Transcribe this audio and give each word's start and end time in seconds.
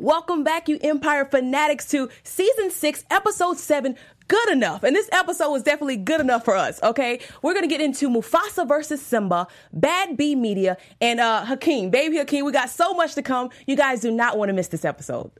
Welcome 0.00 0.44
back, 0.44 0.66
you 0.66 0.78
Empire 0.82 1.26
fanatics, 1.26 1.86
to 1.90 2.08
season 2.22 2.70
six, 2.70 3.04
episode 3.10 3.58
seven. 3.58 3.96
Good 4.28 4.48
enough. 4.48 4.82
And 4.82 4.96
this 4.96 5.10
episode 5.12 5.50
was 5.50 5.62
definitely 5.62 5.98
good 5.98 6.22
enough 6.22 6.42
for 6.42 6.56
us, 6.56 6.82
okay? 6.82 7.20
We're 7.42 7.52
gonna 7.52 7.66
get 7.66 7.82
into 7.82 8.08
Mufasa 8.08 8.66
versus 8.66 9.02
Simba, 9.02 9.46
Bad 9.74 10.16
B 10.16 10.34
Media, 10.34 10.78
and 11.02 11.20
uh, 11.20 11.44
Hakeem. 11.44 11.90
Baby 11.90 12.16
Hakeem, 12.16 12.46
we 12.46 12.52
got 12.52 12.70
so 12.70 12.94
much 12.94 13.14
to 13.16 13.20
come. 13.20 13.50
You 13.66 13.76
guys 13.76 14.00
do 14.00 14.10
not 14.10 14.38
wanna 14.38 14.54
miss 14.54 14.68
this 14.68 14.86
episode. 14.86 15.32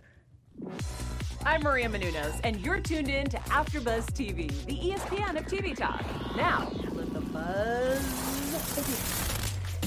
I'm 1.46 1.62
Maria 1.62 1.88
Menounos, 1.88 2.38
and 2.44 2.60
you're 2.60 2.80
tuned 2.80 3.08
in 3.08 3.30
to 3.30 3.38
AfterBuzz 3.38 4.08
TV, 4.12 4.50
the 4.66 4.76
ESPN 4.76 5.38
of 5.38 5.46
TV 5.46 5.74
talk. 5.74 6.04
Now, 6.36 6.70
let 6.92 7.10
the 7.14 7.20
buzz. 7.20 8.04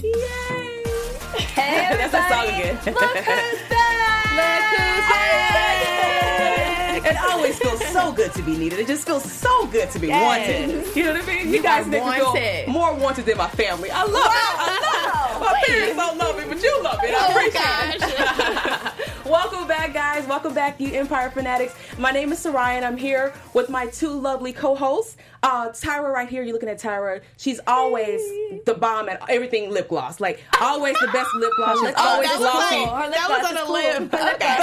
Yay! 0.01 0.82
Hey, 1.03 1.95
That's 1.97 2.13
a 2.13 2.21
song 2.33 2.47
again. 2.47 2.75
Look 2.85 2.95
who's 2.99 3.61
back! 3.69 4.25
Look 4.39 4.79
who's 4.79 5.07
back! 5.09 7.05
It 7.05 7.17
always 7.29 7.57
feels 7.59 7.83
so 7.87 8.11
good 8.13 8.31
to 8.33 8.41
be 8.41 8.55
needed. 8.55 8.79
It 8.79 8.87
just 8.87 9.05
feels 9.05 9.29
so 9.29 9.67
good 9.67 9.91
to 9.91 9.99
be 9.99 10.07
Yes. 10.07 10.23
wanted. 10.23 10.95
You 10.95 11.03
know 11.03 11.13
what 11.13 11.23
I 11.23 11.25
mean? 11.25 11.47
You, 11.47 11.55
You 11.55 11.61
guys 11.63 11.85
make 11.87 12.03
me 12.05 12.11
feel 12.13 12.33
more 12.71 12.93
wanted 12.93 13.25
than 13.25 13.37
my 13.37 13.49
family. 13.49 13.91
I 13.91 14.03
love 14.03 14.13
it. 14.13 14.19
I 14.21 15.37
love 15.39 15.41
it. 15.41 15.53
My 15.53 15.61
parents 15.65 15.95
don't 15.97 16.17
love 16.17 16.39
it, 16.39 16.47
but 16.49 16.63
you 16.63 16.81
love 16.83 16.99
it. 17.03 17.13
I 17.13 17.17
oh, 17.19 17.31
appreciate 17.31 18.01
it. 19.25 19.25
Welcome 19.25 19.67
back, 19.67 19.93
guys. 19.93 20.25
Welcome 20.27 20.53
back, 20.53 20.79
you 20.79 20.93
Empire 20.93 21.29
fanatics. 21.29 21.73
My 21.97 22.11
name 22.11 22.31
is 22.31 22.39
Sarayan. 22.43 22.83
I'm 22.83 22.97
here 22.97 23.33
with 23.53 23.69
my 23.69 23.87
two 23.87 24.11
lovely 24.11 24.53
co-hosts. 24.53 25.17
Uh, 25.43 25.69
Tyra, 25.71 26.11
right 26.11 26.27
here. 26.29 26.41
You're 26.41 26.53
looking 26.53 26.69
at 26.69 26.79
Tyra. 26.79 27.21
She's 27.37 27.59
always 27.67 28.19
the 28.65 28.73
bomb 28.73 29.09
at 29.09 29.21
everything 29.29 29.69
lip 29.71 29.89
gloss. 29.89 30.19
Like 30.19 30.41
always 30.61 30.95
the 30.99 31.07
best 31.07 31.29
lip 31.35 31.51
gloss. 31.57 31.79
She's 31.79 31.93
always 31.95 32.27
that 32.29 32.39
was 32.39 32.51
glossy. 32.51 32.75
cool. 32.75 32.87
Her 32.95 33.05
lip 33.07 33.13
That 33.15 33.29
was 33.29 33.39
gloss 33.39 33.51
on 33.51 33.57
a 33.57 33.65
cool. 33.65 33.73
limb. 33.73 34.09
Okay. 34.33 34.57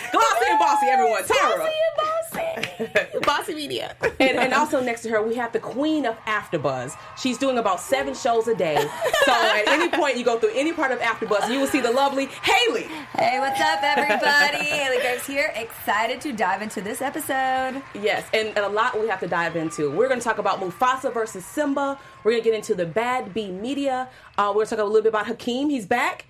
Glossy 0.12 0.46
and 0.48 0.58
bossy, 0.58 0.86
everyone. 0.86 1.22
Tyra. 1.22 1.56
Glossy 1.56 1.72
and 1.86 1.96
bossy. 1.96 3.18
bossy 3.26 3.54
Media. 3.54 3.94
and, 4.18 4.38
and 4.38 4.54
also 4.54 4.80
next 4.80 5.02
to 5.02 5.10
her, 5.10 5.22
we 5.22 5.34
have 5.34 5.52
the 5.52 5.58
queen 5.60 6.06
of 6.06 6.16
AfterBuzz. 6.24 6.96
She's 7.18 7.36
doing 7.38 7.58
about 7.58 7.78
seven 7.80 8.14
shows 8.14 8.48
a 8.48 8.54
day. 8.54 8.76
So 9.24 9.32
at 9.32 9.68
any 9.68 9.88
point 9.90 10.16
you 10.16 10.24
go 10.24 10.38
through 10.38 10.52
any 10.54 10.72
part 10.72 10.92
of 10.92 10.98
AfterBuzz, 11.00 11.50
you 11.52 11.60
will 11.60 11.66
see 11.66 11.80
the 11.80 11.90
lovely 11.90 12.26
Haley. 12.42 12.84
Hey, 13.14 13.38
what's 13.38 13.60
up, 13.60 13.80
everybody? 13.82 14.64
Haley 14.64 14.98
Graves 15.00 15.26
here. 15.26 15.52
Excited 15.54 16.20
to 16.22 16.32
dive 16.32 16.62
into 16.62 16.80
this 16.80 17.02
episode. 17.02 17.82
Yes, 17.94 18.26
and, 18.32 18.48
and 18.48 18.58
a 18.58 18.68
lot 18.68 18.98
we 19.00 19.08
have 19.08 19.20
to 19.20 19.26
dive 19.28 19.56
into. 19.56 19.89
We're 19.96 20.08
going 20.08 20.20
to 20.20 20.24
talk 20.24 20.38
about 20.38 20.60
Mufasa 20.60 21.12
versus 21.12 21.44
Simba. 21.44 21.98
We're 22.24 22.32
going 22.32 22.42
to 22.42 22.48
get 22.50 22.56
into 22.56 22.74
the 22.74 22.86
Bad 22.86 23.32
B 23.34 23.50
Media. 23.50 24.08
Uh, 24.38 24.44
we're 24.48 24.54
going 24.54 24.66
to 24.66 24.76
talk 24.76 24.82
a 24.82 24.84
little 24.84 25.02
bit 25.02 25.08
about 25.10 25.26
Hakeem. 25.26 25.68
He's 25.70 25.86
back. 25.86 26.26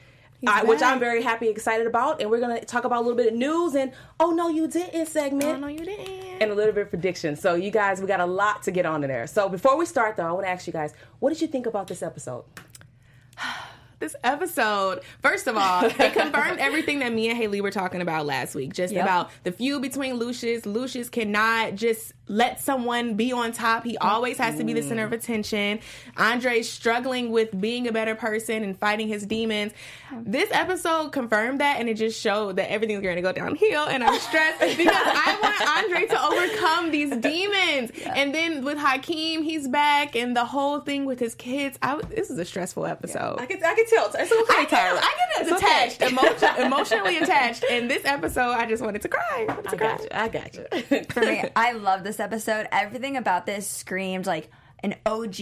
uh, 0.47 0.63
Which. 0.65 0.81
I'm 0.83 0.99
very 0.99 1.23
happy, 1.23 1.49
excited 1.49 1.87
about, 1.87 2.21
and 2.23 2.31
we're 2.31 2.41
gonna 2.41 2.65
talk 2.65 2.85
about 2.85 3.01
a 3.01 3.05
little 3.07 3.15
bit 3.17 3.27
of 3.31 3.35
news 3.35 3.75
and 3.75 3.93
oh 4.19 4.31
no, 4.31 4.49
you 4.49 4.67
didn't 4.69 5.05
segment. 5.07 5.45
Oh, 5.45 5.57
no, 5.59 5.67
you 5.67 5.85
didn't. 5.85 6.41
and 6.41 6.51
a 6.51 6.55
little 6.55 6.73
bit 6.73 6.85
of 6.85 6.89
prediction. 6.91 7.37
So, 7.37 7.57
you 7.57 7.71
guys, 7.71 8.01
we 8.01 8.07
got 8.07 8.21
a 8.21 8.25
lot 8.25 8.63
to 8.63 8.71
get 8.71 8.87
on 8.87 9.05
in 9.05 9.11
there. 9.11 9.27
So, 9.27 9.51
before 9.51 9.77
we 9.77 9.85
start, 9.85 10.17
though, 10.17 10.27
I 10.27 10.33
want 10.33 10.47
to 10.47 10.51
ask 10.51 10.67
you 10.67 10.73
guys, 10.73 10.95
what 11.19 11.29
did 11.31 11.43
you 11.43 11.47
think 11.47 11.67
about 11.67 11.89
this 11.89 12.03
episode? 12.03 12.45
This 13.99 14.17
episode, 14.25 15.01
first 15.21 15.47
of 15.47 15.59
all, 15.59 15.85
it 15.85 15.95
confirmed 16.15 16.59
everything 16.59 17.01
that 17.01 17.13
me 17.13 17.29
and 17.29 17.37
Haley 17.37 17.61
were 17.61 17.71
talking 17.71 18.01
about 18.01 18.25
last 18.25 18.55
week. 18.55 18.73
Just 18.73 18.95
Yep. 18.95 19.05
about 19.05 19.31
the 19.45 19.53
feud 19.53 19.83
between 19.83 20.15
Lucious. 20.15 20.65
Lucious 20.65 21.11
cannot 21.11 21.75
just 21.75 22.15
let 22.31 22.61
someone 22.61 23.15
be 23.15 23.33
on 23.33 23.51
top. 23.51 23.85
He 23.85 23.99
always 23.99 24.39
has 24.39 24.57
to 24.59 24.65
be 24.65 24.73
the 24.73 24.83
center 24.83 25.05
of 25.05 25.11
mm. 25.11 25.15
attention. 25.15 25.81
Andre's 26.17 26.71
struggling 26.71 27.33
with 27.33 27.61
being 27.61 27.89
a 27.89 27.93
better 27.93 28.15
person 28.15 28.63
and 28.63 28.79
fighting 28.79 29.09
his 29.09 29.27
demons. 29.27 29.73
This 30.23 30.49
episode 30.53 31.11
confirmed 31.11 31.61
that, 31.61 31.81
and 31.81 31.89
it 31.89 31.95
just 31.95 32.21
showed 32.21 32.57
that 32.57 32.71
everything's 32.71 33.03
going 33.03 33.17
to 33.17 33.23
go 33.23 33.33
downhill. 33.33 33.87
And 33.89 34.05
I'm 34.05 34.19
stressed 34.21 34.61
because 34.77 34.95
I 34.95 35.39
want 35.43 35.85
Andre 35.85 36.07
to 36.07 36.25
overcome 36.25 36.91
these 36.93 37.17
demons. 37.17 37.91
And 38.07 38.33
then 38.33 38.65
with 38.65 38.79
Hakeem, 38.79 39.43
he's 39.43 39.67
back, 39.67 40.15
and 40.15 40.37
the 40.37 40.45
whole 40.45 40.81
thing 40.81 41.07
with 41.07 41.19
his 41.19 41.35
kids. 41.35 41.79
I, 41.83 42.01
this 42.11 42.31
is 42.31 42.39
a 42.39 42.45
stressful 42.45 42.87
episode. 42.87 43.41
I 43.41 43.47
can, 43.47 43.63
I 43.65 43.75
can 43.75 43.87
tell. 43.87 44.07
It's 44.07 44.33
okay, 44.33 44.55
I 44.57 44.65
get. 44.67 44.73
I 44.73 45.01
get 45.01 45.43
It's 45.43 45.53
okay. 45.53 45.67
attached, 45.67 46.03
emotion, 46.03 46.49
emotionally 46.65 47.19
attached. 47.19 47.65
And 47.69 47.91
this 47.91 48.05
episode, 48.05 48.53
I 48.53 48.67
just 48.67 48.85
wanted 48.85 49.03
to 49.03 49.09
cry. 49.09 49.47
I 49.49 49.53
wanted 49.53 49.71
to 49.71 49.75
I 49.75 49.79
cry. 49.79 49.89
got 49.89 50.03
you. 50.03 50.09
I 50.13 50.29
got 50.29 50.55
you. 50.55 51.05
For 51.11 51.21
me, 51.21 51.45
I 51.57 51.73
love 51.73 52.05
this 52.05 52.20
episode. 52.21 52.69
Everything 52.73 53.17
about 53.17 53.47
this 53.47 53.67
screamed 53.67 54.27
like 54.27 54.51
an 54.83 54.95
OG 55.05 55.37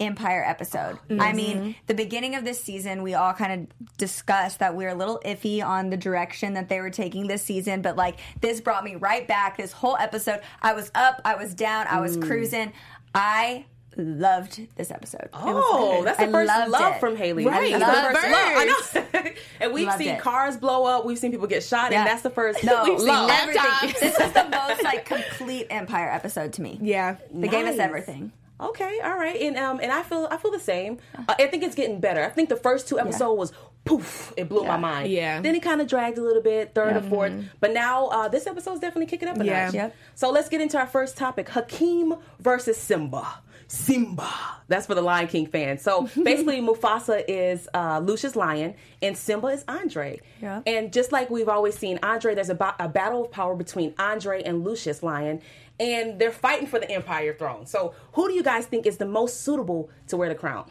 Empire 0.00 0.44
episode. 0.46 0.98
Mm-hmm. 1.08 1.20
I 1.20 1.32
mean, 1.32 1.74
the 1.86 1.94
beginning 1.94 2.34
of 2.34 2.44
this 2.44 2.60
season, 2.60 3.02
we 3.02 3.14
all 3.14 3.32
kind 3.32 3.62
of 3.70 3.96
discussed 3.96 4.58
that 4.58 4.74
we 4.74 4.84
were 4.84 4.90
a 4.90 4.94
little 4.94 5.20
iffy 5.24 5.64
on 5.64 5.90
the 5.90 5.96
direction 5.96 6.54
that 6.54 6.68
they 6.68 6.80
were 6.80 6.90
taking 6.90 7.26
this 7.26 7.42
season, 7.42 7.80
but 7.82 7.96
like 7.96 8.18
this 8.40 8.60
brought 8.60 8.84
me 8.84 8.96
right 8.96 9.26
back. 9.26 9.56
This 9.56 9.72
whole 9.72 9.96
episode, 9.96 10.40
I 10.60 10.74
was 10.74 10.90
up, 10.94 11.22
I 11.24 11.36
was 11.36 11.54
down, 11.54 11.86
I 11.88 12.00
was 12.00 12.18
mm. 12.18 12.26
cruising. 12.26 12.72
I 13.14 13.64
loved 13.96 14.60
this 14.76 14.90
episode. 14.90 15.28
Oh, 15.32 16.02
that's 16.04 16.18
the 16.18 16.24
I 16.26 16.30
first 16.30 16.48
loved 16.48 16.70
love 16.70 16.96
it. 16.96 17.00
from 17.00 17.16
Haley. 17.16 17.46
Right, 17.46 17.72
That's 17.78 18.02
the 18.02 18.08
the 18.08 18.14
first 18.14 18.32
love. 18.32 19.14
I 19.14 19.22
know. 19.24 19.30
and 19.60 19.72
we've 19.72 19.86
Loved 19.86 19.98
seen 19.98 20.08
it. 20.10 20.20
cars 20.20 20.56
blow 20.56 20.84
up. 20.84 21.04
We've 21.04 21.18
seen 21.18 21.30
people 21.30 21.46
get 21.46 21.62
shot, 21.62 21.92
Yeah. 21.92 22.00
and 22.00 22.06
that's 22.08 22.22
the 22.22 22.30
first 22.30 22.62
No, 22.64 22.84
we've 22.84 22.98
seen 22.98 23.08
love. 23.08 23.30
everything. 23.30 23.62
Laptops. 23.62 24.00
This 24.00 24.18
is 24.20 24.32
the 24.32 24.48
most 24.50 24.82
like 24.82 25.04
complete 25.04 25.66
Empire 25.70 26.10
episode 26.10 26.52
to 26.54 26.62
me. 26.62 26.78
Yeah. 26.82 27.16
They 27.32 27.48
gave 27.48 27.66
us 27.66 27.78
everything. 27.78 28.32
Okay, 28.60 29.00
all 29.02 29.16
right, 29.18 29.38
and 29.40 29.56
um, 29.58 29.80
and 29.82 29.90
I 29.90 30.02
feel 30.04 30.28
I 30.30 30.36
feel 30.36 30.52
the 30.52 30.60
same. 30.60 30.98
Uh, 31.28 31.34
I 31.38 31.48
think 31.48 31.64
it's 31.64 31.74
getting 31.74 31.98
better. 31.98 32.22
I 32.24 32.28
think 32.30 32.48
the 32.48 32.56
first 32.56 32.86
two 32.86 33.00
episodes 33.00 33.36
was 33.36 33.52
poof, 33.84 34.32
it 34.36 34.48
blew 34.48 34.64
my 34.64 34.76
mind. 34.76 35.10
Yeah. 35.10 35.40
Then 35.40 35.56
it 35.56 35.60
kind 35.60 35.80
of 35.80 35.88
dragged 35.88 36.18
a 36.18 36.22
little 36.22 36.40
bit, 36.40 36.72
third 36.72 36.96
or 36.96 37.02
fourth, 37.02 37.32
but 37.60 37.72
now 37.72 38.06
uh, 38.06 38.28
this 38.28 38.46
episode's 38.46 38.78
definitely 38.80 39.06
kicking 39.06 39.28
up 39.28 39.38
a 39.40 39.44
Yeah. 39.44 39.64
notch. 39.66 39.74
Yep. 39.74 39.96
So 40.14 40.30
let's 40.30 40.48
get 40.48 40.60
into 40.60 40.78
our 40.78 40.86
first 40.86 41.16
topic: 41.16 41.48
Hakeem 41.48 42.14
versus 42.38 42.76
Simba. 42.76 43.26
Simba. 43.68 44.28
That's 44.68 44.86
for 44.86 44.94
the 44.94 45.02
Lion 45.02 45.28
King 45.28 45.46
fans. 45.46 45.82
So 45.82 46.02
basically, 46.22 46.60
Mufasa 46.60 47.22
is 47.28 47.68
uh, 47.74 48.00
Lucious 48.02 48.34
Lyon, 48.36 48.74
and 49.02 49.16
Simba 49.16 49.48
is 49.48 49.64
Andre. 49.68 50.20
Yeah. 50.40 50.62
And 50.66 50.92
just 50.92 51.12
like 51.12 51.30
we've 51.30 51.48
always 51.48 51.76
seen, 51.76 51.98
Andre, 52.02 52.34
there's 52.34 52.50
a, 52.50 52.54
ba- 52.54 52.76
a 52.78 52.88
battle 52.88 53.24
of 53.24 53.30
power 53.30 53.54
between 53.54 53.94
Andre 53.98 54.42
and 54.42 54.64
Lucious 54.64 55.02
Lyon, 55.02 55.40
and 55.78 56.18
they're 56.18 56.30
fighting 56.32 56.66
for 56.66 56.78
the 56.78 56.90
Empire 56.90 57.34
throne. 57.34 57.66
So, 57.66 57.94
who 58.12 58.28
do 58.28 58.34
you 58.34 58.42
guys 58.42 58.66
think 58.66 58.86
is 58.86 58.96
the 58.96 59.06
most 59.06 59.42
suitable 59.42 59.90
to 60.08 60.16
wear 60.16 60.28
the 60.28 60.34
crown? 60.34 60.70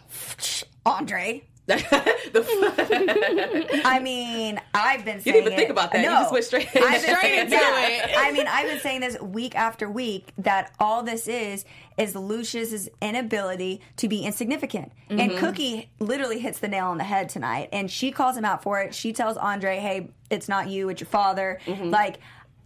Andre. 0.86 1.44
The- 2.34 3.82
I 3.86 4.00
mean, 4.00 4.60
I've 4.74 5.06
been 5.06 5.22
saying 5.22 5.34
didn't 5.36 5.42
even 5.42 5.54
it- 5.54 5.56
think 5.58 5.70
about 5.70 5.92
that. 5.92 6.00
You 6.02 6.08
No. 6.10 6.20
just 6.22 6.32
went 6.32 6.46
straight- 6.46 6.68
I've 6.76 7.06
been 7.06 7.16
straight 7.16 7.40
into 7.40 7.56
yeah. 7.56 7.88
it. 7.88 8.10
I 8.18 8.32
mean, 8.32 8.48
I've 8.48 8.68
been 8.68 8.80
saying 8.80 9.02
this 9.02 9.20
week 9.22 9.56
after 9.56 9.90
week 9.90 10.32
that 10.40 10.72
all 10.80 11.04
this 11.04 11.28
is 11.28 11.64
is 11.98 12.16
Lucious's 12.16 12.90
inability 13.02 13.82
to 13.98 14.08
be 14.08 14.24
insignificant. 14.26 14.92
Mm-hmm. 15.10 15.20
And 15.20 15.38
Cookie 15.38 15.90
literally 16.00 16.40
hits 16.40 16.60
the 16.60 16.68
nail 16.68 16.88
on 16.88 16.98
the 16.98 17.04
head 17.04 17.30
tonight, 17.30 17.70
and 17.72 17.90
she 17.90 18.12
calls 18.12 18.36
him 18.36 18.46
out 18.46 18.64
for 18.64 18.82
it. 18.82 18.94
She 18.96 19.14
tells 19.14 19.38
Andre, 19.38 19.78
"Hey, 19.80 20.10
it's 20.30 20.50
not 20.50 20.70
you, 20.70 20.90
it's 20.90 21.02
your 21.02 21.08
father." 21.08 21.60
Mm-hmm. 21.66 21.90
Like, 21.92 22.18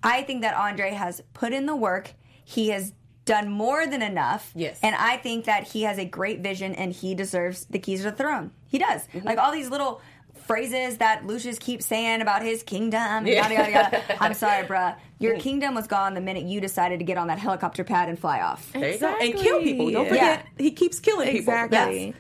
I 0.01 0.21
think 0.23 0.41
that 0.43 0.55
Andre 0.55 0.91
has 0.91 1.21
put 1.33 1.51
in 1.53 1.65
the 1.65 1.75
work. 1.75 2.13
He 2.45 2.69
has 2.69 2.93
done 3.25 3.49
more 3.51 3.85
than 3.85 4.01
enough. 4.01 4.51
Yes. 4.55 4.79
And 4.81 4.95
I 4.95 5.17
think 5.17 5.45
that 5.45 5.63
he 5.67 5.81
has 5.83 5.97
a 5.97 6.05
great 6.05 6.39
vision 6.39 6.73
and 6.73 6.93
he 6.93 7.13
deserves 7.13 7.65
the 7.65 7.77
keys 7.79 7.99
to 8.03 8.11
the 8.11 8.15
throne. 8.15 8.51
He 8.67 8.77
does. 8.79 9.01
Mm-hmm. 9.07 9.25
Like 9.27 9.37
all 9.37 9.51
these 9.51 9.69
little 9.69 10.01
phrases 10.45 10.97
that 10.99 11.25
Lucious 11.25 11.59
keeps 11.59 11.85
saying 11.85 12.21
about 12.21 12.41
his 12.41 12.63
kingdom, 12.63 13.01
and 13.01 13.27
Yeah. 13.27 13.49
yada 13.49 13.53
yada 13.53 13.71
yada. 13.71 14.03
I'm 14.23 14.33
sorry, 14.33 14.65
bruh. 14.65 14.95
Your 15.19 15.37
kingdom 15.39 15.73
was 15.75 15.87
gone 15.87 16.13
the 16.13 16.21
minute 16.21 16.43
you 16.43 16.61
decided 16.61 16.99
to 16.99 17.05
get 17.05 17.17
on 17.17 17.27
that 17.27 17.39
helicopter 17.39 17.83
pad 17.83 18.07
and 18.07 18.17
fly 18.19 18.39
off. 18.41 18.71
there 18.73 18.91
you 18.93 18.99
go. 18.99 19.07
And 19.19 19.33
kill 19.35 19.59
people. 19.61 19.89
Don't 19.91 20.05
Exactly. 20.07 20.17
forget, 20.19 20.45
he 20.57 20.71
keeps 20.71 20.99
killing 20.99 21.27
people. 21.31 21.53
Exactly. 21.53 22.05
Yes. 22.07 22.15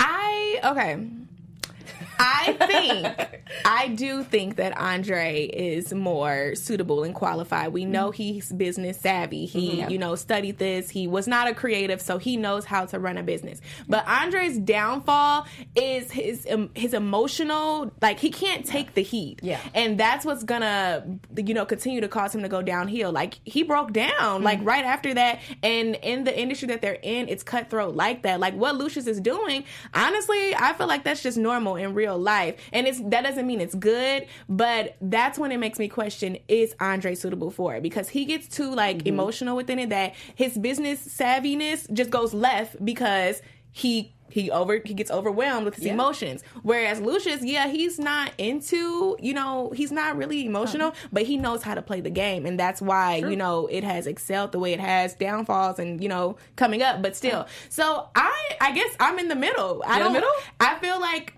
I 0.00 0.60
okay. 0.64 1.06
I 2.20 2.52
think 2.66 3.42
I 3.64 3.88
do 3.88 4.22
think 4.22 4.56
that 4.56 4.76
Andre 4.76 5.44
is 5.46 5.92
more 5.92 6.54
suitable 6.54 7.02
and 7.02 7.14
qualified. 7.14 7.72
We 7.72 7.84
know 7.86 8.10
he's 8.10 8.52
business 8.52 9.00
savvy. 9.00 9.46
He, 9.46 9.82
you 9.84 9.98
know, 9.98 10.14
studied 10.16 10.58
this. 10.58 10.90
He 10.90 11.06
was 11.06 11.26
not 11.26 11.48
a 11.48 11.54
creative, 11.54 12.00
so 12.00 12.18
he 12.18 12.36
knows 12.36 12.64
how 12.64 12.84
to 12.86 12.98
run 12.98 13.16
a 13.16 13.22
business. 13.22 13.60
But 13.88 14.06
Andre's 14.06 14.58
downfall 14.58 15.46
is 15.74 16.10
his 16.10 16.46
um, 16.50 16.70
his 16.74 16.92
emotional 16.92 17.90
like 18.02 18.20
he 18.20 18.30
can't 18.30 18.66
take 18.66 18.94
the 18.94 19.02
heat. 19.02 19.40
Yeah. 19.42 19.60
And 19.74 19.98
that's 19.98 20.24
what's 20.26 20.44
gonna 20.44 21.06
you 21.36 21.54
know 21.54 21.64
continue 21.64 22.02
to 22.02 22.08
cause 22.08 22.34
him 22.34 22.42
to 22.42 22.48
go 22.48 22.60
downhill. 22.60 23.12
Like 23.12 23.38
he 23.44 23.62
broke 23.62 23.92
down 23.92 24.42
like 24.42 24.60
right 24.62 24.84
after 24.84 25.14
that 25.14 25.40
and 25.62 25.94
in 25.96 26.24
the 26.24 26.38
industry 26.38 26.68
that 26.68 26.82
they're 26.82 26.98
in, 27.02 27.28
it's 27.28 27.42
cutthroat 27.42 27.94
like 27.94 28.22
that. 28.22 28.40
Like 28.40 28.54
what 28.54 28.76
Lucious 28.76 29.06
is 29.06 29.20
doing, 29.20 29.64
honestly, 29.94 30.54
I 30.54 30.74
feel 30.74 30.86
like 30.86 31.04
that's 31.04 31.22
just 31.22 31.38
normal 31.38 31.76
in 31.76 31.94
real 31.94 32.09
life. 32.18 32.56
And 32.72 32.86
it's 32.86 33.00
that 33.00 33.22
doesn't 33.22 33.46
mean 33.46 33.60
it's 33.60 33.74
good, 33.74 34.26
but 34.48 34.96
that's 35.00 35.38
when 35.38 35.52
it 35.52 35.58
makes 35.58 35.78
me 35.78 35.88
question 35.88 36.38
is 36.48 36.74
Andre 36.80 37.14
suitable 37.14 37.50
for 37.50 37.74
it? 37.76 37.82
Because 37.82 38.08
he 38.08 38.24
gets 38.24 38.48
too 38.48 38.74
like 38.74 38.98
mm-hmm. 38.98 39.08
emotional 39.08 39.56
within 39.56 39.78
it 39.78 39.90
that 39.90 40.14
his 40.34 40.56
business 40.56 41.06
savviness 41.06 41.90
just 41.92 42.10
goes 42.10 42.34
left 42.34 42.82
because 42.84 43.42
he 43.72 44.14
he 44.30 44.50
over 44.50 44.80
he 44.84 44.94
gets 44.94 45.10
overwhelmed 45.10 45.64
with 45.64 45.74
his 45.74 45.86
Yeah. 45.86 45.94
emotions. 45.94 46.42
Whereas 46.62 47.00
Lucious, 47.00 47.44
yeah, 47.44 47.68
he's 47.68 47.98
not 47.98 48.32
into 48.38 49.16
you 49.20 49.34
know 49.34 49.72
he's 49.74 49.92
not 49.92 50.16
really 50.16 50.46
emotional, 50.46 50.94
but 51.12 51.24
he 51.24 51.36
knows 51.36 51.62
how 51.62 51.74
to 51.74 51.82
play 51.82 52.00
the 52.00 52.10
game, 52.10 52.46
and 52.46 52.58
that's 52.58 52.80
why 52.80 53.16
you 53.16 53.36
know 53.36 53.66
it 53.66 53.84
has 53.84 54.06
excelled 54.06 54.52
the 54.52 54.58
way 54.58 54.72
it 54.72 54.80
has. 54.80 55.14
Downfalls 55.14 55.78
and 55.78 56.02
you 56.02 56.08
know 56.08 56.36
coming 56.56 56.82
up, 56.82 57.02
but 57.02 57.16
still. 57.16 57.46
So 57.68 58.08
I 58.14 58.32
I 58.60 58.72
guess 58.72 58.94
I'm 59.00 59.18
in 59.18 59.28
the 59.28 59.36
middle. 59.36 59.82
I 59.86 59.94
in 59.94 59.98
the 59.98 60.04
don't. 60.04 60.12
middle? 60.14 60.30
I 60.60 60.78
feel 60.78 61.00
like 61.00 61.34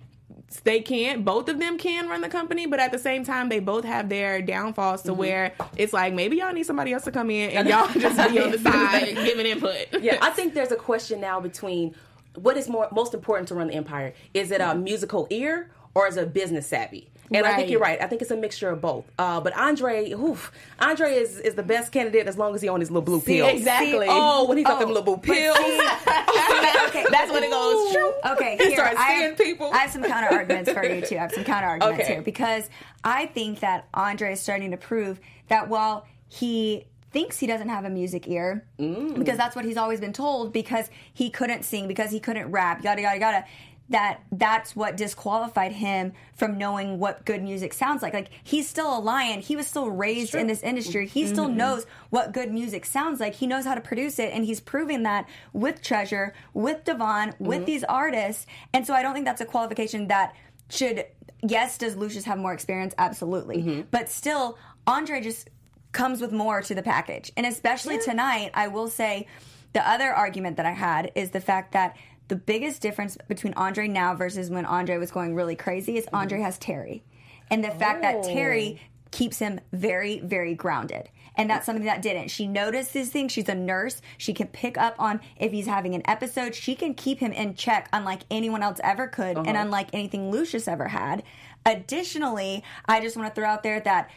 they 0.60 0.80
can't 0.80 1.24
both 1.24 1.48
of 1.48 1.58
them 1.58 1.78
can 1.78 2.08
run 2.08 2.20
the 2.20 2.28
company 2.28 2.66
but 2.66 2.78
at 2.80 2.92
the 2.92 2.98
same 2.98 3.24
time 3.24 3.48
they 3.48 3.58
both 3.60 3.84
have 3.84 4.08
their 4.08 4.40
downfalls 4.42 5.00
Mm-hmm. 5.00 5.08
to 5.08 5.14
where 5.14 5.52
it's 5.76 5.92
like 5.92 6.12
maybe 6.12 6.36
y'all 6.36 6.52
need 6.52 6.66
somebody 6.66 6.92
else 6.92 7.04
to 7.04 7.10
come 7.10 7.30
in 7.30 7.50
and 7.50 7.68
y'all 7.68 7.88
just 7.88 8.16
be 8.30 8.38
on 8.40 8.50
the 8.50 8.58
side 8.58 9.14
giving 9.24 9.46
input 9.46 9.86
yeah, 10.00 10.18
I 10.20 10.30
think 10.36 10.54
there's 10.54 10.72
a 10.72 10.76
question 10.76 11.20
now 11.20 11.40
between 11.40 11.94
what 12.34 12.56
is 12.56 12.68
more 12.68 12.88
most 12.92 13.12
important 13.12 13.48
to 13.48 13.54
run 13.54 13.66
the 13.66 13.74
empire. 13.74 14.14
Is 14.32 14.50
it 14.50 14.60
a 14.62 14.74
musical 14.74 15.26
ear 15.30 15.70
or 15.94 16.06
is 16.06 16.16
it 16.16 16.32
business 16.32 16.66
savvy? 16.66 17.10
And 17.34 17.46
I 17.46 17.56
think 17.56 17.70
you're 17.70 17.80
right. 17.80 18.00
I 18.00 18.06
think 18.06 18.22
it's 18.22 18.30
a 18.30 18.36
mixture 18.36 18.68
of 18.70 18.80
both. 18.80 19.04
Uh, 19.18 19.40
but 19.40 19.56
Andre, 19.56 20.10
oof, 20.12 20.52
Andre 20.80 21.14
is, 21.14 21.38
is 21.38 21.54
the 21.54 21.62
best 21.62 21.92
candidate 21.92 22.26
as 22.26 22.36
long 22.38 22.54
as 22.54 22.62
he 22.62 22.68
on 22.68 22.80
his 22.80 22.90
little 22.90 23.02
blue 23.02 23.20
pill. 23.20 23.46
exactly. 23.48 24.06
Oh, 24.08 24.46
when 24.46 24.58
he's 24.58 24.66
got 24.66 24.76
Oh, 24.76 24.80
them 24.80 24.88
little 24.88 25.02
blue 25.02 25.16
pills. 25.18 25.56
see- 25.56 25.62
okay, 26.88 27.04
that's 27.10 27.30
when 27.32 27.42
it 27.44 27.50
goes 27.50 27.92
true 27.92 28.12
Okay, 28.32 28.56
He 28.58 28.64
here, 28.66 28.76
starts 28.76 28.96
I 28.98 29.08
seeing 29.16 29.28
have, 29.30 29.38
people. 29.38 29.70
I 29.72 29.78
have 29.78 29.90
some 29.90 30.02
counter 30.02 30.28
arguments 30.34 30.70
for 30.72 30.84
you 30.84 31.00
too. 31.00 31.16
I 31.16 31.20
have 31.20 31.32
some 31.32 31.44
counter 31.44 31.66
arguments 31.68 32.02
Okay. 32.04 32.12
here 32.14 32.22
because 32.22 32.68
I 33.04 33.26
think 33.26 33.60
that 33.60 33.88
Andre 33.94 34.32
is 34.32 34.40
starting 34.40 34.70
to 34.72 34.76
prove 34.76 35.20
that 35.48 35.68
while 35.68 36.06
he 36.28 36.84
thinks 37.10 37.38
he 37.38 37.46
doesn't 37.46 37.68
have 37.68 37.84
a 37.84 37.90
music 37.90 38.26
ear, 38.28 38.64
Mm. 38.78 39.18
because 39.18 39.36
that's 39.36 39.54
what 39.54 39.64
he's 39.66 39.76
always 39.76 40.00
been 40.00 40.14
told, 40.14 40.50
because 40.52 40.88
he 41.12 41.28
couldn't 41.28 41.62
sing, 41.64 41.86
because 41.86 42.10
he 42.10 42.18
couldn't 42.20 42.50
rap, 42.50 42.82
yada 42.82 43.02
yada 43.02 43.20
yada. 43.20 43.44
That 43.92 44.20
that's 44.32 44.74
what 44.76 44.96
disqualified 44.96 45.72
him 45.72 46.12
from 46.34 46.58
knowing 46.58 46.98
what 46.98 47.24
good 47.24 47.42
music 47.42 47.72
sounds 47.72 48.02
like. 48.02 48.12
Like 48.12 48.28
he's 48.42 48.68
still 48.68 48.96
a 48.96 49.00
lion. 49.00 49.40
He 49.40 49.54
was 49.56 49.66
still 49.66 49.88
raised 49.90 50.34
in 50.34 50.46
this 50.48 50.62
industry. 50.62 51.06
He 51.06 51.26
still 51.26 51.46
Mm-hmm. 51.46 51.56
knows 51.56 51.86
what 52.10 52.32
good 52.32 52.52
music 52.52 52.84
sounds 52.84 53.20
like. 53.20 53.34
He 53.34 53.46
knows 53.46 53.64
how 53.64 53.74
to 53.74 53.80
produce 53.80 54.18
it, 54.18 54.32
and 54.32 54.44
he's 54.44 54.60
proving 54.60 55.04
that 55.04 55.28
with 55.52 55.82
Treasure, 55.82 56.34
with 56.52 56.84
Devon, 56.84 57.34
with 57.38 57.58
Mm-hmm. 57.58 57.64
these 57.66 57.84
artists. 57.84 58.46
And 58.72 58.86
so 58.86 58.92
I 58.94 59.02
don't 59.02 59.14
think 59.14 59.26
that's 59.26 59.40
a 59.40 59.46
qualification 59.46 60.08
that 60.08 60.34
should. 60.70 61.04
Yes, 61.42 61.76
does 61.78 61.96
Lucious 61.96 62.24
have 62.24 62.38
more 62.38 62.52
experience? 62.52 62.94
Absolutely, 62.98 63.58
Mm-hmm. 63.58 63.80
but 63.90 64.08
still, 64.08 64.58
Andre 64.86 65.20
just 65.20 65.50
comes 65.92 66.20
with 66.20 66.32
more 66.32 66.62
to 66.62 66.74
the 66.74 66.82
package. 66.82 67.30
And 67.36 67.44
especially 67.44 67.98
tonight, 67.98 68.50
I 68.54 68.68
will 68.68 68.88
say 68.88 69.26
the 69.74 69.86
other 69.86 70.10
argument 70.14 70.56
that 70.56 70.64
I 70.66 70.72
had 70.72 71.12
is 71.14 71.30
the 71.30 71.40
fact 71.40 71.72
that 71.72 71.96
the 72.28 72.36
biggest 72.36 72.80
difference 72.80 73.16
between 73.28 73.54
Andre 73.54 73.88
now 73.88 74.14
versus 74.14 74.50
when 74.50 74.64
Andre 74.64 74.98
was 74.98 75.10
going 75.10 75.34
really 75.34 75.56
crazy 75.56 75.96
is 75.96 76.06
Andre 76.12 76.38
mm-hmm. 76.38 76.44
has 76.44 76.58
Teri. 76.58 77.02
And 77.50 77.62
the 77.62 77.70
fact 77.70 78.02
that 78.02 78.16
Teri 78.24 78.76
oh. 78.76 78.78
keeps 79.10 79.38
him 79.38 79.60
very, 79.72 80.20
very 80.20 80.54
grounded. 80.54 81.08
And 81.34 81.48
that's 81.48 81.66
something 81.66 81.86
that 81.86 82.02
didn't. 82.02 82.28
She 82.30 82.46
notices 82.46 83.10
things. 83.10 83.32
She's 83.32 83.48
a 83.48 83.54
nurse. 83.54 84.02
She 84.18 84.34
can 84.34 84.48
pick 84.48 84.76
up 84.76 84.94
on 84.98 85.20
if 85.38 85.50
he's 85.50 85.66
having 85.66 85.94
an 85.94 86.02
episode. 86.06 86.54
She 86.54 86.74
can 86.74 86.94
keep 86.94 87.18
him 87.18 87.32
in 87.32 87.54
check, 87.54 87.88
unlike 87.92 88.22
anyone 88.30 88.62
else 88.62 88.80
ever 88.82 89.08
could, 89.08 89.38
and 89.38 89.48
uh-huh. 89.48 89.62
unlike 89.62 89.88
anything 89.92 90.30
Lucious 90.30 90.68
ever 90.68 90.88
had. 90.88 91.22
Additionally, 91.64 92.62
I 92.86 93.00
just 93.00 93.16
want 93.16 93.28
to 93.28 93.34
throw 93.34 93.48
out 93.48 93.62
there 93.62 93.80
that 93.80 94.10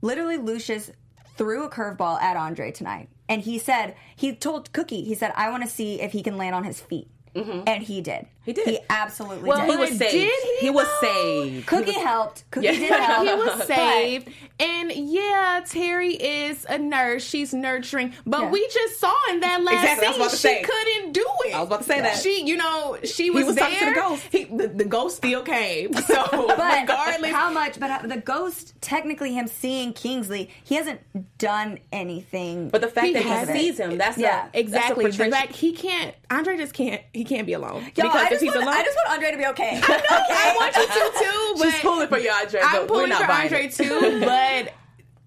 literally 0.00 0.38
Lucious 0.38 0.90
threw 1.36 1.64
a 1.64 1.70
curveball 1.70 2.20
at 2.20 2.36
Andre 2.36 2.70
tonight. 2.70 3.08
And 3.28 3.42
he 3.42 3.58
said, 3.58 3.94
he 4.16 4.34
told 4.34 4.72
Cookie, 4.72 5.04
he 5.04 5.14
said, 5.14 5.32
I 5.36 5.50
want 5.50 5.64
to 5.64 5.68
see 5.68 6.00
if 6.00 6.12
he 6.12 6.22
can 6.22 6.36
land 6.36 6.54
on 6.54 6.64
his 6.64 6.80
feet. 6.80 7.08
And 7.34 7.82
he 7.82 8.00
did. 8.00 8.26
He 8.44 8.52
did. 8.52 8.68
He 8.68 8.78
absolutely 8.90 9.48
well, 9.48 9.66
did. 9.66 9.70
he 9.70 9.76
was 9.76 9.90
But 9.90 9.98
saved. 10.10 10.12
did 10.12 10.58
he, 10.60 10.70
was 10.70 10.86
saved. 11.00 11.66
Cookie 11.66 11.92
helped. 11.92 12.44
Cookie 12.50 12.66
Yeah. 12.66 12.72
did 12.72 12.90
help. 13.00 13.26
he 13.26 13.34
was 13.34 13.58
But- 13.58 13.66
saved. 13.66 14.28
And 14.60 14.92
yeah, 14.92 15.62
Teri 15.64 16.16
is 16.20 16.66
a 16.68 16.78
nurse. 16.78 17.24
She's 17.24 17.52
nurturing. 17.54 18.12
But 18.26 18.42
Yeah. 18.42 18.50
we 18.50 18.68
just 18.68 19.00
saw 19.00 19.14
in 19.30 19.40
that 19.40 19.62
last 19.64 19.82
Exactly, 19.82 20.18
scene 20.20 20.30
she 20.30 20.36
say. 20.36 20.62
couldn't 20.62 21.12
do 21.12 21.26
it. 21.46 21.54
I 21.54 21.58
was 21.60 21.68
about 21.68 21.78
to 21.80 21.84
say 21.86 22.00
that. 22.02 22.18
She, 22.18 22.44
you 22.46 22.56
know, 22.58 22.98
she 23.02 23.30
was, 23.30 23.46
was 23.46 23.56
there. 23.56 23.64
talking 23.64 23.78
to 23.80 23.94
the 23.94 24.00
ghost. 24.00 24.22
He, 24.30 24.44
the, 24.44 24.68
the 24.68 24.84
ghost 24.84 25.16
still 25.16 25.42
came. 25.42 25.92
So 26.04 26.22
But 26.30 26.80
regardless, 26.82 27.32
how 27.32 27.50
much? 27.50 27.80
But 27.80 27.90
uh, 27.90 28.06
the 28.06 28.18
ghost, 28.18 28.74
technically, 28.82 29.32
him 29.32 29.46
seeing 29.48 29.92
Kingsley, 29.94 30.50
he 30.64 30.74
hasn't 30.74 31.00
done 31.38 31.78
anything. 31.92 32.68
But 32.68 32.82
the 32.82 32.88
fact 32.88 33.06
He 33.06 33.12
that 33.14 33.22
he 33.22 33.28
hasn't. 33.28 33.58
sees 33.58 33.78
him, 33.80 33.96
that's 33.96 34.18
Yeah, 34.18 34.48
a, 34.52 34.58
exactly. 34.60 35.04
That's 35.06 35.18
a 35.18 35.24
the 35.24 35.30
fact 35.30 35.56
he 35.56 35.72
can't. 35.72 36.14
Andre 36.30 36.58
just 36.58 36.74
can't. 36.74 37.00
He 37.14 37.23
can't 37.24 37.46
be 37.46 37.52
alone 37.54 37.82
Yo, 37.84 37.90
because 38.04 38.14
I 38.14 38.24
if 38.24 38.30
just, 38.30 38.42
he's 38.42 38.54
want, 38.54 38.64
alone, 38.66 38.76
I 38.76 38.82
just 38.82 38.96
want 38.96 39.10
Andre 39.10 39.30
to 39.32 39.36
be 39.36 39.46
okay. 39.46 39.70
I 39.82 39.88
know. 39.88 40.04
I 40.10 40.56
want 40.56 40.76
you 40.76 40.86
to 40.86 41.18
too. 41.18 41.54
But 41.58 41.70
She's 41.72 41.80
pulling 41.80 42.08
for 42.08 42.18
you, 42.18 42.30
Andre. 42.30 42.60
I'm 42.62 42.86
pulling 42.86 43.12
for 43.12 43.30
Andre 43.30 43.68
too, 43.68 44.20
but 44.20 44.72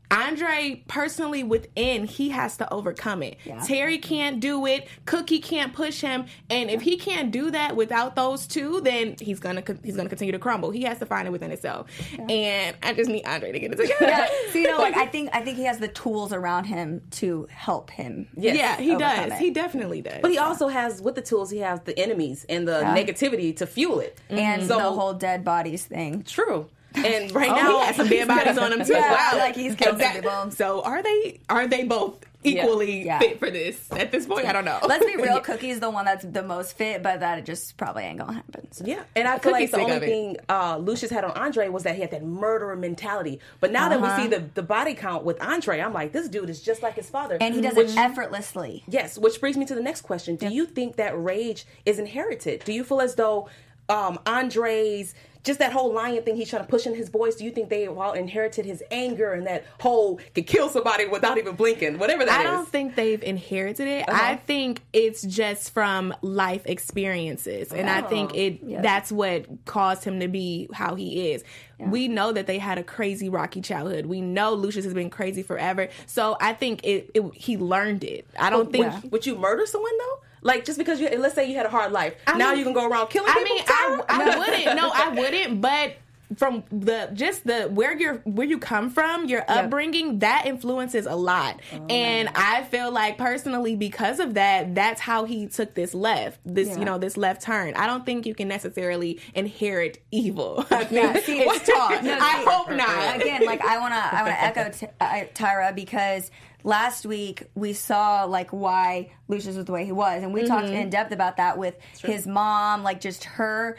Andre 0.09 0.83
personally 0.87 1.43
within, 1.43 2.05
he 2.05 2.29
has 2.29 2.57
to 2.57 2.73
overcome 2.73 3.21
it. 3.23 3.37
Yeah. 3.45 3.57
Teri 3.59 4.01
can't 4.01 4.39
do 4.39 4.65
it. 4.65 4.87
Cookie 5.05 5.39
can't 5.39 5.73
push 5.73 5.99
him, 6.01 6.25
and 6.49 6.69
if 6.69 6.81
he 6.81 6.97
can't 6.97 7.29
do 7.31 7.51
that 7.51 7.75
without 7.75 8.15
those 8.15 8.47
two, 8.47 8.79
then 8.81 9.15
he's 9.19 9.39
gonna 9.39 9.63
he's 9.83 9.95
gonna 9.97 10.09
continue 10.09 10.31
to 10.31 10.39
crumble. 10.39 10.71
He 10.71 10.83
has 10.83 10.99
to 10.99 11.05
find 11.05 11.27
it 11.27 11.31
within 11.31 11.49
himself, 11.51 11.87
and 12.29 12.75
I 12.83 12.93
just 12.93 13.09
need 13.09 13.25
Andre 13.25 13.51
to 13.51 13.59
get 13.59 13.73
it 13.73 13.75
together. 13.81 13.95
Yeah. 14.05 14.27
So 14.51 14.57
you 14.59 14.67
know, 14.67 14.77
like 14.77 14.95
I 14.97 15.07
think 15.07 15.29
I 15.33 15.41
think 15.41 15.57
he 15.57 15.65
has 15.65 15.79
the 15.79 15.89
tools 15.89 16.31
around 16.31 16.65
him 16.65 17.01
to 17.11 17.47
help 17.51 17.89
him. 17.91 18.27
Yes. 18.37 18.55
yeah, 18.57 18.77
he 18.77 18.95
does. 18.95 19.33
it. 19.33 19.37
He 19.39 19.51
definitely 19.51 20.01
does. 20.01 20.19
But 20.21 20.31
he 20.31 20.37
also 20.37 20.67
has, 20.69 21.01
with 21.01 21.15
the 21.15 21.21
tools, 21.21 21.49
he 21.49 21.59
has 21.59 21.81
the 21.81 21.97
enemies 21.99 22.45
and 22.47 22.67
the 22.67 22.81
negativity 22.81 23.55
to 23.57 23.67
fuel 23.67 23.99
it. 23.99 24.19
And 24.29 24.63
So- 24.65 24.77
the 24.77 24.83
whole 24.91 25.13
dead 25.13 25.43
bodies 25.43 25.83
thing. 25.85 26.23
True. 26.23 26.69
And 27.05 27.31
right 27.35 27.49
Oh, 27.51 27.55
now, 27.55 27.79
he 27.79 27.85
has 27.85 27.95
some 27.95 28.07
dead 28.07 28.27
bodies 28.27 28.57
on 28.57 28.73
him 28.73 28.85
too. 28.85 28.93
Yeah, 28.93 29.31
wow, 29.33 29.37
like 29.39 29.55
he's 29.55 29.75
killed 29.75 29.99
some 29.99 30.13
people. 30.13 30.51
So 30.51 30.81
are 30.83 31.01
they? 31.03 31.39
Are 31.49 31.67
they 31.67 31.83
both 31.83 32.25
equally 32.43 33.03
Yeah. 33.05 33.19
fit 33.19 33.39
for 33.39 33.49
this 33.49 33.91
at 33.91 34.11
this 34.11 34.25
point? 34.25 34.45
I 34.45 34.53
don't 34.53 34.63
know. 34.65 34.79
Let's 34.87 35.05
be 35.05 35.15
real, 35.21 35.39
Cookie's 35.41 35.79
the 35.79 35.89
one 35.89 36.05
that's 36.05 36.23
the 36.23 36.43
most 36.43 36.77
fit, 36.77 37.03
but 37.03 37.19
that 37.19 37.45
just 37.45 37.75
probably 37.77 38.03
ain't 38.03 38.19
gonna 38.19 38.33
happen. 38.33 38.71
So. 38.71 38.85
Yeah, 38.85 39.03
and 39.15 39.27
I 39.27 39.37
feel 39.39 39.53
Cookie's 39.53 39.73
like 39.73 39.87
the 39.87 39.93
only 39.93 40.07
thing 40.07 40.37
uh, 40.47 40.77
Lucious 40.77 41.09
had 41.09 41.23
on 41.23 41.31
Andre 41.31 41.67
was 41.69 41.83
that 41.83 41.95
he 41.95 42.01
had 42.01 42.11
that 42.11 42.23
murderer 42.23 42.75
mentality. 42.75 43.39
But 43.59 43.71
now 43.71 43.89
that 43.89 44.01
we 44.01 44.09
see 44.21 44.27
the, 44.27 44.43
the 44.53 44.63
body 44.63 44.93
count 44.93 45.23
with 45.23 45.41
Andre, 45.41 45.79
I'm 45.81 45.93
like, 45.93 46.11
this 46.13 46.29
dude 46.29 46.49
is 46.49 46.61
just 46.61 46.81
like 46.83 46.93
his 46.95 47.09
father. 47.09 47.37
And 47.41 47.53
he 47.53 47.61
does 47.61 47.73
which, 47.75 47.89
it 47.89 47.97
effortlessly. 47.97 48.83
Yes, 48.87 49.17
which 49.17 49.39
brings 49.41 49.57
me 49.57 49.65
to 49.65 49.75
the 49.75 49.81
next 49.83 50.01
question. 50.01 50.35
Do 50.35 50.47
you 50.47 50.65
think 50.65 50.95
that 50.97 51.21
rage 51.21 51.65
is 51.85 51.99
inherited? 51.99 52.63
Do 52.63 52.71
you 52.71 52.83
feel 52.83 53.01
as 53.01 53.15
though 53.15 53.49
um, 53.89 54.19
Andre's 54.25 55.15
just 55.47 55.59
that 55.59 55.71
whole 55.71 55.91
lion 55.93 56.21
thing 56.23 56.35
he's 56.35 56.49
trying 56.49 56.63
to 56.63 56.67
push 56.67 56.85
in 56.85 56.93
his 56.93 57.09
voice? 57.09 57.35
Do 57.35 57.45
you 57.45 57.51
think 57.51 57.69
they 57.69 57.87
all 57.87 58.13
inherited 58.13 58.65
his 58.65 58.83
anger 58.91 59.33
and 59.33 59.47
that 59.47 59.65
whole 59.79 60.19
could 60.35 60.45
kill 60.45 60.69
somebody 60.69 61.07
without 61.07 61.37
even 61.37 61.55
blinking, 61.55 61.97
whatever 61.97 62.25
that 62.25 62.39
I 62.39 62.43
is? 62.43 62.49
don't 62.49 62.67
think 62.67 62.95
they've 62.95 63.23
inherited 63.23 63.87
it. 63.87 64.07
Uh-huh. 64.07 64.21
I 64.21 64.35
think 64.35 64.83
it's 64.93 65.23
just 65.23 65.73
from 65.73 66.13
life 66.21 66.63
experiences, 66.65 67.71
and 67.71 67.89
I 67.89 68.01
think 68.01 68.35
it 68.35 68.81
that's 68.83 69.11
what 69.11 69.47
caused 69.65 70.03
him 70.03 70.19
to 70.19 70.27
be 70.27 70.69
how 70.73 70.95
he 70.95 71.31
is. 71.31 71.43
We 71.79 72.07
know 72.07 72.31
that 72.31 72.47
they 72.47 72.57
had 72.57 72.77
a 72.77 72.83
crazy 72.83 73.29
rocky 73.29 73.61
childhood. 73.61 74.07
We 74.07 74.19
know 74.19 74.53
Lucious 74.53 74.83
has 74.83 74.95
been 74.95 75.11
crazy 75.11 75.43
forever. 75.43 75.89
So 76.07 76.35
I 76.41 76.53
think 76.53 76.83
it, 76.83 77.11
it 77.13 77.23
he 77.35 77.55
learned 77.57 78.03
it. 78.03 78.27
I 78.39 78.49
don't 78.49 78.71
think. 78.71 78.91
Would, 79.03 79.11
would 79.11 79.25
you 79.25 79.35
murder 79.35 79.65
someone 79.65 79.95
though? 79.97 80.19
Like 80.41 80.65
just 80.65 80.77
because 80.77 80.99
you 81.01 81.09
let's 81.17 81.35
say 81.35 81.49
you 81.49 81.55
had 81.57 81.65
a 81.65 81.69
hard 81.69 81.91
life, 81.91 82.15
now 82.35 82.49
mean- 82.49 82.59
you 82.59 82.63
can 82.63 82.73
go 82.73 82.87
around 82.87 83.07
killing 83.07 83.29
I 83.29 83.33
people. 83.33 83.55
mean, 83.55 83.63
I? 83.67 84.03
I 84.09 84.37
wouldn't. 84.37 84.75
No, 84.75 84.91
I 84.93 85.09
wouldn't. 85.09 85.61
But 85.61 85.95
from 86.35 86.65
the 86.73 87.09
just 87.13 87.47
the 87.47 87.69
where 87.69 87.97
you're 87.97 88.15
where 88.25 88.45
you 88.45 88.57
come 88.59 88.89
from, 88.89 89.25
your 89.29 89.45
upbringing, 89.47 90.19
that 90.19 90.43
influences 90.45 91.05
a 91.05 91.15
lot. 91.15 91.61
And 91.89 92.27
I 92.35 92.63
feel 92.65 92.91
like 92.91 93.17
personally, 93.17 93.77
because 93.77 94.19
of 94.19 94.33
that, 94.33 94.75
that's 94.75 94.99
how 94.99 95.23
he 95.23 95.47
took 95.47 95.73
this 95.73 95.93
left, 95.93 96.39
this 96.45 96.67
Yeah. 96.67 96.79
you 96.79 96.85
know, 96.85 96.97
this 96.97 97.15
left 97.15 97.43
turn. 97.43 97.75
I 97.75 97.87
don't 97.87 98.05
think 98.05 98.25
you 98.25 98.35
can 98.35 98.49
necessarily 98.49 99.21
inherit 99.35 100.03
evil. 100.11 100.65
I 100.69 100.85
Yeah, 100.91 101.13
see, 101.21 101.39
it's 101.39 101.65
taught. 101.65 102.03
No, 102.03 102.17
I 102.19 102.43
hope 102.45 102.71
not. 102.75 103.15
Again, 103.21 103.45
like 103.45 103.61
I 103.65 103.79
wanna 103.79 103.95
I 103.95 104.23
wanna 104.23 104.35
echo 104.37 104.69
t- 104.77 104.87
uh, 104.99 105.23
Tyra 105.33 105.73
because 105.73 106.29
last 106.63 107.05
week 107.05 107.43
we 107.55 107.73
saw 107.73 108.23
like 108.25 108.49
why 108.51 109.11
Lucious 109.27 109.55
was 109.55 109.65
the 109.65 109.71
way 109.71 109.85
he 109.85 109.91
was, 109.91 110.23
and 110.23 110.33
we 110.33 110.45
talked 110.45 110.65
Mm-hmm. 110.67 110.75
in 110.75 110.89
depth 110.89 111.11
about 111.11 111.37
that 111.37 111.57
with 111.57 111.75
his 112.01 112.25
mom, 112.27 112.83
like 112.83 112.99
just 113.01 113.23
her 113.25 113.77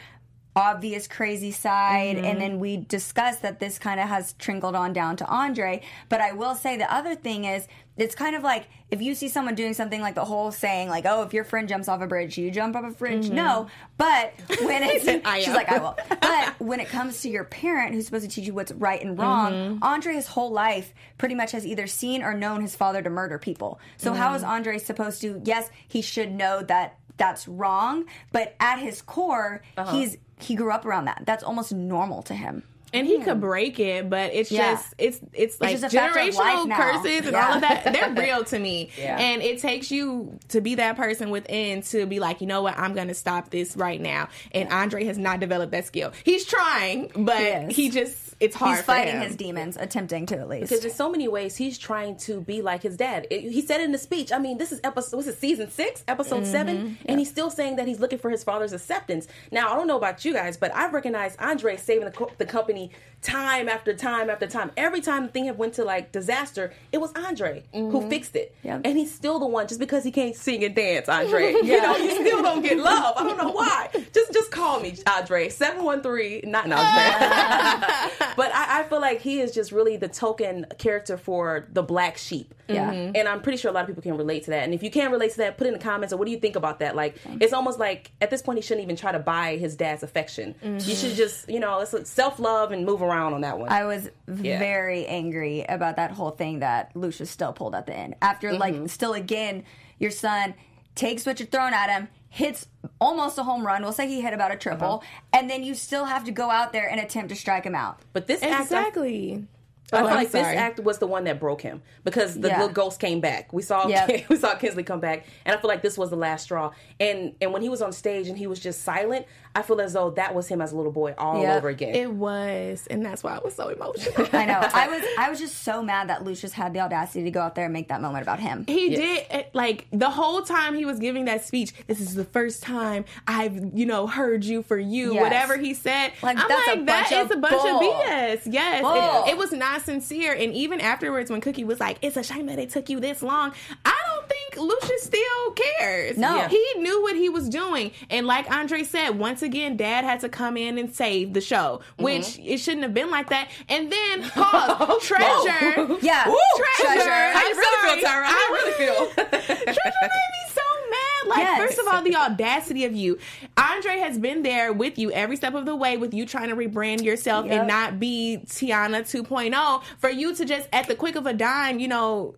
obvious 0.59 1.07
crazy 1.07 1.51
side 1.51 2.17
Mm-hmm. 2.17 2.25
and 2.25 2.41
then 2.41 2.59
we 2.59 2.77
discussed 2.77 3.41
that 3.43 3.59
this 3.59 3.79
kind 3.79 3.99
of 3.99 4.07
has 4.09 4.33
trickled 4.33 4.75
on 4.75 4.91
down 4.93 5.15
to 5.17 5.25
Andre 5.25 5.81
but 6.09 6.19
I 6.21 6.33
will 6.33 6.55
say 6.55 6.75
the 6.77 6.91
other 6.93 7.15
thing 7.15 7.45
is 7.45 7.67
it's 7.97 8.15
kind 8.15 8.35
of 8.35 8.43
like 8.43 8.67
if 8.91 9.01
you 9.01 9.13
see 9.13 9.27
someone 9.29 9.55
doing 9.55 9.73
something 9.73 10.01
like 10.01 10.15
the 10.15 10.23
whole 10.25 10.51
saying 10.51 10.89
like 10.89 11.05
oh 11.05 11.21
if 11.23 11.33
your 11.33 11.43
friend 11.43 11.67
jumps 11.69 11.87
off 11.87 12.01
a 12.01 12.07
bridge 12.07 12.37
you 12.37 12.49
jump 12.51 12.75
off 12.75 12.83
a 12.85 12.91
bridge 12.91 13.29
no 13.29 13.67
but 13.97 14.33
when 14.61 14.83
it's 14.83 15.05
Mm-hmm. 15.05 15.25
I 15.35 15.39
she's 15.39 15.47
am. 15.49 15.55
like 15.55 15.69
I 15.71 15.77
will 15.79 15.97
but 16.21 16.59
when 16.59 16.79
it 16.79 16.89
comes 16.89 17.21
to 17.21 17.29
your 17.29 17.43
parent 17.45 17.93
who's 17.93 18.05
supposed 18.05 18.25
to 18.29 18.29
teach 18.35 18.45
you 18.45 18.53
what's 18.53 18.71
right 18.73 19.01
and 19.01 19.17
wrong, 19.17 19.51
Mm-hmm. 19.53 19.83
Andre 19.83 20.13
his 20.13 20.27
whole 20.27 20.51
life 20.51 20.93
pretty 21.17 21.35
much 21.35 21.51
has 21.53 21.65
either 21.65 21.87
seen 21.87 22.21
or 22.23 22.33
known 22.33 22.61
his 22.61 22.75
father 22.75 23.01
to 23.01 23.09
murder 23.09 23.37
people. 23.39 23.79
So 23.97 24.13
how 24.13 24.33
Mm. 24.33 24.35
is 24.37 24.43
Andre 24.43 24.77
supposed 24.77 25.21
to? 25.21 25.41
Yes, 25.45 25.69
he 25.87 26.01
should 26.01 26.31
know 26.31 26.61
that 26.63 26.97
that's 27.17 27.47
wrong. 27.47 28.05
But 28.31 28.55
at 28.59 28.79
his 28.79 29.01
core, 29.01 29.61
Uh-huh. 29.77 29.91
he's 29.91 30.17
he 30.39 30.55
grew 30.55 30.71
up 30.71 30.85
around 30.85 31.05
that. 31.05 31.23
That's 31.25 31.43
almost 31.43 31.73
normal 31.73 32.23
to 32.23 32.33
him. 32.33 32.63
and 32.91 33.05
he 33.05 33.19
could 33.19 33.39
break 33.39 33.79
it, 33.79 34.09
but 34.09 34.33
it's 34.33 34.51
Yeah. 34.51 34.71
just 34.73 34.95
it's 34.97 35.19
it's 35.33 35.61
like 35.61 35.79
just 35.79 35.83
a 35.83 35.89
factor 35.95 36.21
of 36.21 36.25
generational 36.33 36.75
curses 36.75 37.27
and 37.27 37.33
Yeah. 37.33 37.47
all 37.47 37.53
of 37.53 37.61
that. 37.61 37.93
They're 37.93 38.13
real 38.15 38.43
to 38.45 38.57
me, 38.57 38.89
Yeah. 38.97 39.15
and 39.19 39.43
it 39.43 39.59
takes 39.59 39.91
you 39.91 40.39
to 40.47 40.59
be 40.59 40.73
that 40.75 40.95
person 40.97 41.29
within 41.29 41.83
to 41.83 42.07
be 42.07 42.19
like, 42.19 42.41
you 42.41 42.47
know 42.47 42.63
what, 42.63 42.79
I'm 42.79 42.95
going 42.95 43.09
to 43.09 43.13
stop 43.13 43.51
this 43.51 43.77
right 43.77 44.01
now. 44.01 44.29
And 44.53 44.73
Andre 44.73 45.03
has 45.03 45.19
not 45.19 45.39
developed 45.39 45.71
that 45.73 45.85
skill. 45.85 46.13
He's 46.23 46.45
trying, 46.45 47.11
but 47.15 47.39
is. 47.69 47.75
he 47.75 47.89
just 47.91 48.28
it's 48.39 48.55
hard. 48.55 48.71
He's 48.71 48.79
for 48.79 48.85
fighting 48.85 49.15
him. 49.15 49.21
his 49.21 49.35
demons, 49.35 49.75
attempting 49.77 50.25
to 50.27 50.37
at 50.37 50.47
least. 50.47 50.69
Because 50.69 50.85
in 50.85 50.91
so 50.91 51.09
many 51.11 51.27
ways, 51.27 51.55
he's 51.57 51.77
trying 51.77 52.15
to 52.17 52.41
be 52.41 52.61
like 52.61 52.81
his 52.83 52.95
dad. 52.97 53.27
It- 53.29 53.41
he 53.51 53.61
said 53.61 53.81
in 53.81 53.91
the 53.91 53.97
speech. 53.97 54.31
I 54.31 54.39
mean, 54.39 54.57
this 54.57 54.71
is 54.71 54.79
episode, 54.83 55.17
was 55.17 55.27
it 55.27 55.37
season 55.37 55.69
six, 55.69 56.03
episode 56.07 56.43
Mm-hmm. 56.43 56.51
seven? 56.51 56.97
And 57.05 57.19
he's 57.19 57.29
still 57.29 57.49
saying 57.49 57.75
that 57.77 57.87
he's 57.87 57.99
looking 57.99 58.19
for 58.19 58.29
his 58.29 58.43
father's 58.43 58.71
acceptance. 58.73 59.27
Now, 59.51 59.71
I 59.71 59.75
don't 59.75 59.87
know 59.87 59.97
about 59.97 60.23
you 60.23 60.33
guys, 60.33 60.57
but 60.57 60.73
I've 60.73 60.93
recognized 60.93 61.35
Andre 61.39 61.75
saving 61.77 62.05
the, 62.05 62.11
co- 62.11 62.31
the 62.37 62.45
company 62.45 62.91
time 63.21 63.67
after 63.67 63.93
time 63.93 64.29
after 64.29 64.47
time. 64.47 64.71
Every 64.77 65.01
time 65.01 65.23
the 65.23 65.31
thing 65.31 65.45
had 65.45 65.57
went 65.57 65.73
to 65.73 65.83
like 65.83 66.11
disaster, 66.11 66.73
it 66.91 66.99
was 66.99 67.11
Andre 67.13 67.63
who 67.73 68.07
fixed 68.09 68.35
it. 68.35 68.55
Mm-hmm. 68.59 68.67
Yep. 68.67 68.81
And 68.85 68.97
he's 68.97 69.13
still 69.13 69.39
the 69.39 69.45
one, 69.45 69.67
just 69.67 69.79
because 69.79 70.03
he 70.03 70.11
can't 70.11 70.35
sing 70.35 70.63
and 70.63 70.75
dance, 70.75 71.09
Andre. 71.09 71.55
You 71.69 71.81
know, 71.81 71.95
you 71.97 72.11
still 72.11 72.41
don't 72.41 72.61
get 72.63 72.77
love. 72.77 73.15
I 73.17 73.23
don't 73.23 73.37
know 73.37 73.51
why. 73.51 73.89
Just 74.13 74.33
just 74.33 74.49
call 74.49 74.79
me, 74.79 74.95
Andre. 75.05 75.49
713, 75.49 76.49
not, 76.49 76.67
no, 76.67 76.75
but 78.35 78.51
I, 78.53 78.79
I 78.79 78.85
feel 78.89 78.99
like 78.99 79.21
he 79.21 79.39
is 79.39 79.53
just 79.53 79.71
really 79.71 79.97
the 79.97 80.07
token 80.07 80.65
character 80.77 81.17
for 81.17 81.67
the 81.71 81.83
black 81.83 82.17
sheep. 82.17 82.55
Yeah. 82.67 82.91
And 82.91 83.27
I'm 83.27 83.41
pretty 83.41 83.57
sure 83.57 83.69
a 83.69 83.73
lot 83.73 83.81
of 83.81 83.87
people 83.87 84.03
can 84.03 84.15
relate 84.15 84.45
to 84.45 84.51
that. 84.51 84.63
And 84.63 84.73
if 84.73 84.83
you 84.83 84.91
can't 84.91 85.11
relate 85.11 85.31
to 85.31 85.37
that, 85.37 85.57
put 85.57 85.67
in 85.67 85.73
the 85.73 85.79
comments 85.79 86.13
or 86.13 86.17
what 86.17 86.25
do 86.25 86.31
you 86.31 86.39
think 86.39 86.55
about 86.55 86.79
that? 86.79 86.95
Like, 86.95 87.17
it's 87.39 87.53
almost 87.53 87.79
like 87.79 88.11
at 88.21 88.29
this 88.29 88.41
point 88.41 88.57
he 88.57 88.61
shouldn't 88.61 88.83
even 88.83 88.95
try 88.95 89.11
to 89.11 89.19
buy 89.19 89.57
his 89.57 89.75
dad's 89.75 90.03
affection. 90.03 90.55
You 90.61 90.95
should 90.95 91.15
just, 91.15 91.49
you 91.49 91.59
know, 91.59 91.79
it's 91.79 92.09
self 92.09 92.39
love 92.39 92.71
and 92.71 92.85
move 92.85 93.01
around 93.01 93.08
on 93.11 93.41
that 93.41 93.57
one. 93.59 93.69
I 93.69 93.85
was 93.85 94.09
very 94.27 95.05
angry 95.07 95.65
about 95.67 95.95
that 95.97 96.11
whole 96.11 96.31
thing 96.31 96.59
that 96.59 96.95
Lucious 96.95 97.29
still 97.29 97.53
pulled 97.53 97.75
at 97.75 97.85
the 97.87 97.93
end. 97.95 98.15
After, 98.21 98.49
Mm-hmm. 98.49 98.59
like, 98.59 98.89
still 98.89 99.13
again, 99.13 99.63
your 99.99 100.11
son 100.11 100.53
takes 100.95 101.25
what 101.25 101.39
you're 101.39 101.47
throwing 101.47 101.73
at 101.73 101.89
him, 101.89 102.07
hits 102.29 102.67
almost 102.99 103.37
a 103.37 103.43
home 103.43 103.65
run. 103.65 103.81
We'll 103.83 103.91
say 103.93 104.07
he 104.07 104.21
hit 104.21 104.33
about 104.33 104.51
a 104.51 104.55
triple, 104.57 104.95
Uh-huh. 105.03 105.21
and 105.33 105.49
then 105.49 105.63
you 105.63 105.73
still 105.75 106.05
have 106.05 106.25
to 106.25 106.31
go 106.31 106.49
out 106.49 106.73
there 106.73 106.89
and 106.89 106.99
attempt 106.99 107.29
to 107.29 107.35
strike 107.35 107.63
him 107.63 107.75
out. 107.75 107.99
but 108.13 108.27
this 108.27 108.41
act, 108.43 108.53
I- 108.53 108.61
Exactly. 108.63 109.47
I 109.91 109.95
Oh, 109.95 109.99
feel 110.01 110.07
I'm 110.09 110.15
like 110.17 110.29
this 110.31 110.45
act 110.45 110.79
was 110.81 110.99
the 110.99 111.07
one 111.07 111.23
that 111.23 111.39
broke 111.39 111.61
him 111.61 111.81
because 112.03 112.39
the 112.39 112.47
Yeah. 112.49 112.59
little 112.59 112.71
ghost 112.73 112.99
came 112.99 113.21
back. 113.21 113.51
We 113.51 113.63
saw 113.63 113.87
Yep. 113.87 114.25
we 114.29 114.35
saw 114.35 114.53
Kinsley 114.53 114.83
come 114.83 114.99
back, 114.99 115.25
and 115.47 115.55
I 115.55 115.59
feel 115.59 115.67
like 115.67 115.81
this 115.81 115.97
was 115.97 116.11
the 116.11 116.15
last 116.15 116.43
straw. 116.43 116.73
And 116.99 117.33
and 117.41 117.51
when 117.51 117.63
he 117.63 117.69
was 117.69 117.81
on 117.81 117.91
stage 117.91 118.27
and 118.27 118.37
he 118.37 118.45
was 118.45 118.59
just 118.59 118.83
silent, 118.83 119.25
I 119.55 119.61
feel 119.63 119.81
as 119.81 119.93
though 119.93 120.11
that 120.11 120.35
was 120.35 120.47
him 120.47 120.61
as 120.61 120.71
a 120.71 120.77
little 120.77 120.91
boy 120.91 121.15
all 121.17 121.41
Yep. 121.41 121.57
over 121.57 121.69
again. 121.69 121.95
It 121.95 122.11
was, 122.11 122.87
and 122.89 123.05
that's 123.05 123.23
why 123.23 123.35
I 123.35 123.39
was 123.39 123.55
so 123.55 123.69
emotional. 123.69 124.27
I 124.33 124.45
know. 124.45 124.59
I 124.73 124.87
was 124.87 125.03
I 125.17 125.29
was 125.29 125.39
just 125.45 125.63
so 125.63 125.81
mad 125.81 126.09
that 126.09 126.23
Lucious 126.23 126.53
had 126.53 126.73
the 126.73 126.79
audacity 126.81 127.23
to 127.23 127.31
go 127.31 127.41
out 127.41 127.55
there 127.55 127.65
and 127.65 127.73
make 127.73 127.87
that 127.89 128.01
moment 128.01 128.21
about 128.21 128.39
him. 128.39 128.65
He 128.67 128.89
did 128.95 129.25
eh, 129.29 129.43
like 129.53 129.87
the 129.91 130.09
whole 130.09 130.41
time 130.43 130.75
he 130.75 130.85
was 130.85 130.99
giving 130.99 131.25
that 131.25 131.43
speech. 131.45 131.73
This 131.87 131.99
is 131.99 132.13
the 132.15 132.25
first 132.25 132.61
time 132.63 133.05
I've 133.27 133.75
you 133.77 133.85
know 133.85 134.07
heard 134.07 134.43
you 134.45 134.61
for 134.63 134.77
you. 134.77 135.13
Yes. 135.13 135.21
Whatever 135.21 135.57
he 135.57 135.73
said, 135.73 136.11
Like, 136.21 136.37
I'm 136.37 136.47
that's 136.47 136.67
a 136.67 136.71
like 136.75 136.85
that 136.85 137.09
bunch 137.09 137.25
is 137.25 137.31
a 137.31 137.39
bunch 137.39 137.53
bull. 137.61 137.75
of 137.77 137.81
BS. 137.81 138.41
Yes, 138.45 139.25
it, 139.27 139.31
it 139.31 139.37
was 139.37 139.51
not 139.51 139.81
sincere. 139.81 140.33
And 140.33 140.53
even 140.53 140.79
afterwards, 140.79 141.29
when 141.31 141.41
Cookie 141.41 141.63
was 141.63 141.79
like, 141.79 141.97
"It's 142.01 142.17
a 142.17 142.23
shame 142.23 142.45
that 142.47 142.59
it 142.59 142.69
took 142.69 142.89
you 142.89 142.99
this 142.99 143.21
long," 143.21 143.53
I 143.83 143.89
don't 143.89 143.98
think 144.29 144.57
Lucious 144.57 145.03
still 145.03 145.51
cares. 145.79 146.17
No. 146.17 146.35
Yeah. 146.35 146.47
he 146.49 146.73
knew 146.77 147.01
what 147.01 147.15
he 147.15 147.27
was 147.29 147.49
doing. 147.49 147.91
And 148.09 148.25
like 148.27 148.49
Andre 148.49 148.83
said, 148.83 149.11
once 149.17 149.41
again, 149.41 149.75
Dad 149.77 150.03
had 150.05 150.19
to 150.21 150.29
come 150.29 150.55
in 150.57 150.77
and 150.77 150.93
save 150.95 151.33
the 151.33 151.41
show, 151.41 151.81
Mm-hmm. 151.93 152.03
which 152.03 152.39
it 152.39 152.59
shouldn't 152.59 152.83
have 152.83 152.93
been 152.93 153.09
like 153.11 153.29
that. 153.29 153.49
And 153.67 153.91
then 153.91 154.29
pause, 154.29 155.03
treasure. 155.05 155.97
Yeah, 156.01 156.27
Woo! 156.29 156.37
treasure. 156.77 157.03
You 157.03 157.33
I'm 157.35 157.57
really 157.57 158.01
feel, 158.01 158.09
Tyra? 158.09 158.29
You 158.29 158.53
really 158.53 158.71
feel? 158.77 159.25
Treasure 159.25 159.79
made 160.01 160.31
me 160.31 160.53
so 160.53 160.61
mad. 160.89 161.29
Like, 161.29 161.37
Yes. 161.39 161.57
first 161.59 161.79
of 161.79 161.87
all, 161.93 162.01
the 162.01 162.15
audacity 162.15 162.85
of 162.85 162.93
you. 162.95 163.17
Andre 163.57 163.97
has 163.99 164.17
been 164.17 164.41
there 164.43 164.71
with 164.73 164.97
you 164.97 165.11
every 165.11 165.35
step 165.35 165.53
of 165.53 165.65
the 165.65 165.75
way 165.75 165.97
with 165.97 166.13
you 166.13 166.25
trying 166.25 166.49
to 166.49 166.55
rebrand 166.55 167.03
yourself 167.03 167.45
Yep. 167.45 167.59
and 167.59 167.67
not 167.67 167.99
be 167.99 168.39
Tiana 168.45 169.01
2.0. 169.01 169.83
For 169.99 170.09
you 170.09 170.33
to 170.35 170.45
just, 170.45 170.67
at 170.73 170.87
the 170.87 170.95
quick 170.95 171.15
of 171.15 171.25
a 171.25 171.33
dime, 171.33 171.79
you 171.79 171.87
know, 171.87 172.35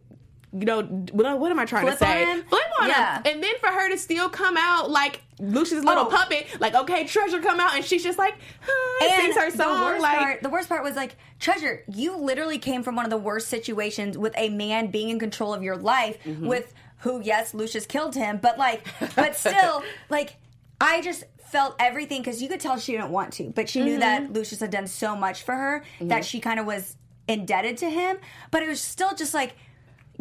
you 0.53 0.65
know, 0.65 0.81
what, 0.83 1.39
what 1.39 1.49
am 1.51 1.59
I 1.59 1.65
trying 1.65 1.83
Flip 1.85 1.97
to 1.97 2.05
say? 2.05 2.23
on? 2.25 2.43
Flip 2.43 2.61
on 2.81 2.87
Yeah. 2.89 3.17
him. 3.17 3.21
And 3.25 3.43
then 3.43 3.53
for 3.59 3.67
her 3.67 3.89
to 3.89 3.97
still 3.97 4.29
come 4.29 4.57
out 4.57 4.89
like 4.91 5.21
Lucia's 5.39 5.83
little 5.83 6.05
Oh. 6.05 6.09
puppet, 6.09 6.47
like, 6.59 6.75
okay, 6.75 7.05
Treasure 7.05 7.39
come 7.41 7.59
out, 7.59 7.73
and 7.75 7.85
she's 7.85 8.03
just 8.03 8.17
like, 8.19 8.35
huh, 8.61 9.07
sings 9.17 9.35
her 9.35 9.49
song. 9.49 9.79
The 9.79 9.85
worst, 9.85 10.01
like, 10.01 10.17
part, 10.17 10.43
the 10.43 10.49
worst 10.49 10.69
part 10.69 10.83
was 10.83 10.95
like, 10.95 11.15
Treasure, 11.39 11.83
you 11.87 12.17
literally 12.17 12.57
came 12.59 12.83
from 12.83 12.95
one 12.95 13.05
of 13.05 13.11
the 13.11 13.17
worst 13.17 13.47
situations 13.47 14.17
with 14.17 14.33
a 14.37 14.49
man 14.49 14.87
being 14.91 15.09
in 15.09 15.19
control 15.19 15.53
of 15.53 15.63
your 15.63 15.77
life 15.77 16.17
Mm-hmm. 16.25 16.45
with 16.47 16.73
who, 16.99 17.21
yes, 17.21 17.53
Lucious 17.53 17.85
killed 17.87 18.13
him, 18.13 18.37
but 18.41 18.57
like, 18.59 18.85
but 19.15 19.35
still, 19.35 19.83
like, 20.09 20.35
I 20.79 21.01
just 21.01 21.23
felt 21.45 21.75
everything 21.79 22.21
because 22.21 22.41
you 22.41 22.47
could 22.49 22.59
tell 22.59 22.77
she 22.77 22.91
didn't 22.91 23.09
want 23.09 23.33
to, 23.33 23.49
but 23.51 23.69
she 23.69 23.81
knew 23.81 23.97
Mm-hmm. 23.97 23.99
that 24.25 24.33
Lucious 24.33 24.59
had 24.59 24.69
done 24.69 24.85
so 24.87 25.15
much 25.15 25.43
for 25.43 25.55
her 25.55 25.83
that 26.01 26.25
she 26.25 26.39
kind 26.39 26.59
of 26.59 26.65
was 26.65 26.97
indebted 27.27 27.77
to 27.77 27.89
him, 27.89 28.17
but 28.51 28.61
it 28.61 28.67
was 28.67 28.81
still 28.81 29.15
just 29.15 29.33
like, 29.33 29.55